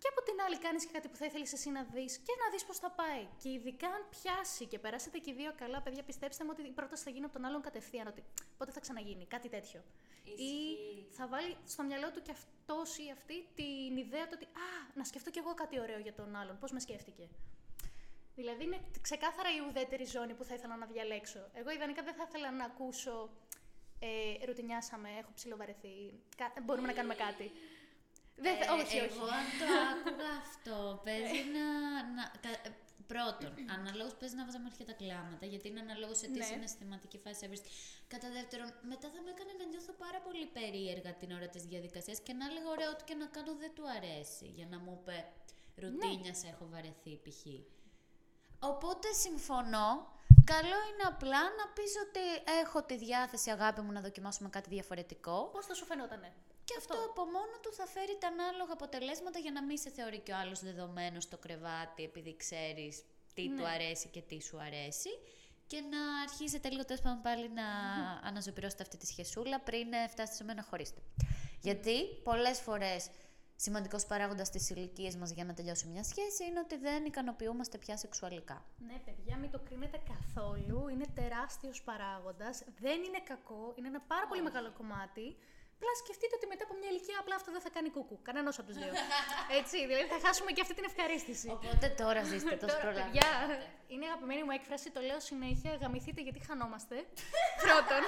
Ναι. 0.06 0.12
Και 0.12 0.14
από 0.18 0.22
την 0.30 0.38
άλλη 0.46 0.58
κάνεις 0.58 0.86
και 0.86 0.92
κάτι 0.98 1.08
που 1.08 1.16
θα 1.16 1.26
ήθελες 1.26 1.54
εσύ 1.54 1.70
να 1.70 1.84
δεις 1.84 2.18
και 2.18 2.34
να 2.42 2.50
δεις 2.52 2.64
πώς 2.66 2.78
θα 2.78 2.90
πάει. 2.92 3.28
Και 3.42 3.50
ειδικά 3.50 3.88
αν 3.88 4.02
πιάσει 4.10 4.66
και 4.66 4.80
περάσετε 4.80 5.18
και 5.18 5.30
οι 5.32 5.34
δύο 5.34 5.52
καλά, 5.62 5.82
παιδιά, 5.82 6.04
πιστέψτε 6.04 6.44
μου 6.44 6.50
ότι 6.54 6.68
η 6.68 6.72
πρόταση 6.72 7.04
θα 7.04 7.10
γίνει 7.10 7.26
από 7.26 7.34
τον 7.34 7.46
άλλον 7.46 7.62
κατευθείαν. 7.62 8.08
Ότι 8.08 8.24
πότε 8.58 8.72
θα 8.72 8.80
ξαναγίνει, 8.80 9.26
κάτι 9.26 9.50
τέτοιο. 9.50 9.84
Ή 10.24 10.32
Ισχύει. 10.32 11.08
θα 11.18 11.28
βάλει 11.28 11.56
στο 11.66 11.84
μυαλό 11.84 12.12
του 12.12 12.22
και 12.22 12.32
αυτός 12.32 12.98
ή 12.98 13.12
αυτή 13.12 13.48
την 13.56 13.98
ιδέα 13.98 14.24
του 14.28 14.34
ότι 14.40 14.46
Α, 14.46 14.70
να 14.94 15.04
σκεφτώ 15.04 15.30
κι 15.30 15.40
εγώ 15.40 15.54
κάτι 15.54 15.80
ωραίο 15.80 16.00
για 16.00 16.14
τον 16.14 16.36
άλλον. 16.36 16.58
Πώς 16.60 16.72
με 16.72 16.80
σκέφτηκε. 16.80 17.30
Δηλαδή 18.36 18.64
είναι 18.64 18.80
ξεκάθαρα 19.02 19.50
η 19.56 19.60
ουδέτερη 19.70 20.06
ζώνη 20.06 20.34
που 20.34 20.44
θα 20.44 20.54
ήθελα 20.54 20.76
να 20.78 20.86
διαλέξω. 20.86 21.40
Εγώ 21.54 21.70
ιδανικά 21.72 22.04
δεν 22.04 22.14
θα 22.14 22.26
ήθελα 22.28 22.52
να 22.52 22.66
ακούσω 22.66 23.30
ε, 24.00 24.46
ρουτινιάσαμε, 24.46 25.10
έχω 25.20 25.32
ψιλοβαρεθεί, 25.36 26.14
κα- 26.38 26.54
μπορούμε 26.64 26.88
να 26.88 26.94
κάνουμε 26.94 27.16
κάτι. 27.16 27.52
Δεν 28.44 28.54
θα, 28.58 28.64
Ε, 28.66 28.70
όχι, 28.78 28.84
όχι. 28.84 28.98
Εγώ 29.18 29.26
αν 29.40 29.46
το 29.60 29.66
άκουγα 29.92 30.30
αυτό, 30.46 30.76
παίζει 31.06 31.40
να... 31.56 31.66
να 32.18 32.24
κα- 32.44 32.62
ε, 32.70 32.72
πρώτον, 33.12 33.52
αναλόγως 33.78 34.14
παίζει 34.20 34.36
να 34.40 34.46
βάζαμε 34.46 34.66
αρχικά 34.72 34.86
τα 34.92 34.96
κλάματα, 35.02 35.46
γιατί 35.52 35.66
είναι 35.70 35.80
αναλόγως 35.88 36.18
σε 36.22 36.28
τι 36.34 36.40
Ναι. 36.40 36.50
συναισθηματική 36.52 37.18
φάση 37.24 37.42
έβριστη. 37.46 37.70
Κατά 38.14 38.28
δεύτερον, 38.38 38.68
μετά 38.92 39.08
θα 39.14 39.20
με 39.26 39.30
έκανε 39.36 39.52
να 39.60 39.66
νιώθω 39.72 39.94
πάρα 40.06 40.20
πολύ 40.26 40.46
περίεργα 40.58 41.12
την 41.22 41.30
ώρα 41.38 41.48
της 41.54 41.64
διαδικασίας 41.72 42.18
και 42.26 42.34
να 42.40 42.46
έλεγα 42.50 42.70
ωραία, 42.76 42.90
ό,τι 42.94 43.04
και 43.10 43.16
να 43.22 43.26
κάνω 43.36 43.54
δεν 43.64 43.72
του 43.76 43.84
αρέσει. 43.98 44.46
Για 44.58 44.68
να 44.72 44.78
μου 44.84 44.92
είπε 45.02 45.18
ρουτίνια 45.82 46.34
σε 46.40 46.48
έχω 46.54 46.66
βαρεθεί 46.74 47.14
π.χ. 47.24 47.42
Οπότε 48.60 49.08
συμφωνώ. 49.26 49.90
Καλό 50.54 50.78
είναι 50.90 51.06
απλά 51.14 51.42
να 51.60 51.66
πεις 51.76 51.94
ότι 52.06 52.52
έχω 52.62 52.84
τη 52.84 52.98
διάθεση 52.98 53.50
αγάπη 53.52 53.82
μου 53.82 53.92
να 53.92 54.02
δοκιμάσουμε 54.02 54.50
κάτι 54.50 54.70
διαφορετικό. 54.70 55.50
Πώς 55.54 55.66
θα 55.66 55.74
σου 55.74 55.86
φαινότανε; 55.86 56.34
Και 56.66 56.76
αυτό. 56.78 56.96
από 57.10 57.24
μόνο 57.26 57.56
του 57.62 57.72
θα 57.74 57.86
φέρει 57.86 58.18
τα 58.20 58.28
ανάλογα 58.28 58.74
αποτελέσματα 58.74 59.40
για 59.40 59.52
να 59.52 59.64
μην 59.64 59.78
σε 59.78 59.90
θεωρεί 59.90 60.20
και 60.20 60.32
ο 60.32 60.38
άλλος 60.38 60.60
δεδομένος 60.60 61.24
στο 61.24 61.38
κρεβάτι 61.38 62.04
επειδή 62.04 62.36
ξέρεις 62.36 63.04
τι 63.34 63.48
Ναι. 63.48 63.56
του 63.58 63.68
αρέσει 63.68 64.08
και 64.08 64.22
τι 64.22 64.42
σου 64.42 64.58
αρέσει 64.62 65.10
και 65.68 65.80
να 65.82 66.22
αρχίσετε 66.22 66.70
λίγο 66.70 66.86
τέλος 66.86 67.02
πάντων 67.02 67.22
πάλι 67.22 67.50
να 67.50 67.64
αναζωπηρώσετε 68.24 68.84
αυτή 68.84 68.98
τη 68.98 69.06
σχεσούλα 69.06 69.60
πριν 69.60 69.94
ε, 69.94 70.08
φτάσετε 70.08 70.36
σε 70.38 70.44
μένα 70.44 70.62
να 70.62 70.68
χωρίσετε. 70.68 71.02
Γιατί 71.62 72.06
πολλές 72.24 72.60
φορές 72.60 73.10
σημαντικός 73.56 74.06
παράγοντας 74.06 74.48
στις 74.48 74.70
ηλικίε 74.70 75.12
μας 75.20 75.32
για 75.32 75.46
να 75.46 75.54
τελειώσει 75.54 75.88
μια 75.88 76.04
σχέση 76.04 76.46
είναι 76.46 76.60
ότι 76.60 76.78
δεν 76.78 77.06
ικανοποιούμαστε 77.06 77.78
πια 77.78 77.98
σεξουαλικά. 77.98 78.66
Ναι, 78.88 78.98
παιδιά, 79.06 79.38
μην 79.38 79.52
το 79.52 79.60
κρίνετε 79.60 80.02
καθόλου. 80.14 80.88
Είναι 80.88 81.06
τεράστιος 81.16 81.82
παράγοντας. 81.84 82.64
Δεν 82.80 83.04
είναι 83.04 83.20
κακό. 83.24 83.74
Είναι 83.78 83.88
ένα 83.88 84.02
πάρα 84.02 84.28
πολύ 84.28 84.42
μεγάλο 84.42 84.72
κομμάτι. 84.72 85.36
Απλά 85.86 85.98
σκεφτείτε 86.04 86.34
ότι 86.40 86.48
μετά 86.54 86.64
από 86.68 86.74
μια 86.80 86.90
ηλικία 86.94 87.18
απλά 87.24 87.36
αυτό 87.40 87.50
δεν 87.56 87.64
θα 87.66 87.72
κάνει 87.76 87.90
κούκου. 87.96 88.16
Κανένα 88.28 88.50
από 88.60 88.66
τους 88.68 88.78
δύο. 88.82 88.92
Έτσι, 89.60 89.76
δηλαδή 89.90 90.08
θα 90.14 90.20
χάσουμε 90.26 90.50
και 90.56 90.62
αυτή 90.66 90.74
την 90.80 90.86
ευχαρίστηση. 90.90 91.48
Οπότε 91.58 91.86
τώρα 92.02 92.22
ζήστε 92.32 92.56
το 92.64 92.66
Τώρα, 92.72 92.80
προλάβετε. 92.84 93.04
παιδιά, 93.04 93.28
είναι 93.92 94.04
η 94.06 94.10
αγαπημένη 94.12 94.42
μου 94.48 94.54
έκφραση, 94.60 94.88
το 94.96 95.02
λέω 95.10 95.20
συνέχεια. 95.32 95.72
Γαμηθείτε 95.82 96.20
γιατί 96.28 96.40
χανόμαστε. 96.48 96.96
Πρώτον. 97.66 98.04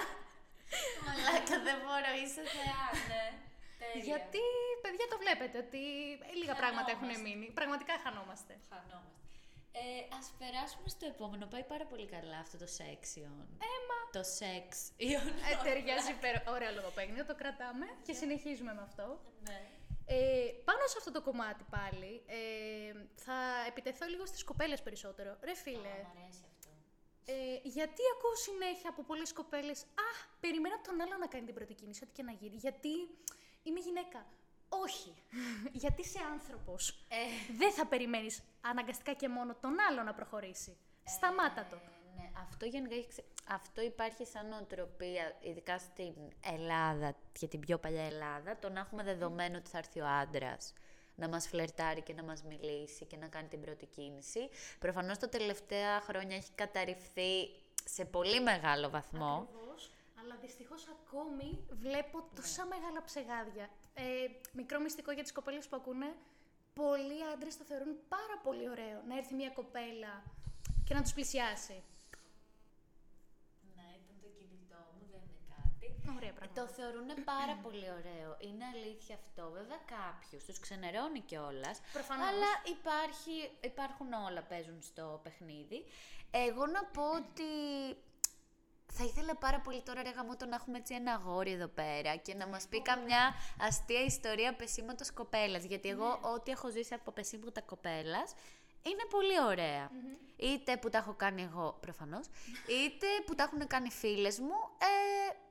Μαλάκα 1.05 1.55
δεν 1.67 1.77
μπορώ, 1.83 2.11
είσαι 2.23 2.43
θεά, 2.55 2.83
ναι. 3.11 3.23
Τέλεια. 3.81 4.03
γιατί, 4.09 4.43
παιδιά, 4.83 5.05
το 5.13 5.17
βλέπετε 5.23 5.57
ότι 5.65 5.81
λίγα 6.41 6.55
πράγματα 6.61 6.89
έχουν 6.95 7.07
Χανόμαστε. 7.09 7.35
μείνει. 7.35 7.47
Πραγματικά 7.59 7.93
χανόμαστε. 8.03 8.53
Χανόμαστε. 8.71 9.26
Ε, 9.79 10.15
ας 10.19 10.27
περάσουμε 10.39 10.87
στο 10.95 11.05
επόμενο. 11.13 11.45
Πάει 11.53 11.63
πάρα 11.63 11.85
πολύ 11.85 12.07
καλά 12.15 12.37
αυτό 12.45 12.57
το 12.57 12.67
section. 12.79 13.33
Έμα. 13.75 13.97
Το 14.11 14.23
sex. 14.39 14.67
Ε, 14.97 15.63
ταιριάζει 15.63 16.11
υπέρ. 16.11 16.35
Ωραίο 16.55 16.71
λογοπαίγνιο, 16.75 17.25
το 17.25 17.35
κρατάμε 17.35 17.85
και 18.05 18.13
συνεχίζουμε 18.13 18.73
με 18.73 18.81
αυτό. 18.81 19.19
ναι. 19.47 19.59
Ε, 20.09 20.51
πάνω 20.63 20.79
σε 20.87 20.95
αυτό 20.97 21.11
το 21.11 21.21
κομμάτι 21.21 21.63
πάλι, 21.69 22.23
ε, 22.25 22.39
θα 23.15 23.37
επιτεθώ 23.67 24.05
λίγο 24.07 24.25
στις 24.25 24.43
κοπέλες 24.43 24.81
περισσότερο. 24.81 25.37
Ρε 25.41 25.55
φίλε, 25.55 25.77
Μ' 26.03 26.17
αρέσει 26.17 26.43
αυτό. 26.51 26.69
ε, 27.25 27.59
γιατί 27.63 28.01
ακούω 28.15 28.35
συνέχεια 28.35 28.89
από 28.89 29.03
πολλές 29.03 29.33
κοπέλες 29.33 29.81
«Α, 29.83 30.07
περιμένω 30.39 30.75
από 30.75 30.83
τον 30.87 31.01
άλλο 31.01 31.17
να 31.17 31.27
κάνει 31.27 31.45
την 31.45 31.53
πρώτη 31.55 31.73
κίνηση, 31.73 32.03
ό,τι 32.03 32.13
και 32.13 32.23
να 32.23 32.31
γίνει, 32.31 32.55
γιατί 32.55 32.93
είμαι 33.63 33.79
γυναίκα». 33.79 34.25
Όχι, 34.69 35.13
γιατί 35.81 36.01
είσαι 36.01 36.19
άνθρωπος. 36.31 36.89
Ε, 36.89 37.55
Δεν 37.57 37.71
θα 37.71 37.85
περιμένεις 37.85 38.43
αναγκαστικά 38.61 39.13
και 39.13 39.29
μόνο 39.29 39.55
τον 39.61 39.75
άλλο 39.89 40.03
να 40.03 40.13
προχωρήσει. 40.13 40.77
Σταμάτα 41.03 41.65
το. 41.69 41.75
ναι, 42.15 42.31
αυτό 42.41 42.65
γενικά 42.65 42.95
έχει 42.95 43.07
ξε... 43.07 43.23
Αυτό 43.49 43.81
υπάρχει 43.81 44.25
σαν 44.25 44.47
νοοτροπία, 44.47 45.35
ειδικά 45.41 45.77
στην 45.77 46.13
Ελλάδα 46.43 47.15
και 47.31 47.47
την 47.47 47.59
πιο 47.59 47.77
παλιά 47.77 48.05
Ελλάδα, 48.05 48.57
το 48.59 48.69
να 48.69 48.79
έχουμε 48.79 49.03
δεδομένο 49.03 49.57
ότι 49.57 49.69
θα 49.69 49.77
έρθει 49.77 49.99
ο 49.99 50.07
άντρας 50.07 50.73
να 51.17 51.27
μας 51.27 51.47
φλερτάρει 51.47 52.01
και 52.01 52.13
να 52.13 52.23
μας 52.23 52.43
μιλήσει 52.43 53.05
και 53.05 53.17
να 53.17 53.27
κάνει 53.27 53.47
την 53.47 53.61
πρώτη 53.61 53.85
κίνηση. 53.85 54.49
Προφανώς 54.79 55.17
τα 55.17 55.29
τελευταία 55.29 56.01
χρόνια 56.01 56.35
έχει 56.35 56.51
καταρριφθεί 56.55 57.49
σε 57.85 58.05
πολύ 58.05 58.41
μεγάλο 58.41 58.89
βαθμό. 58.89 59.47
Ακριβώς, 59.49 59.66
αλλά 60.37 60.45
δυστυχώς 60.45 60.87
ακόμη 60.87 61.65
βλέπω 61.69 62.17
τόσα 62.35 62.65
μεγάλα 62.65 63.03
ψεγάδια. 63.03 63.69
Ε, 63.93 64.03
μικρό 64.53 64.79
μυστικό 64.79 65.11
για 65.11 65.23
τις 65.23 65.31
κοπέλες 65.31 65.67
που 65.67 65.75
ακούνε, 65.75 66.15
πολλοί 66.73 67.19
άντρες 67.33 67.57
το 67.57 67.63
θεωρούν 67.63 67.93
πάρα 68.07 68.37
πολύ 68.43 68.69
ωραίο 68.69 68.97
να 69.07 69.17
έρθει 69.17 69.33
μια 69.33 69.49
κοπέλα 69.49 70.23
και 70.85 70.93
να 70.93 71.01
τους 71.01 71.13
πλησιάσει. 71.13 71.83
Ναι, 73.75 73.87
ήταν 74.01 74.15
το 74.23 74.29
κινητό 74.37 74.81
μου, 74.95 75.05
δεν 75.13 75.21
είναι 75.27 75.41
κάτι. 75.55 75.85
Ωραία 76.17 76.29
Ε, 76.29 76.33
πράγματα. 76.37 76.61
Το 76.61 76.67
θεωρούν 76.77 77.07
πάρα 77.23 77.55
πολύ 77.63 77.87
ωραίο. 77.99 78.29
Είναι 78.47 78.65
αλήθεια 78.73 79.15
αυτό. 79.21 79.43
Βέβαια 79.59 79.79
κάποιους 79.97 80.43
τους 80.45 80.59
ξενερώνει 80.59 81.21
κιόλας. 81.29 81.77
Προφανώς. 81.93 82.27
Αλλά 82.27 82.51
υπάρχει, 82.75 83.35
υπάρχουν 83.71 84.13
όλα 84.27 84.41
παίζουν 84.41 84.81
στο 84.81 85.19
παιχνίδι. 85.23 85.79
Εγώ 86.31 86.65
να 86.65 86.83
πω 86.95 87.03
ότι 87.21 87.49
θα 88.93 89.03
ήθελα 89.03 89.35
πάρα 89.35 89.59
πολύ 89.59 89.81
τώρα 89.81 90.01
ρε 90.01 90.09
γαμώτο 90.09 90.45
να 90.45 90.55
έχουμε 90.55 90.77
έτσι 90.77 90.93
ένα 90.93 91.11
αγόρι 91.13 91.51
εδώ 91.51 91.67
πέρα 91.67 92.15
και 92.15 92.33
να 92.33 92.47
μας 92.47 92.67
πει 92.67 92.81
καμιά 92.81 93.33
αστεία 93.59 94.03
ιστορία 94.03 94.53
πεσήματος 94.53 95.11
κοπέλας. 95.11 95.63
Γιατί 95.63 95.89
εγώ 95.89 96.19
ό,τι 96.21 96.51
έχω 96.51 96.69
ζήσει 96.71 96.93
από 96.93 97.11
πεσήματα 97.11 97.61
κοπέλας 97.61 98.33
είναι 98.81 99.05
πολύ 99.09 99.41
ωραία. 99.47 99.91
Είτε 100.35 100.77
που 100.77 100.89
τα 100.89 100.97
έχω 100.97 101.13
κάνει 101.13 101.41
εγώ 101.41 101.77
προφανώς, 101.81 102.25
είτε 102.67 103.07
που 103.25 103.35
τα 103.35 103.43
έχουν 103.43 103.67
κάνει 103.67 103.89
φίλες 103.89 104.39
μου. 104.39 104.55
Ε, 104.77 105.46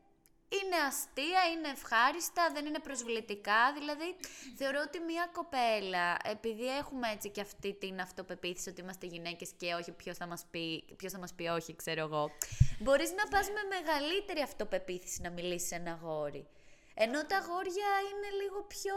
είναι 0.49 0.77
αστεία, 0.89 1.43
είναι 1.53 1.69
ευχάριστα, 1.69 2.51
δεν 2.53 2.67
είναι 2.67 2.79
προσβλητικά. 2.79 3.73
Δηλαδή, 3.79 4.17
θεωρώ 4.57 4.81
ότι 4.87 4.99
μια 4.99 5.31
κοπέλα, 5.33 6.17
επειδή 6.25 6.77
έχουμε 6.77 7.11
έτσι 7.11 7.31
και 7.31 7.41
αυτή 7.41 7.75
την 7.75 8.01
αυτοπεποίθηση 8.01 8.69
ότι 8.69 8.81
είμαστε 8.81 9.07
γυναίκες 9.07 9.51
και 9.57 9.75
όχι 9.75 9.93
ποιος 9.93 10.17
θα 10.17 10.27
μας 10.27 10.45
πει, 10.51 10.85
ποιος 10.97 11.13
θα 11.13 11.19
μας 11.19 11.35
πει 11.35 11.47
όχι, 11.47 11.77
ξέρω 11.77 12.01
εγώ, 12.01 12.31
μπορείς 12.79 13.13
να 13.13 13.29
πας 13.29 13.49
με 13.49 13.63
μεγαλύτερη 13.75 14.41
αυτοπεποίθηση 14.41 15.21
να 15.23 15.31
μιλήσεις 15.31 15.69
σε 15.69 15.75
ένα 15.75 15.93
αγόρι. 15.93 16.47
Ενώ 16.95 17.27
τα 17.27 17.37
αγόρια 17.37 17.91
είναι 18.11 18.43
λίγο 18.43 18.63
πιο... 18.63 18.95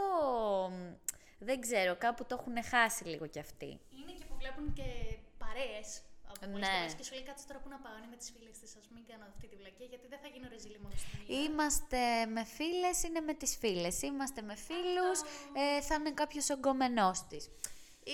μ, 0.70 0.94
Δεν 1.38 1.60
ξέρω, 1.60 1.96
κάπου 1.96 2.24
το 2.26 2.36
έχουν 2.40 2.64
χάσει 2.64 3.04
λίγο 3.04 3.26
κι 3.26 3.38
αυτοί. 3.38 3.66
Είναι 3.66 4.12
και 4.18 4.24
που 4.28 4.34
βλέπουν 4.38 4.72
και 4.72 5.16
παρέες 5.38 6.02
πολλές 6.38 6.50
Ναι. 6.54 6.66
κοπέλες 6.66 6.94
και 6.98 7.04
σου 7.06 7.12
λέει 7.16 7.24
κάτσε 7.28 7.44
τώρα 7.48 7.58
που 7.62 7.68
να 7.74 7.78
πάω, 7.84 7.94
είναι 7.98 8.10
με 8.14 8.18
τις 8.20 8.28
φίλες 8.34 8.56
της, 8.60 8.70
ας 8.80 8.86
μην 8.94 9.02
κάνω 9.10 9.24
αυτή 9.32 9.46
τη 9.50 9.56
βλακία, 9.60 9.86
γιατί 9.92 10.06
δεν 10.12 10.20
θα 10.22 10.28
γίνω 10.34 10.46
ρεζίλη 10.54 10.78
μόνο 10.84 10.94
στην 11.02 11.10
μία. 11.18 11.28
Είμαστε 11.42 12.00
με 12.36 12.42
φίλες, 12.56 12.96
είναι 13.06 13.20
με 13.28 13.34
τις 13.40 13.52
φίλες. 13.62 13.94
Είμαστε 14.08 14.40
με 14.48 14.54
φίλους, 14.66 15.18
ε, 15.62 15.80
θα 15.88 15.94
είναι 15.98 16.12
κάποιος 16.22 16.46
ογκομενός 16.54 17.18
της. 17.30 17.42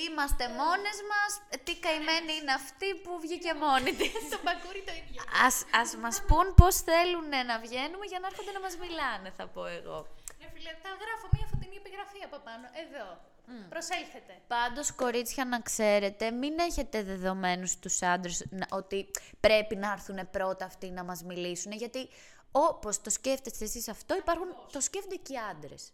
Είμαστε 0.04 0.44
μόνες 0.60 0.98
μας, 1.12 1.30
ε, 1.52 1.56
τι 1.64 1.72
καημένη 1.84 2.32
είναι 2.38 2.52
αυτή 2.62 2.88
που 3.04 3.12
βγήκε 3.24 3.50
μόνη 3.64 3.90
της. 4.00 4.12
Το 4.34 4.38
μπακούρι 4.44 4.82
το 4.88 4.92
ίδιο. 5.00 5.20
ας, 5.46 5.56
ας 5.80 5.90
μας 6.02 6.16
πούν 6.28 6.46
πώς 6.60 6.74
θέλουν 6.88 7.28
να 7.50 7.56
βγαίνουμε 7.64 8.04
για 8.12 8.18
να 8.22 8.26
έρχονται 8.30 8.52
να 8.56 8.60
μας 8.66 8.74
μιλάνε, 8.82 9.28
θα 9.38 9.44
πω 9.54 9.62
εγώ. 9.78 9.98
Ναι, 10.40 10.46
φίλε, 10.54 10.72
θα 10.82 10.90
γράφω 11.02 11.26
μία 11.34 11.46
φωτεινή 11.52 11.76
επιγραφή 11.82 12.20
από 12.28 12.38
πάνω. 12.46 12.64
Εδώ. 12.84 13.06
Προσέλθετε. 13.68 14.40
Πάντως, 14.46 14.92
κορίτσια, 14.92 15.44
να 15.44 15.60
ξέρετε, 15.60 16.30
μην 16.30 16.58
έχετε 16.58 17.02
δεδομένους 17.02 17.78
τους 17.78 18.02
άντρες 18.02 18.46
να- 18.50 18.66
ότι 18.70 19.10
πρέπει 19.40 19.76
να 19.76 19.92
έρθουν 19.92 20.30
πρώτα 20.30 20.64
αυτοί 20.64 20.90
να 20.90 21.04
μας 21.04 21.22
μιλήσουν, 21.22 21.72
γιατί 21.72 22.08
όπως 22.50 23.00
το 23.00 23.10
σκέφτεστε 23.10 23.64
εσείς 23.64 23.88
αυτό, 23.88 24.16
υπάρχουν, 24.16 24.46
το 24.72 24.80
σκέφτονται 24.80 25.16
και 25.16 25.32
οι 25.32 25.36
άντρες. 25.50 25.92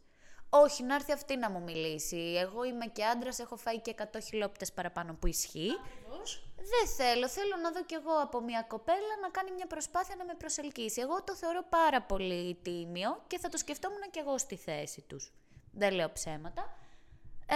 Όχι, 0.51 0.83
να 0.83 0.95
έρθει 0.95 1.13
αυτή 1.13 1.37
να 1.37 1.51
μου 1.51 1.63
μιλήσει. 1.63 2.17
Εγώ 2.39 2.65
είμαι 2.65 2.87
και 2.87 3.05
άντρας, 3.05 3.39
έχω 3.39 3.57
φάει 3.57 3.81
και 3.81 3.91
100 3.91 4.21
χιλόπιτες 4.21 4.73
παραπάνω 4.73 5.15
που 5.15 5.27
ισχύει. 5.27 5.71
Ακριβώς. 5.85 6.47
Δεν 6.57 6.89
θέλω. 6.97 7.29
Θέλω 7.29 7.57
να 7.63 7.71
δω 7.73 7.85
κι 7.85 7.95
εγώ 7.95 8.13
από 8.23 8.41
μια 8.41 8.63
κοπέλα 8.63 9.17
να 9.23 9.29
κάνει 9.29 9.51
μια 9.51 9.67
προσπάθεια 9.67 10.17
να 10.17 10.25
με 10.25 10.35
προσελκύσει. 10.35 11.01
Εγώ 11.01 11.23
το 11.23 11.35
θεωρώ 11.37 11.65
πάρα 11.69 12.03
πολύ 12.03 12.55
τίμιο 12.63 13.23
και 13.27 13.39
θα 13.39 13.49
το 13.49 13.57
σκεφτόμουν 13.57 14.01
κι 14.11 14.19
εγώ 14.19 14.39
στη 14.39 14.57
θέση 14.57 15.01
τους. 15.01 15.33
Δεν 15.73 15.93
λέω 15.93 16.13
ψέματα. 16.13 16.77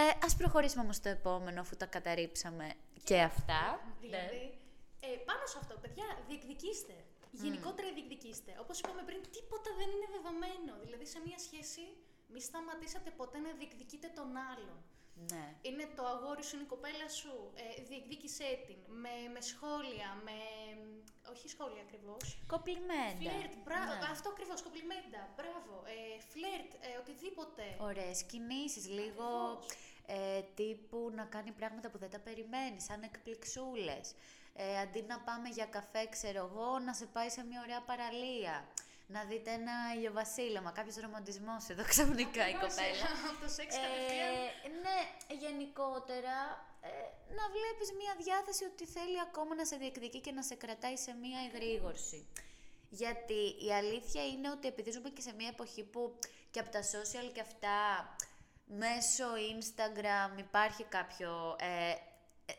Ε, 0.01 0.25
ας 0.25 0.35
προχωρήσουμε 0.35 0.83
όμως 0.83 0.95
στο 0.95 1.09
επόμενο, 1.09 1.59
αφού 1.61 1.75
τα 1.75 1.85
καταρρύψαμε 1.85 2.73
και 3.03 3.17
αυτά. 3.21 3.63
Δηλαδή, 4.01 4.43
ε, 4.99 5.07
πάνω 5.29 5.43
σε 5.51 5.57
αυτό, 5.61 5.73
παιδιά, 5.83 6.07
διεκδικήστε. 6.27 6.95
Γενικότερα 7.31 7.87
διεκδικήστε. 7.93 8.51
Όπως 8.63 8.79
είπαμε 8.79 9.01
πριν, 9.09 9.21
τίποτα 9.35 9.69
δεν 9.79 9.89
είναι 9.93 10.09
δεδομένο. 10.15 10.73
Δηλαδή, 10.85 11.05
σε 11.13 11.19
μια 11.25 11.39
σχέση, 11.45 11.83
μη 12.33 12.41
σταματήσατε 12.41 13.09
ποτέ 13.19 13.37
να 13.45 13.51
διεκδικείτε 13.59 14.07
τον 14.17 14.29
άλλον. 14.51 14.77
Ναι. 15.31 15.45
Είναι 15.67 15.85
το 15.95 16.03
αγόρι 16.13 16.43
σου, 16.43 16.55
είναι 16.55 16.67
η 16.69 16.71
κοπέλα 16.75 17.07
σου. 17.19 17.33
Ε, 17.63 17.83
διεκδίκησέ 17.89 18.49
την. 18.67 18.79
Με, 19.03 19.15
με 19.33 19.41
σχόλια, 19.51 20.09
με. 20.25 20.37
Όχι 21.33 21.47
σχόλια 21.53 21.81
ακριβώς. 21.87 22.23
Κοπλιμέντα. 22.53 23.29
Φλερτ, 23.29 23.53
μπράβο. 23.65 23.93
Ναι. 23.93 24.11
Αυτό 24.15 24.27
ακριβώς. 24.33 24.59
Κομπλιμέντα. 24.65 25.21
Μπράβο. 25.37 25.73
Ε, 25.95 26.19
φλερτ, 26.31 26.71
ε, 26.87 26.89
οτιδήποτε. 27.01 27.63
Ωραίες 27.89 28.23
κινήσεις, 28.31 28.85
λίγο 28.97 29.27
ε, 30.09 30.41
τύπου 30.55 31.11
να 31.15 31.23
κάνει 31.23 31.51
πράγματα 31.51 31.89
που 31.89 31.97
δεν 31.97 32.09
τα 32.09 32.19
περιμένεις, 32.19 32.83
σαν 32.83 33.03
εκπληξούλες. 33.03 34.15
Ε, 34.53 34.79
αντί 34.79 35.01
να 35.07 35.19
πάμε 35.19 35.49
για 35.49 35.65
καφέ, 35.65 36.07
ξέρω 36.09 36.49
εγώ, 36.51 36.79
να 36.79 36.93
σε 36.93 37.05
πάει 37.05 37.29
σε 37.29 37.43
μια 37.43 37.61
ωραία 37.61 37.81
παραλία. 37.81 38.67
Να 39.07 39.23
δείτε 39.23 39.51
ένα 39.51 39.75
ηλιοβασίλεμα, 39.95 40.71
κάποιος 40.71 40.95
ρομαντισμός 40.95 41.69
εδώ 41.69 41.83
ξαφνικά 41.93 42.49
η 42.49 42.53
κοπέλα. 42.53 43.07
Από 43.29 43.39
το 43.43 43.49
σεξ 43.57 43.75
κατευθείαν. 43.75 44.33
Ε, 44.65 44.69
ναι, 44.83 44.99
γενικότερα 45.43 46.37
ε, 46.81 46.89
να 47.37 47.45
βλέπεις 47.55 47.89
μια 47.99 48.13
διάθεση 48.23 48.63
ότι 48.63 48.85
θέλει 48.85 49.19
ακόμα 49.27 49.55
να 49.55 49.65
σε 49.65 49.75
διεκδικεί 49.75 50.19
και 50.19 50.31
να 50.31 50.43
σε 50.43 50.55
κρατάει 50.55 50.97
σε 50.97 51.11
μια 51.21 51.39
εγρήγορση. 51.47 52.27
Γιατί 52.89 53.41
η 53.67 53.73
αλήθεια 53.73 54.27
είναι 54.27 54.49
ότι 54.49 54.67
επειδή 54.67 54.91
ζούμε 54.91 55.09
και 55.09 55.21
σε 55.21 55.33
μια 55.33 55.47
εποχή 55.47 55.83
που 55.83 56.19
και 56.51 56.59
από 56.59 56.69
τα 56.69 56.81
social 56.81 57.31
και 57.33 57.41
αυτά 57.41 57.75
μέσω 58.67 59.25
Instagram 59.59 60.39
υπάρχει 60.39 60.83
κάποιο 60.83 61.55
ε, 61.59 61.93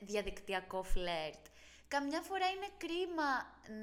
διαδικτυακό 0.00 0.82
φλερτ. 0.82 1.46
Καμιά 1.88 2.20
φορά 2.20 2.46
είναι 2.48 2.68
κρίμα 2.78 3.30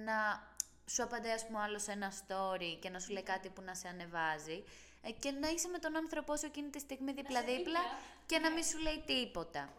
να 0.06 0.48
σου 0.86 1.04
απαντάει 1.04 1.32
ας 1.32 1.46
πούμε 1.46 1.60
άλλος 1.60 1.88
ένα 1.88 2.12
story 2.12 2.78
και 2.82 2.90
να 2.90 3.00
σου 3.00 3.12
λέει 3.12 3.24
κάτι 3.24 3.50
που 3.50 3.62
να 3.62 3.74
σε 3.74 3.88
ανεβάζει 3.88 4.64
ε, 5.02 5.12
και 5.12 5.32
να 5.32 5.50
είσαι 5.50 5.68
με 5.68 5.78
τον 5.78 5.96
άνθρωπό 5.96 6.38
σου 6.38 6.46
εκείνη 6.46 6.70
τη 6.70 6.80
στιγμή 6.80 7.12
δίπλα-δίπλα 7.12 7.58
δίπλα. 7.58 7.80
και 8.26 8.40
να 8.40 8.52
μην 8.52 8.64
σου 8.64 8.78
λέει 8.78 9.04
τίποτα. 9.06 9.70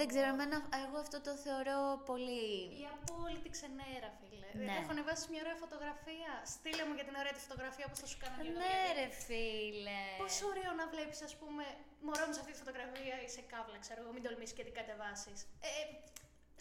Δεν 0.00 0.06
ξέρω, 0.12 0.26
εμένα, 0.34 0.56
εγώ 0.84 0.96
αυτό 1.04 1.18
το 1.26 1.32
θεωρώ 1.44 1.78
πολύ... 2.10 2.44
Η 2.82 2.84
απόλυτη 2.96 3.48
ξενέρα, 3.56 4.08
φίλε. 4.18 4.50
Ναι. 4.64 4.74
Έχω 4.80 4.90
ανεβάσει 4.94 5.24
μια 5.32 5.40
ωραία 5.44 5.58
φωτογραφία. 5.64 6.32
Στείλε 6.54 6.82
μου 6.88 6.94
για 6.98 7.06
την 7.08 7.14
ωραία 7.20 7.34
τη 7.36 7.42
φωτογραφία 7.46 7.84
όπως 7.88 7.98
θα 8.02 8.08
σου 8.10 8.18
κάνω 8.22 8.36
και 8.42 8.48
εγώ. 8.50 8.58
Ναι 8.62 8.76
γιατί 8.76 8.92
ρε 9.00 9.08
φίλε. 9.26 10.02
Πόσο 10.22 10.42
ωραίο 10.52 10.72
να 10.80 10.86
βλέπεις, 10.92 11.18
ας 11.28 11.34
πούμε, 11.40 11.64
μωρό 12.06 12.24
μου 12.26 12.34
σε 12.36 12.40
αυτή 12.42 12.52
τη 12.54 12.60
φωτογραφία 12.62 13.16
ή 13.26 13.28
σε 13.36 13.42
κάβλα, 13.52 13.76
ξέρω 13.84 13.98
εγώ, 14.02 14.10
μην 14.16 14.22
τολμήσεις 14.26 14.54
και 14.58 14.64
την 14.68 14.74
κατεβάσεις. 14.78 15.38
Ε, 15.68 15.72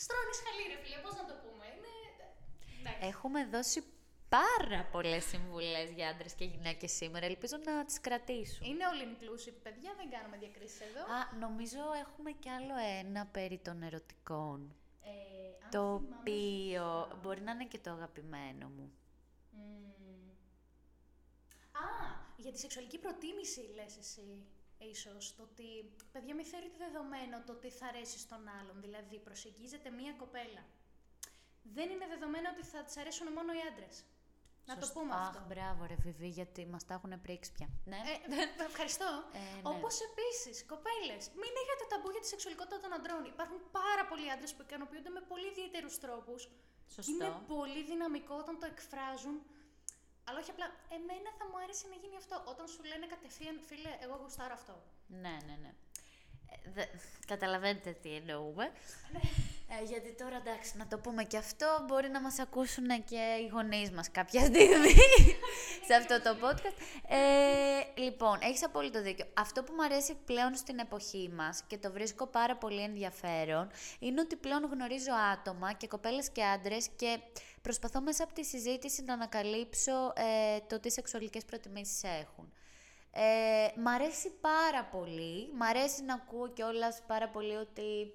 Στρώνεις 0.03 0.39
χαλί, 0.43 0.63
ρε 0.73 0.77
φίλε, 0.83 0.97
πώς 1.05 1.13
να 1.21 1.25
το 1.29 1.35
πούμε. 1.43 1.65
Είναι. 1.73 1.93
Εντάξει. 2.79 3.01
Έχουμε 3.11 3.39
δώσει 3.55 3.79
πάρα 4.29 4.87
πολλές 4.91 5.23
συμβουλές 5.23 5.89
για 5.95 6.09
άντρες 6.09 6.33
και 6.33 6.45
γυναίκες 6.45 6.91
σήμερα. 6.91 7.25
Ελπίζω 7.25 7.57
να 7.65 7.85
τις 7.85 7.99
κρατήσουν. 7.99 8.65
Είναι 8.67 8.83
all 8.89 9.01
inclusive, 9.07 9.57
παιδιά, 9.63 9.93
δεν 9.97 10.09
κάνουμε 10.09 10.37
διακρίσεις 10.37 10.81
εδώ. 10.81 11.01
Α, 11.01 11.35
νομίζω 11.39 11.79
έχουμε 12.05 12.31
κι 12.31 12.49
άλλο 12.49 12.73
ένα 12.99 13.25
περί 13.25 13.57
των 13.57 13.83
ερωτικών. 13.83 14.75
Ε, 15.03 15.09
αν 15.63 15.69
το 15.71 16.01
θυμάμαι 16.01 16.15
οποίο 16.19 16.83
σωστά. 17.01 17.19
μπορεί 17.21 17.41
να 17.41 17.51
είναι 17.51 17.65
και 17.65 17.79
το 17.79 17.91
αγαπημένο 17.91 18.67
μου. 18.75 18.91
Μμμ. 19.51 20.29
Α, 21.71 21.87
για 22.37 22.51
τη 22.51 22.59
σεξουαλική 22.59 22.97
προτίμηση 22.97 23.61
λες 23.75 23.97
εσύ, 23.97 24.45
ίσως, 24.77 25.35
το 25.35 25.43
ότι, 25.43 25.91
παιδιά 26.11 26.35
μη 26.35 26.43
θεωρείτε 26.43 26.77
δεδομένο 26.77 27.43
το 27.45 27.51
ότι 27.51 27.69
θα 27.69 27.85
αρέσει 27.87 28.19
στον 28.19 28.47
άλλον, 28.59 28.81
δηλαδή 28.81 29.19
προσεγγίζετε 29.19 29.89
μία 29.89 30.13
κοπέλα. 30.13 30.63
Δεν 31.73 31.89
είναι 31.89 32.07
δεδομένο 32.07 32.49
ότι 32.53 32.63
θα 32.63 32.83
της 32.83 32.97
αρέσουν 32.97 33.27
μόνο 33.33 33.53
οι 33.53 33.61
άντρες. 33.71 34.03
Να 34.69 34.73
το 34.77 34.85
Σωστά. 34.85 34.99
πούμε 34.99 35.13
Αχ, 35.15 35.27
αυτό. 35.27 35.41
μπράβο 35.49 35.81
ρε 35.91 35.97
Βιβί, 36.03 36.29
γιατί 36.39 36.61
μας 36.73 36.83
τα 36.87 36.93
έχουν 36.97 37.13
πρίξει 37.25 37.51
πια. 37.57 37.67
Ναι. 37.91 37.99
Ε, 38.61 38.65
ευχαριστώ. 38.71 39.09
Ε, 39.33 39.39
ναι. 39.39 39.69
Όπως 39.73 39.93
επίσης, 40.09 40.55
κοπέλες, 40.71 41.23
μην 41.41 41.51
έχετε 41.63 41.83
ταμπού 41.91 42.09
για 42.15 42.21
τη 42.23 42.27
σεξουαλικότητα 42.33 42.77
των 42.83 42.91
αντρών. 42.97 43.21
Υπάρχουν 43.33 43.59
πάρα 43.79 44.03
πολλοί 44.09 44.27
άντρες 44.33 44.51
που 44.55 44.61
ικανοποιούνται 44.67 45.11
με 45.17 45.21
πολύ 45.31 45.47
ιδιαίτερους 45.53 45.95
τρόπους. 46.03 46.41
Σωστό. 46.95 47.11
Είναι 47.11 47.29
πολύ 47.53 47.81
δυναμικό 47.91 48.35
όταν 48.43 48.55
το 48.61 48.65
εκφράζουν. 48.73 49.35
Αλλά 50.27 50.37
όχι 50.41 50.51
απλά, 50.55 50.67
εμένα 50.97 51.29
θα 51.37 51.43
μου 51.49 51.57
άρεσε 51.63 51.85
να 51.93 51.95
γίνει 52.01 52.17
αυτό. 52.23 52.35
Όταν 52.51 52.65
σου 52.73 52.81
λένε 52.89 53.05
κατευθείαν, 53.13 53.55
φίλε, 53.67 53.91
εγώ 54.05 54.15
γουστάρω 54.21 54.53
αυτό. 54.59 54.75
Ναι, 55.23 55.35
ναι, 55.47 55.55
ναι. 55.63 55.71
Ε, 56.53 56.55
δε- 56.75 56.91
καταλαβαίνετε 57.31 57.91
τι 58.01 58.09
εννοούμε. 58.19 58.65
Ε, 59.69 59.83
γιατί 59.83 60.15
τώρα 60.15 60.35
εντάξει, 60.35 60.77
να 60.77 60.87
το 60.87 60.97
πούμε 60.97 61.23
και 61.23 61.37
αυτό, 61.37 61.67
μπορεί 61.87 62.09
να 62.09 62.21
μας 62.21 62.39
ακούσουν 62.39 62.87
και 63.03 63.21
οι 63.41 63.47
γονείς 63.51 63.91
μας 63.91 64.11
κάποια 64.11 64.41
στιγμή 64.41 64.93
σε 65.87 65.93
αυτό 65.93 66.21
το 66.21 66.35
podcast. 66.43 66.77
Ε, 67.07 68.01
λοιπόν, 68.01 68.37
έχεις 68.41 68.65
απόλυτο 68.65 69.01
δίκιο. 69.01 69.25
Αυτό 69.33 69.63
που 69.63 69.73
μου 69.73 69.83
αρέσει 69.83 70.17
πλέον 70.25 70.55
στην 70.55 70.79
εποχή 70.79 71.31
μας 71.35 71.63
και 71.67 71.77
το 71.77 71.91
βρίσκω 71.91 72.27
πάρα 72.27 72.55
πολύ 72.55 72.81
ενδιαφέρον, 72.81 73.69
είναι 73.99 74.21
ότι 74.21 74.35
πλέον 74.35 74.65
γνωρίζω 74.71 75.11
άτομα 75.33 75.73
και 75.73 75.87
κοπέλες 75.87 76.29
και 76.29 76.43
άντρες 76.43 76.87
και 76.95 77.19
προσπαθώ 77.61 78.01
μέσα 78.01 78.23
από 78.23 78.33
τη 78.33 78.45
συζήτηση 78.45 79.03
να 79.03 79.13
ανακαλύψω 79.13 80.13
ε, 80.15 80.59
το 80.67 80.79
τι 80.79 80.91
σεξουαλικές 80.91 81.45
προτιμήσεις 81.45 82.03
έχουν. 82.03 82.51
Ε, 83.11 83.81
μ' 83.81 83.87
αρέσει 83.87 84.29
πάρα 84.41 84.83
πολύ. 84.83 85.49
Μ' 85.53 85.63
αρέσει 85.63 86.03
να 86.03 86.13
ακούω 86.13 86.47
κιόλας 86.47 87.01
πάρα 87.07 87.29
πολύ 87.29 87.55
ότι 87.55 88.13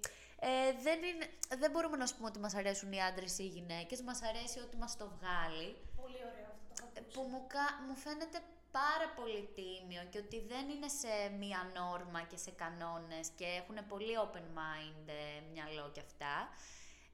ε, 0.49 0.73
δεν, 0.83 0.99
είναι, 1.03 1.27
δεν 1.59 1.71
μπορούμε 1.71 1.97
να 1.97 2.07
σου 2.07 2.17
πούμε 2.17 2.29
ότι 2.29 2.39
μας 2.39 2.55
αρέσουν 2.55 2.93
οι 2.93 3.03
άντρες 3.03 3.39
ή 3.39 3.45
οι 3.45 3.47
γυναίκες. 3.57 4.03
Μας 4.03 4.23
αρέσει 4.23 4.59
ότι 4.59 4.77
μας 4.77 4.97
το 4.97 5.07
βγάλει. 5.17 5.77
Πολύ 6.03 6.21
ωραίο 6.31 6.49
αυτό 6.53 6.85
το 6.85 6.91
Ε, 6.95 7.01
Που 7.13 7.21
μου, 7.31 7.47
κα- 7.47 7.77
μου 7.89 7.95
φαίνεται 7.97 8.39
πάρα 8.71 9.09
πολύ 9.17 9.43
τίμιο 9.55 10.03
και 10.11 10.19
ότι 10.19 10.39
δεν 10.53 10.69
είναι 10.69 10.89
σε 10.89 11.13
μία 11.39 11.71
νόρμα 11.75 12.21
και 12.23 12.37
σε 12.37 12.51
κανόνες 12.51 13.29
και 13.39 13.45
έχουν 13.61 13.77
πολύ 13.89 14.13
open 14.25 14.47
mind 14.61 15.05
ε, 15.07 15.41
μυαλό 15.53 15.91
κι 15.95 16.01
αυτά. 16.01 16.35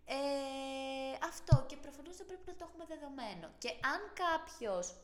Ε, 0.04 0.16
αυτό 1.30 1.64
και 1.68 1.76
προφανώς 1.76 2.16
δεν 2.16 2.26
πρέπει 2.26 2.46
να 2.46 2.54
το 2.56 2.64
έχουμε 2.68 2.84
δεδομένο. 2.94 3.46
Και 3.58 3.68
αν 3.92 4.00
κάποιος 4.24 4.96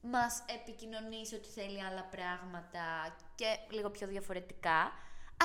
μας 0.00 0.42
επικοινωνήσει 0.58 1.34
ότι 1.34 1.48
θέλει 1.48 1.84
άλλα 1.84 2.04
πράγματα 2.04 3.16
και 3.34 3.58
λίγο 3.70 3.90
πιο 3.90 4.06
διαφορετικά, 4.06 4.92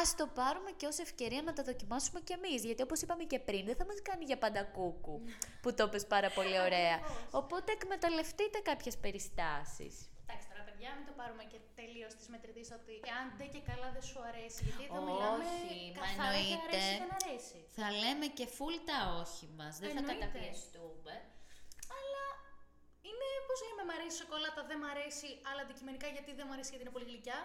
ας 0.02 0.16
το 0.16 0.26
πάρουμε 0.40 0.72
και 0.80 0.86
ως 0.92 0.98
ευκαιρία 1.00 1.42
να 1.42 1.54
τα 1.54 1.64
δοκιμάσουμε 1.64 2.20
κι 2.28 2.34
εμείς. 2.34 2.64
Γιατί 2.68 2.82
όπως 2.88 3.02
είπαμε 3.02 3.24
και 3.24 3.40
πριν, 3.40 3.66
δεν 3.66 3.76
θα 3.76 3.86
μας 3.86 4.00
κάνει 4.02 4.24
για 4.32 4.38
πάντα 4.38 4.64
κούκου, 4.64 5.16
που 5.62 5.74
το 5.74 5.84
πες 5.92 6.06
πάρα 6.14 6.30
πολύ 6.38 6.58
ωραία. 6.68 6.96
Ακριβώς. 6.96 7.28
Οπότε 7.42 7.70
εκμεταλλευτείτε 7.72 8.58
κάποιες 8.70 8.96
περιστάσεις. 8.98 9.96
Εντάξει 10.24 10.48
τώρα, 10.52 10.64
παιδιά, 10.70 10.90
μην 10.98 11.06
το 11.10 11.14
πάρουμε 11.22 11.44
και 11.52 11.60
τελείως 11.80 12.12
της 12.20 12.28
μετρητής 12.34 12.68
ότι 12.80 12.94
εάν 13.12 13.26
δεν 13.40 13.48
και 13.54 13.62
καλά 13.70 13.88
δεν 13.96 14.04
σου 14.10 14.20
αρέσει. 14.30 14.60
Γιατί 14.68 14.84
εδώ 14.90 15.00
μιλάμε 15.10 15.44
Όχι, 15.56 15.78
μα 16.02 16.06
καθαρά 16.08 16.40
για 16.50 16.58
εννοείται. 16.58 16.78
αρέσει 16.78 16.98
δεν 17.04 17.12
αρέσει. 17.22 17.60
Θα 17.80 17.88
λέμε 18.04 18.26
και 18.38 18.46
full 18.56 18.76
τα 18.90 18.98
όχι 19.22 19.46
μας, 19.60 19.74
δεν 19.82 19.90
θα 19.96 20.00
Εννοείται. 20.02 20.14
καταπιεστούμε. 20.24 21.14
Αλλά 21.98 22.24
είναι, 23.10 23.28
πώς 23.48 23.58
λέμε, 23.68 23.84
μ' 23.90 23.94
αρέσει 23.98 24.16
η 24.18 24.20
σοκολάτα, 24.24 24.62
δεν 24.70 24.78
μ' 24.84 24.90
αρέσει, 24.94 25.30
αλλά 25.50 25.62
αντικειμενικά 25.66 26.08
γιατί 26.16 26.32
δεν 26.40 26.46
μ' 26.50 26.54
αρέσει 26.56 26.70
γιατί 26.74 26.84
είναι 26.86 26.96
πολύ 26.98 27.08
γλυκιά. 27.12 27.40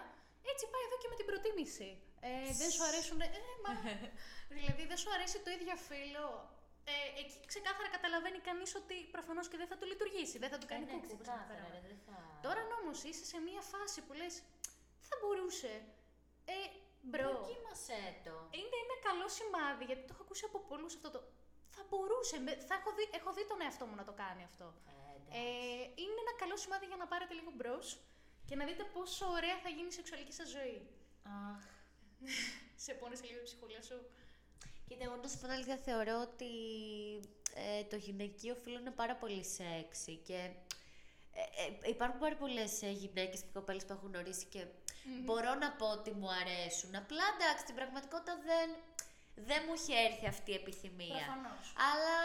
Έτσι 0.51 0.63
πάει 0.73 0.83
εδώ 0.87 0.97
και 1.01 1.09
με 1.11 1.15
την 1.19 1.27
προτίμηση. 1.31 1.89
Ε, 2.29 2.53
δεν 2.61 2.69
σου 2.75 2.83
αρέσουν. 2.89 3.19
Ε, 3.21 3.29
μα, 3.65 3.71
δηλαδή 4.57 4.83
δεν 4.91 4.97
σου 5.01 5.09
αρέσει 5.15 5.37
το 5.45 5.49
ίδιο 5.57 5.75
φύλο. 5.89 6.25
ε, 6.93 6.95
εκεί 7.21 7.37
ξεκάθαρα 7.51 7.89
καταλαβαίνει 7.95 8.39
κανείς 8.49 8.71
ότι 8.81 8.95
προφανώς 9.15 9.45
και 9.49 9.57
δεν 9.61 9.67
θα 9.71 9.77
του 9.79 9.85
λειτουργήσει, 9.91 10.35
δεν 10.43 10.49
θα 10.53 10.57
του 10.61 10.67
κάνει 10.71 10.85
ναι, 10.85 10.91
κούκου. 10.91 11.05
όπως 11.13 11.21
ξεκάθαρα, 11.27 11.59
αναφέραμε. 11.59 11.79
ρε, 11.83 11.87
δεν 11.91 11.99
θα... 12.05 12.15
Τώρα 12.45 12.61
όμως 12.79 12.97
είσαι 13.07 13.25
σε 13.31 13.37
μια 13.47 13.61
φάση 13.73 13.99
που 14.05 14.13
λες, 14.19 14.33
θα 15.07 15.15
μπορούσε. 15.21 15.73
Ε, 16.55 16.57
bro. 17.09 17.29
Δοκίμασέ 17.31 18.01
το. 18.27 18.35
Είναι 18.59 18.77
ένα 18.85 18.95
καλό 19.07 19.25
σημάδι 19.37 19.83
γιατί 19.89 20.01
το 20.07 20.11
έχω 20.13 20.23
ακούσει 20.27 20.43
από 20.49 20.57
πολλούς 20.71 20.93
αυτό 20.99 21.09
το. 21.15 21.19
Θα 21.75 21.83
μπορούσε. 21.89 22.35
με- 22.45 22.59
Θα 22.67 22.73
έχω, 22.79 22.89
δει, 22.97 23.05
έχω 23.19 23.29
δει 23.37 23.43
τον 23.51 23.59
εαυτό 23.65 23.83
μου 23.89 23.95
να 24.01 24.05
το 24.09 24.13
κάνει 24.23 24.43
αυτό. 24.49 24.67
Ε, 24.89 24.93
εντάξει. 25.15 25.31
Ε, 25.39 25.83
είναι 26.03 26.19
ένα 26.25 26.33
καλό 26.41 26.55
σημάδι 26.63 26.85
για 26.91 26.99
να 27.03 27.07
πάρετε 27.11 27.33
λίγο 27.39 27.51
μπρος 27.57 27.87
και 28.47 28.55
να 28.59 28.63
δείτε 28.69 28.83
πόσο 28.95 29.25
ωραία 29.37 29.57
θα 29.63 29.69
γίνει 29.75 29.87
η 29.93 29.95
σεξουαλική 29.99 30.33
σας 30.39 30.47
ζωή. 30.57 30.77
Αχ. 31.51 31.63
Σε 32.85 32.93
πόνεσε 32.93 33.23
λίγο 33.25 33.39
η 33.39 33.43
ψυχούλα 33.43 33.81
σου. 33.81 33.97
Κοίτα, 34.87 35.03
εγώ 35.03 35.15
να 35.15 35.27
σου 35.27 35.35
πω 35.37 35.41
την 35.41 35.51
αλήθεια, 35.51 35.77
θεωρώ 35.77 36.15
ότι 36.21 36.51
ε, 37.55 37.83
το 37.83 37.95
γυναικείο 37.95 38.55
φύλλο 38.55 38.79
είναι 38.79 38.91
πάρα 38.91 39.15
πολύ 39.15 39.43
σεξι 39.45 40.15
και 40.27 40.39
ε, 41.33 41.41
ε, 41.85 41.89
υπάρχουν 41.89 42.19
πάρα 42.19 42.35
πολλές 42.35 42.81
γυναίκες 42.81 43.39
και 43.41 43.47
κοπέλες 43.53 43.85
που 43.85 43.93
έχω 43.93 44.05
γνωρίσει 44.07 44.45
και 44.45 44.65
μπορώ 45.25 45.53
να 45.55 45.71
πω 45.71 45.87
ότι 45.91 46.11
μου 46.11 46.29
αρέσουν. 46.41 46.95
Απλά 46.95 47.23
εντάξει, 47.35 47.63
στην 47.63 47.75
πραγματικότητα 47.75 48.33
δεν, 48.49 48.69
δεν 49.49 49.59
μου 49.65 49.73
έχει 49.73 49.93
έρθει 50.07 50.25
αυτή 50.33 50.51
η 50.51 50.59
επιθυμία. 50.63 51.23
Προφανώς. 51.25 51.63
Αλλά 51.89 52.15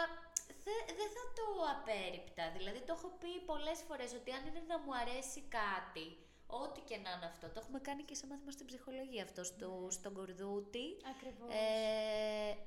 δε- 0.63 0.85
δεν 0.99 1.09
θα 1.15 1.23
το 1.37 1.45
απέριπτα. 1.75 2.43
Δηλαδή, 2.57 2.79
το 2.87 2.93
έχω 2.97 3.09
πει 3.21 3.31
πολλές 3.51 3.79
φορές 3.87 4.09
ότι 4.19 4.29
αν 4.37 4.41
είναι 4.47 4.63
να 4.71 4.77
μου 4.83 4.93
αρέσει 5.03 5.41
κάτι, 5.59 6.05
ό,τι 6.47 6.81
και 6.81 6.97
να 6.97 7.11
είναι 7.11 7.25
αυτό, 7.25 7.47
το 7.49 7.59
έχουμε 7.63 7.79
κάνει 7.79 8.03
και 8.03 8.15
σε 8.15 8.27
μάθημα 8.27 8.51
στην 8.51 8.65
ψυχολογία 8.65 9.23
αυτό, 9.23 9.43
στο, 9.43 9.87
στον 9.89 10.13
Κορδούτη. 10.13 10.97
Ακριβώς. 11.15 11.53
Ε, 11.55 12.57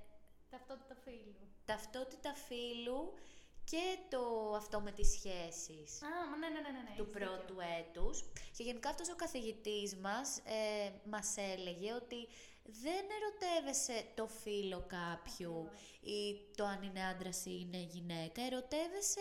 Ταυτότητα 0.51 0.95
φίλου. 1.05 1.35
ταυτότητα 1.65 2.35
φίλου 2.35 3.15
και 3.65 3.99
το 4.11 4.53
αυτό 4.57 4.81
με 4.81 4.91
τις 4.93 5.09
σχέσεις 5.11 6.03
Α, 6.03 6.09
μα 6.31 6.37
ναι, 6.37 6.49
ναι, 6.49 6.61
ναι, 6.61 6.71
ναι, 6.71 6.79
ναι. 6.79 6.95
του 6.97 7.03
έχεις 7.03 7.13
δίκιο. 7.13 7.27
πρώτου 7.27 7.57
έτους. 7.79 8.23
Και 8.57 8.63
γενικά 8.63 8.89
αυτός 8.89 9.09
ο 9.09 9.15
καθηγητής 9.17 9.97
μας 9.97 10.39
ε, 10.39 10.91
μας 11.05 11.37
έλεγε 11.37 11.93
ότι 11.93 12.29
δεν 12.65 13.05
ερωτεύεσαι 13.19 14.05
το 14.15 14.27
φίλο 14.27 14.85
κάποιου 14.89 15.69
ή 16.01 16.41
το 16.57 16.65
αν 16.65 16.83
είναι 16.83 17.05
άντρας 17.07 17.45
ή 17.47 17.59
είναι 17.61 17.79
γυναίκα. 17.79 18.43
Ερωτεύεσαι 18.43 19.21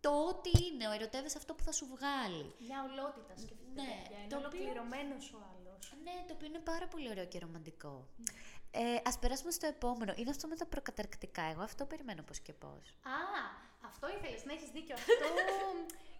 το 0.00 0.10
ό,τι 0.28 0.50
είναι. 0.64 0.84
Ερωτεύεσαι 0.94 1.38
αυτό 1.38 1.54
που 1.54 1.62
θα 1.62 1.72
σου 1.72 1.86
βγάλει. 1.86 2.54
Μια 2.58 2.82
ολότητα 2.82 3.36
σκεφτείτε. 3.36 3.63
Ναι, 3.74 3.82
παιδιά. 4.02 4.18
Είναι 4.18 4.28
το 4.28 4.36
οποίο- 4.36 4.48
ολοκληρωμένος 4.48 5.32
ο 5.32 5.38
άλλος. 5.50 5.82
Ναι, 6.04 6.14
το 6.28 6.32
οποίο 6.36 6.46
είναι 6.46 6.58
πάρα 6.58 6.86
πολύ 6.86 7.08
ωραίο 7.10 7.26
και 7.26 7.38
ρομαντικό. 7.38 8.06
Ε, 8.70 8.96
ας 9.04 9.18
περάσουμε 9.18 9.50
στο 9.50 9.66
επόμενο. 9.66 10.12
Είναι 10.16 10.30
αυτό 10.30 10.48
με 10.48 10.56
τα 10.56 10.66
προκαταρκτικά. 10.66 11.42
Εγώ 11.42 11.62
αυτό 11.62 11.84
περιμένω 11.86 12.22
πώς 12.22 12.38
και 12.40 12.52
πώς. 12.52 12.84
Α, 13.16 13.18
αυτό 13.90 14.04
ήθελες 14.16 14.44
να 14.44 14.52
έχεις 14.52 14.70
δίκιο. 14.70 14.94
Αυτό 14.94 15.12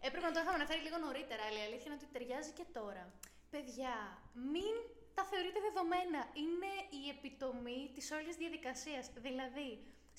έπρεπε 0.07 0.27
να 0.27 0.33
το 0.33 0.41
είχαμε 0.41 0.55
αναφέρει 0.61 0.81
λίγο 0.81 0.99
νωρίτερα, 0.99 1.43
αλλά 1.49 1.59
η 1.63 1.65
αλήθεια 1.69 1.87
είναι 1.87 1.99
ότι 2.01 2.07
ταιριάζει 2.13 2.51
και 2.59 2.65
τώρα. 2.73 3.05
Παιδιά, 3.51 3.95
μην 4.53 4.75
τα 5.15 5.25
θεωρείτε 5.31 5.61
δεδομένα. 5.69 6.21
Είναι 6.45 6.73
η 7.01 7.03
επιτομή 7.17 7.91
της 7.95 8.11
όλης 8.11 8.37
διαδικασίας. 8.37 9.05
Δηλαδή, 9.27 9.69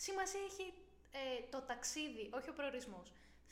σημασία 0.05 0.43
έχει 0.51 0.73
ε, 1.11 1.41
το 1.53 1.59
ταξίδι, 1.61 2.29
όχι 2.37 2.49
ο 2.49 2.53
προορισμός. 2.53 3.07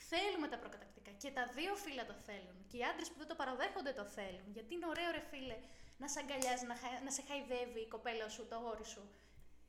Θέλουμε 0.10 0.48
τα 0.48 0.58
προκατακτικά 0.58 1.12
και 1.22 1.30
τα 1.38 1.44
δύο 1.58 1.76
φύλλα 1.76 2.06
το 2.06 2.16
θέλουν. 2.28 2.58
Και 2.70 2.78
οι 2.78 2.84
άντρες 2.92 3.08
που 3.12 3.18
δεν 3.22 3.28
το 3.28 3.36
παραδέχονται 3.42 3.94
το 4.00 4.06
θέλουν. 4.18 4.48
Γιατί 4.56 4.74
είναι 4.74 4.88
ωραίο, 4.94 5.10
ρε 5.18 5.24
φίλε, 5.32 5.58
να 6.02 6.08
σε 6.08 6.20
αγκαλιάζει, 6.20 6.66
να, 6.72 6.76
χα- 6.82 7.02
να 7.08 7.12
σε 7.18 7.22
χαϊδεύει 7.28 7.80
η 7.80 7.88
κοπέλα 7.96 8.30
σου, 8.30 8.48
το 8.50 8.56
αγόρι 8.56 8.86
σου. 8.94 9.04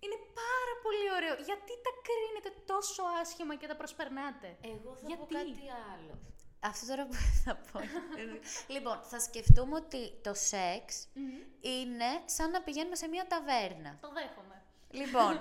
Είναι 0.04 0.18
πάρα 0.42 0.74
πολύ 0.84 1.06
ωραίο. 1.16 1.34
Γιατί 1.48 1.72
τα 1.86 1.92
κρίνετε 2.06 2.50
τόσο 2.72 3.02
άσχημα 3.20 3.54
και 3.60 3.66
τα 3.66 3.76
προσπερνάτε; 3.76 4.48
Εγώ 4.72 4.90
θα 4.96 5.06
πω 5.06 5.06
Γιατί; 5.08 5.34
κάτι 5.34 5.68
άλλο. 5.94 6.14
Αυτό 6.60 6.86
τώρα 6.86 7.04
που 7.06 7.16
θα 7.44 7.54
πω. 7.72 7.80
λοιπόν, 8.74 9.00
θα 9.02 9.18
σκεφτούμε 9.20 9.74
ότι 9.76 10.12
το 10.22 10.34
σεξ 10.34 11.08
είναι 11.60 12.10
σαν 12.24 12.50
να 12.50 12.62
πηγαίνουμε 12.62 12.96
σε 12.96 13.06
μια 13.08 13.26
ταβέρνα. 13.26 13.98
Το 14.00 14.08
δέχομαι. 14.12 14.62
Λοιπόν, 14.90 15.32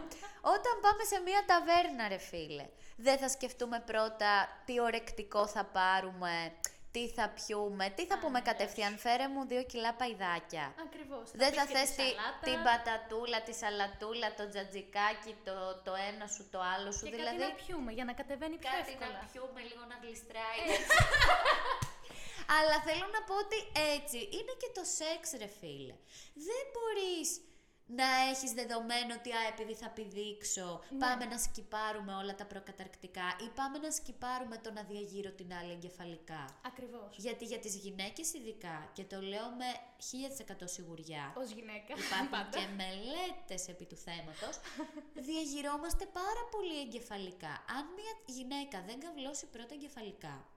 όταν 0.41 0.73
πάμε 0.81 1.03
σε 1.03 1.19
μια 1.19 1.43
ταβέρνα, 1.45 2.07
ρε 2.07 2.17
φίλε, 2.17 2.65
δεν 2.95 3.17
θα 3.17 3.29
σκεφτούμε 3.29 3.79
πρώτα 3.85 4.61
τι 4.65 4.79
ορεκτικό 4.79 5.47
θα 5.47 5.63
πάρουμε, 5.65 6.53
τι 6.91 7.09
θα 7.09 7.25
πιούμε, 7.29 7.85
τι 7.95 8.05
θα 8.05 8.15
Α, 8.15 8.19
πούμε 8.19 8.39
εντάξει. 8.39 8.51
κατευθείαν, 8.51 8.97
φέρε 8.97 9.27
μου 9.27 9.45
δύο 9.51 9.63
κιλά 9.63 9.93
παϊδάκια. 9.93 10.65
Ακριβώς. 10.85 11.25
Δεν 11.41 11.51
θα 11.57 11.65
θες 11.73 11.89
τη, 11.99 12.07
την 12.47 12.59
πατατούλα, 12.67 13.39
τη 13.47 13.53
σαλατούλα, 13.61 14.27
το 14.37 14.43
τζατζικάκι, 14.51 15.31
το, 15.47 15.55
το 15.85 15.93
ένα 16.09 16.25
σου, 16.33 16.43
το 16.53 16.59
άλλο 16.73 16.91
σου. 16.91 17.05
Και 17.05 17.15
δηλαδή, 17.15 17.37
κάτι 17.37 17.51
να 17.51 17.59
πιούμε 17.61 17.91
για 17.97 18.05
να 18.09 18.13
κατεβαίνει 18.19 18.57
πιο 18.57 18.69
κάτι 18.69 18.91
εύκολα. 18.91 19.17
να 19.21 19.27
πιούμε, 19.31 19.59
λίγο 19.69 19.83
να 19.91 19.97
γλιστράει. 20.01 20.61
Αλλά 22.57 22.77
θέλω 22.87 23.07
να 23.15 23.21
πω 23.27 23.35
ότι 23.45 23.59
έτσι 23.95 24.19
είναι 24.37 24.53
και 24.61 24.69
το 24.77 24.83
σεξ, 24.97 25.21
ρε 25.41 25.49
φίλε. 25.59 25.95
Δεν 26.47 26.63
μπορείς 26.73 27.29
να 27.85 28.05
έχεις 28.29 28.51
δεδομένο 28.51 29.13
ότι 29.19 29.31
α, 29.31 29.41
επειδή 29.53 29.73
θα 29.75 29.89
πηδήξω, 29.89 30.81
Ναι. 30.89 30.97
πάμε 30.97 31.25
να 31.25 31.37
σκυπάρουμε 31.37 32.13
όλα 32.13 32.35
τα 32.35 32.45
προκαταρκτικά 32.45 33.27
ή 33.45 33.47
πάμε 33.55 33.77
να 33.77 33.91
σκυπάρουμε 33.91 34.57
το 34.57 34.71
να 34.71 34.83
διαγείρω 34.83 35.31
την 35.31 35.53
άλλη 35.53 35.71
εγκεφαλικά. 35.71 36.45
Ακριβώς. 36.65 37.15
Γιατί 37.17 37.45
για 37.45 37.59
τις 37.59 37.75
γυναίκες 37.75 38.33
ειδικά, 38.33 38.89
και 38.93 39.03
το 39.03 39.21
λέω 39.21 39.47
με 39.49 39.69
1000% 39.97 40.67
σιγουριά, 40.67 41.33
Ω 41.37 41.43
γυναίκα. 41.43 41.93
Υπάρχουν 42.05 42.29
Πάντα. 42.29 42.57
και 42.57 42.65
μελέτες 42.75 43.67
επί 43.67 43.85
του 43.85 43.95
θέματος. 43.95 44.55
Διαγυρώμαστε 45.13 46.05
πάρα 46.05 46.43
πολύ 46.51 46.79
εγκεφαλικά. 46.81 47.53
Αν 47.77 47.83
μια 47.97 48.13
γυναίκα 48.25 48.81
δεν 48.87 48.99
καυλώσει 48.99 49.45
πρώτα 49.45 49.73
εγκεφαλικά, 49.73 50.47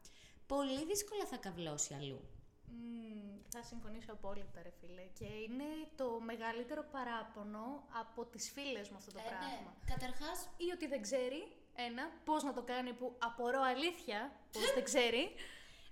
πολύ 0.46 0.84
δύσκολα 0.84 1.24
θα 1.26 1.36
καυλώσει 1.36 1.94
αλλού. 1.94 2.20
Μμμ, 2.68 3.35
θα 3.48 3.62
συμφωνήσω 3.62 4.12
απόλυτα, 4.12 4.62
ρε 4.62 4.72
φίλε. 4.80 5.02
Και 5.18 5.24
είναι 5.24 5.68
το 5.96 6.20
μεγαλύτερο 6.20 6.84
παράπονο 6.90 7.64
από 8.00 8.24
τις 8.24 8.50
φίλες 8.50 8.88
μου 8.88 8.96
αυτό 8.96 9.12
το 9.12 9.20
πράγμα. 9.28 9.74
Καταρχάς, 9.86 10.48
Ή 10.56 10.70
ότι 10.74 10.86
δεν 10.86 11.02
ξέρει, 11.02 11.40
ένα, 11.74 12.10
πώς 12.24 12.42
να 12.42 12.52
το 12.52 12.62
κάνει 12.62 12.92
που 12.92 13.16
απορώ 13.18 13.62
αλήθεια, 13.62 14.32
πώς 14.52 14.72
δεν 14.74 14.84
ξέρει. 14.84 15.34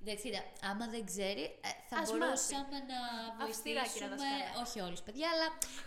Εντάξει, 0.04 0.24
κοίτα, 0.30 0.42
άμα 0.70 0.86
δεν 0.94 1.04
ξέρει, 1.10 1.42
ε, 1.68 1.68
θα 1.88 1.96
Ας 1.98 2.10
μπορούσαμε 2.10 2.76
να 2.92 2.98
Αυστηρά, 3.44 3.82
κύριε 3.82 4.08
βοηθήσουμε, 4.08 4.16
δασκάλα. 4.16 4.62
όχι 4.66 4.80
όλους 4.80 5.00
παιδιά, 5.06 5.28
αλλά 5.34 5.46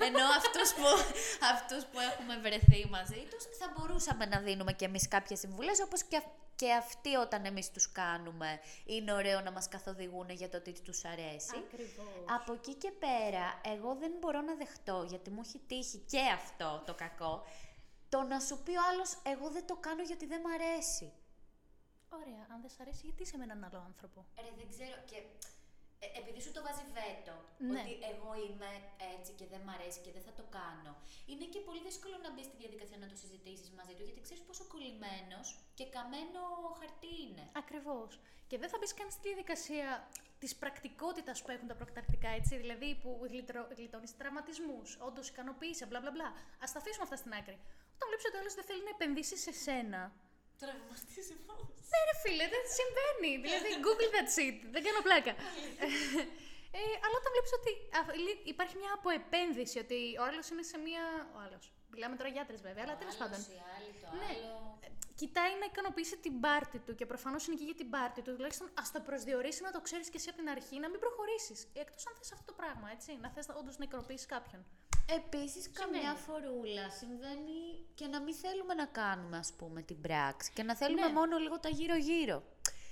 ενώ 0.09 0.25
αυτούς 0.39 0.69
που, 0.73 0.85
αυτούς 1.53 1.81
που 1.85 1.97
έχουμε 2.09 2.35
βρεθεί 2.45 2.87
μαζί 2.89 3.21
τους, 3.31 3.43
θα 3.59 3.67
μπορούσαμε 3.77 4.25
να 4.25 4.39
δίνουμε 4.39 4.73
κι 4.73 4.83
εμείς 4.83 5.07
κάποιες 5.07 5.39
συμβουλές, 5.39 5.79
όπως 5.85 6.03
και, 6.03 6.17
αυ- 6.17 6.35
και 6.55 6.73
αυτοί 6.73 7.15
όταν 7.15 7.45
εμείς 7.45 7.71
τους 7.71 7.91
κάνουμε, 7.91 8.59
είναι 8.85 9.11
ωραίο 9.13 9.41
να 9.41 9.51
μας 9.51 9.67
καθοδηγούν 9.67 10.29
για 10.29 10.49
το 10.49 10.61
τι 10.61 10.81
τους 10.81 11.05
αρέσει. 11.05 11.55
Ακριβώς. 11.65 12.05
Από 12.39 12.53
εκεί 12.53 12.73
και 12.73 12.91
πέρα, 12.91 13.61
εγώ 13.75 13.95
δεν 13.99 14.11
μπορώ 14.19 14.41
να 14.41 14.55
δεχτώ, 14.55 15.05
γιατί 15.09 15.29
μου 15.29 15.41
έχει 15.45 15.59
τύχει 15.67 15.97
και 15.97 16.21
αυτό 16.35 16.83
το 16.85 16.93
κακό, 16.93 17.43
το 18.09 18.21
να 18.23 18.39
σου 18.39 18.57
πει 18.63 18.71
ο 18.71 18.81
άλλος, 18.91 19.17
εγώ 19.23 19.49
δεν 19.49 19.65
το 19.67 19.75
κάνω 19.75 20.01
γιατί 20.03 20.25
δεν 20.25 20.41
μ' 20.41 20.47
αρέσει. 20.61 21.11
Ωραία, 22.09 22.43
αν 22.53 22.57
δεν 22.61 22.69
σ' 22.69 22.79
αρέσει, 22.79 23.01
γιατί 23.07 23.21
είσαι 23.23 23.37
με 23.37 23.43
έναν 23.43 23.63
άλλο 23.63 23.79
άνθρωπο; 23.89 24.25
Ρε, 24.43 24.51
δεν 24.59 24.67
ξέρω 24.73 24.97
και 25.09 25.17
ε, 25.99 26.07
επειδή 26.19 26.39
σου 26.45 26.51
το 26.55 26.61
βάζει 26.65 26.83
βέτο, 26.97 27.35
Ναι. 27.57 27.79
ότι 27.81 27.93
εγώ 28.11 28.31
είμαι 28.45 28.71
έτσι 29.15 29.31
και 29.39 29.45
δεν 29.51 29.61
μ' 29.65 29.69
αρέσει 29.77 29.99
και 30.05 30.11
δεν 30.15 30.23
θα 30.27 30.33
το 30.39 30.43
κάνω, 30.59 30.93
είναι 31.31 31.45
και 31.53 31.59
πολύ 31.67 31.81
δύσκολο 31.87 32.15
να 32.25 32.29
μπει 32.33 32.43
στη 32.49 32.55
διαδικασία 32.63 32.97
να 33.03 33.07
το 33.11 33.15
συζητήσεις 33.23 33.69
μαζί 33.77 33.93
του, 33.97 34.03
γιατί 34.07 34.21
ξέρεις 34.27 34.43
πόσο 34.47 34.63
κολλημένος 34.73 35.47
και 35.77 35.85
καμένο 35.95 36.41
χαρτί 36.79 37.11
είναι. 37.25 37.43
Ακριβώς. 37.63 38.19
Και 38.49 38.57
δεν 38.61 38.69
θα 38.71 38.77
μπεις 38.79 38.93
καν 38.93 39.09
στη 39.11 39.21
διαδικασία 39.27 40.07
της 40.39 40.55
πρακτικότητας 40.55 41.41
που 41.41 41.51
έχουν 41.51 41.67
τα 41.67 41.75
προκτακτικά, 41.75 42.29
έτσι. 42.29 42.57
Δηλαδή 42.57 42.89
που 43.01 43.09
γλιτώνεις 43.75 44.15
τραυματισμούς, 44.17 44.97
όντως 45.07 45.29
ικανοποίησε, 45.29 45.85
μπλα 45.85 45.99
μπλα 45.99 46.11
μπλα. 46.11 46.27
Α 46.63 46.65
τα 46.73 46.79
αφήσουμε 46.81 47.03
αυτά 47.03 47.15
στην 47.15 47.33
άκρη. 47.33 47.57
Όταν 47.95 48.07
βλέπεις 48.09 48.25
ότι 48.27 48.35
ο 48.37 48.39
άλλος 48.39 48.53
δεν 48.53 48.63
θέλει 48.69 48.83
να 48.83 48.89
επενδύσει 48.89 49.37
σε 49.37 49.51
σένα. 49.51 50.01
Τραυματισμός. 50.63 51.61
Ναι, 51.91 51.99
ρε 52.09 52.15
φίλε, 52.23 52.45
δεν 52.55 52.63
συμβαίνει. 52.77 53.31
δηλαδή, 53.45 53.69
Google 53.85 54.09
that 54.15 54.29
shit. 54.35 54.57
Δεν 54.73 54.81
κάνω 54.87 55.01
πλάκα. 55.07 55.31
ε, 56.79 56.81
αλλά 57.03 57.15
όταν 57.21 57.31
βλέπεις 57.35 57.53
ότι 57.59 57.71
α, 57.97 57.99
λι- 58.25 58.43
υπάρχει 58.53 58.75
μια 58.81 58.91
αποεπένδυση, 58.99 59.77
ότι 59.85 59.97
ο 60.21 60.23
άλλος 60.29 60.45
είναι 60.51 60.63
σε 60.71 60.77
μια. 60.85 61.03
Ο 61.35 61.37
άλλος. 61.45 61.65
Μιλάμε 61.93 62.15
τώρα 62.19 62.29
για 62.33 62.41
άντρες 62.45 62.61
βέβαια, 62.67 62.83
αλλά 62.85 62.95
τέλος 63.01 63.15
πάντων. 63.21 63.39
Η 63.57 63.59
άλλη, 63.75 63.91
το 64.01 64.07
Ναι. 64.19 64.25
άλλο. 64.31 64.77
Ε, 64.85 64.87
Κοιτάει 65.21 65.53
να 65.61 65.65
ικανοποιήσει 65.71 66.17
την 66.25 66.39
πάρτη 66.39 66.79
του 66.85 66.95
και 66.95 67.05
προφανώς 67.05 67.41
είναι 67.45 67.55
εκεί 67.55 67.65
για 67.71 67.75
την 67.81 67.89
πάρτη 67.89 68.21
του. 68.21 68.31
Τουλάχιστον 68.35 68.67
ας 68.81 68.91
το 68.91 68.99
προσδιορίσει 69.07 69.61
να 69.67 69.71
το 69.71 69.81
ξέρεις 69.81 70.07
και 70.09 70.17
εσύ 70.19 70.29
από 70.29 70.37
την 70.37 70.49
αρχή, 70.49 70.75
να 70.79 70.89
μην 70.89 70.99
προχωρήσεις. 70.99 71.59
Εκτός 71.73 72.07
αν 72.07 72.13
θες 72.17 72.31
αυτό 72.31 72.45
το 72.51 72.53
πράγμα, 72.61 72.87
έτσι. 72.95 73.17
Να 73.23 73.29
θες 73.29 73.45
όντως 73.59 73.77
να 73.77 73.83
ικανοποιήσεις 73.89 74.25
κάποιον. 74.25 74.61
Επίσης, 75.15 75.69
καμιά 75.71 76.13
φορούλα 76.13 76.89
συμβαίνει 76.89 77.85
και 77.95 78.07
να 78.07 78.21
μην 78.21 78.33
θέλουμε 78.35 78.73
να 78.73 78.85
κάνουμε, 78.85 79.37
ας 79.37 79.53
πούμε, 79.57 79.81
την 79.81 80.01
πράξη 80.01 80.51
και 80.53 80.63
να 80.63 80.75
θέλουμε 80.75 81.07
Ναι. 81.07 81.13
μόνο 81.13 81.37
λίγο 81.37 81.59
τα 81.59 81.69
γύρω-γύρω. 81.69 82.43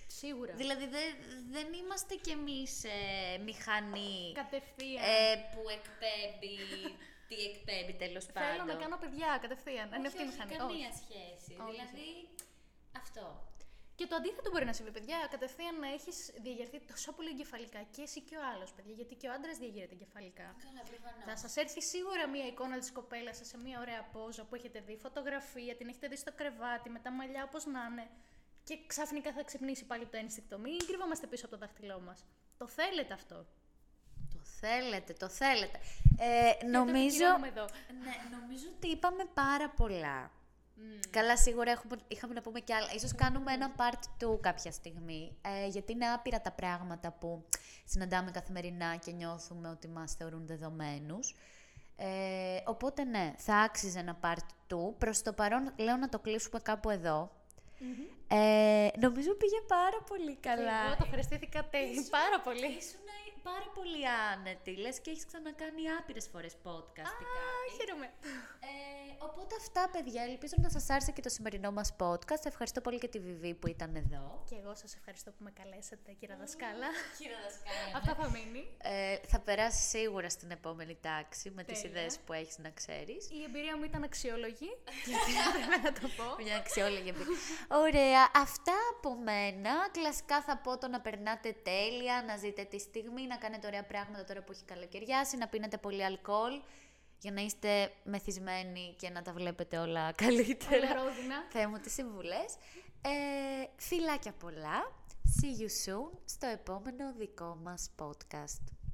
Σίγουρα. 0.07 0.53
Δηλαδή, 0.53 0.88
δεν- 0.88 1.18
δεν 1.51 1.68
είμαστε 1.74 2.16
κι 2.16 2.30
εμείς 2.30 2.84
ε, 2.84 3.38
μηχανή 3.38 4.32
Κατευθείαν. 4.34 5.03
ε, 5.03 5.36
που 5.53 5.61
εκπέμπει 5.78 6.55
τι 7.28 7.36
εκπέμπει 7.49 7.93
τέλος 8.03 8.26
πάντων. 8.26 8.49
Θέλω 8.51 8.63
να 8.74 8.76
κάνω 8.84 8.97
παιδιά 8.97 9.38
κατευθείαν. 9.41 9.88
Είναι 9.93 10.07
αυτή 10.07 10.22
η 10.22 10.26
όχι, 10.26 10.32
μηχανή. 10.32 10.55
καμία 10.55 10.89
Όχι. 10.93 10.99
σχέση. 11.03 11.51
Όχι. 11.61 11.72
Δηλαδή, 11.72 12.07
αυτό. 13.01 13.24
Και 13.95 14.07
το 14.07 14.15
αντίθετο 14.15 14.49
μπορεί 14.51 14.65
να 14.65 14.73
συμβεί, 14.73 14.91
παιδιά. 14.91 15.17
Κατευθείαν 15.31 15.79
να 15.79 15.87
έχεις 15.87 16.31
διαγερθεί 16.41 16.79
τόσο 16.91 17.11
πολύ 17.13 17.29
εγκεφαλικά 17.29 17.81
και 17.91 18.01
εσύ 18.01 18.21
και 18.21 18.35
ο 18.37 18.41
άλλος, 18.53 18.69
παιδιά. 18.73 18.93
Γιατί 18.93 19.15
και 19.15 19.27
ο 19.27 19.31
άντρας 19.33 19.57
διαγείρεται 19.57 19.93
εγκεφαλικά. 19.93 20.47
Καλά, 20.65 20.81
προφανώ. 20.91 21.23
Θα 21.25 21.35
σας 21.37 21.55
έρθει 21.55 21.81
σίγουρα 21.81 22.27
μία 22.27 22.45
εικόνα 22.47 22.77
της 22.79 22.91
κοπέλας 22.91 23.37
σας 23.37 23.47
σε 23.47 23.57
μία 23.57 23.79
ωραία 23.79 24.01
πόζα 24.13 24.43
που 24.45 24.55
έχετε 24.55 24.79
δει, 24.87 24.95
φωτογραφία, 25.01 25.75
την 25.75 25.87
έχετε 25.87 26.07
δει 26.07 26.17
στο 26.17 26.31
κρεβάτι, 26.39 26.89
με 26.89 26.99
τα 26.99 27.11
μαλλιά 27.11 27.43
όπως 27.43 27.65
να 27.65 27.81
είναι. 27.91 28.07
Και 28.63 28.77
ξαφνικά 28.87 29.33
θα 29.33 29.43
ξυπνήσει 29.43 29.85
πάλι 29.85 30.05
το 30.05 30.17
ένστικτο. 30.17 30.57
Μην 30.59 30.77
κρύβομαστε 30.87 31.27
πίσω 31.27 31.45
από 31.45 31.55
το 31.55 31.61
δάχτυλό 31.65 31.99
μας. 31.99 32.25
Το 32.57 32.67
θέλετε 32.67 33.13
αυτό; 33.13 33.35
Το 34.33 34.39
θέλετε, 34.61 35.13
το 35.13 35.29
θέλετε. 35.29 35.79
Ε, 36.19 36.41
Γιατί 36.41 36.59
το 36.59 36.67
νομίζω, 36.77 37.05
επικυρώνουμε 37.05 37.47
εδώ. 37.47 37.65
ναι, 38.03 38.37
νομίζω 38.37 38.65
ότι 38.77 38.87
είπαμε 38.87 39.25
πάρα 39.33 39.69
πολλά. 39.69 40.31
Καλά, 41.09 41.38
σίγουρα 41.38 41.71
έχουμε, 41.71 41.95
είχαμε 42.07 42.34
να 42.34 42.41
πούμε 42.41 42.59
κι 42.59 42.73
άλλα. 42.73 42.88
Ίσως 42.95 43.15
κάνουμε 43.15 43.53
ένα 43.53 43.76
part 43.78 44.26
2 44.26 44.39
κάποια 44.39 44.71
στιγμή, 44.71 45.38
ε, 45.41 45.67
γιατί 45.67 45.91
είναι 45.91 46.05
άπειρα 46.05 46.41
τα 46.41 46.51
πράγματα 46.51 47.11
που 47.11 47.45
συναντάμε 47.86 48.32
καθημερινά 48.32 48.95
και 48.95 49.11
νιώθουμε 49.11 49.69
ότι 49.69 49.88
μας 49.88 50.13
θεωρούν 50.13 50.47
δεδομένους. 50.47 51.36
Ε, 51.95 52.61
οπότε 52.65 53.03
ναι, 53.03 53.34
θα 53.38 53.55
άξιζε 53.55 53.99
ένα 53.99 54.19
part 54.21 54.73
2. 54.73 54.93
Προς 54.97 55.21
το 55.21 55.34
παρόν 55.34 55.73
λέω 55.78 55.97
να 55.97 56.09
το 56.09 56.19
κλείσουμε 56.19 56.59
κάπου 56.59 56.89
εδώ. 56.89 57.32
Ε, 58.28 58.89
νομίζω 58.99 59.34
πήγε 59.34 59.61
πάρα 59.67 60.01
πολύ 60.07 60.36
καλά. 60.36 60.86
Εγώ 60.86 60.95
το 60.95 61.03
ευχαριστήθηκα 61.03 61.69
τέλει 61.69 62.07
πάρα 62.09 62.39
πολύ. 62.41 62.65
Ήσουν 62.65 63.05
πάρα 63.49 63.69
πολύ 63.78 64.01
άνετη, 64.32 64.71
λες 64.84 64.99
και 64.99 65.09
έχεις 65.11 65.26
ξανακάνει 65.26 65.84
άπειρες 65.99 66.28
φορές 66.32 66.53
podcast 66.65 67.15
ή 67.23 67.26
κάτι. 67.32 67.69
Χαίρομαι. 67.78 68.07
Ε, 68.69 68.94
οπότε 69.20 69.55
αυτά, 69.59 69.89
παιδιά. 69.91 70.24
Ελπίζω 70.24 70.53
να 70.57 70.70
σας 70.70 70.89
άρεσε 70.89 71.11
και 71.11 71.22
το 71.22 71.30
σημερινό 71.30 71.72
μας 71.72 71.95
podcast. 71.99 72.45
Ευχαριστώ 72.45 72.82
πολύ 72.82 72.97
και 72.97 73.07
τη 73.07 73.20
Βιβί 73.20 73.53
που 73.53 73.68
ήταν 73.68 73.95
εδώ. 73.95 74.43
Και 74.49 74.55
εγώ 74.55 74.76
σας 74.76 74.95
ευχαριστώ 74.95 75.32
που 75.32 75.43
με 75.43 75.51
καλέσατε, 75.51 76.11
κύριε 76.11 76.36
Δασκάλα. 76.39 76.89
Κύριε 77.18 77.36
Δασκάλα. 77.45 77.97
Αυτό 77.97 78.11
θα 78.22 78.30
μείνει. 78.30 78.63
Ε, 78.78 79.18
θα 79.28 79.39
περάσει 79.39 79.82
σίγουρα 79.89 80.30
στην 80.30 80.51
επόμενη 80.51 80.97
τάξη 81.01 81.49
με 81.55 81.63
τις 81.63 81.82
Τέλεια. 81.82 81.99
ιδέες 81.99 82.20
που 82.20 82.34
έχεις 82.34 82.57
να 82.57 82.70
ξέρεις. 82.70 83.30
Η 83.32 83.43
εμπειρία 83.47 83.78
μου 83.78 83.84
ήταν 83.84 84.03
αξιόλογη, 84.03 84.70
γιατί 85.09 85.32
έπρεπε 85.47 85.78
να 85.88 85.91
το 85.99 86.07
πω. 86.18 86.43
Μια 86.43 86.55
αξιόλογη 86.57 87.09
εμπειρία. 87.09 87.38
Ωραία. 87.70 88.24
Αυτά 88.36 88.74
από 88.95 89.16
μένα. 89.16 89.72
Κλασικά 89.91 90.41
θα 90.41 90.57
πω 90.57 90.78
το 90.78 90.88
να 90.88 90.99
περνάτε 91.01 91.55
τέλεια, 91.63 92.24
να 92.28 92.36
ζείτε 92.38 92.63
τη 92.63 92.80
στιγμή, 92.80 93.28
να 93.28 93.38
κάνετε 93.38 93.68
ωραία 93.68 93.84
πράγματα 93.86 94.24
τώρα 94.24 94.41
που 94.43 94.51
έχει 94.51 94.63
καλοκαιριάσει, 94.63 95.38
να 95.38 95.47
πίνετε 95.47 95.78
πολύ 95.78 96.03
αλκοόλ 96.05 96.61
για 97.20 97.32
να 97.32 97.41
είστε 97.41 97.91
μεθυσμένοι 98.03 98.95
και 98.97 99.09
να 99.09 99.22
τα 99.22 99.34
βλέπετε 99.34 99.78
όλα 99.78 100.11
καλύτερα. 100.24 100.93
Ρόδινα. 100.93 101.45
Θεέ 101.49 101.68
μου 101.68 101.78
τις 101.80 101.93
συμβουλές. 101.93 102.55
Ε, 103.01 103.09
φιλάκια 103.76 104.32
πολλά. 104.32 105.03
See 105.41 105.61
you 105.61 105.93
soon 105.93 106.18
στο 106.26 106.47
επόμενο 106.47 107.13
δικό 107.18 107.57
μας 107.63 107.89
podcast. 107.99 108.84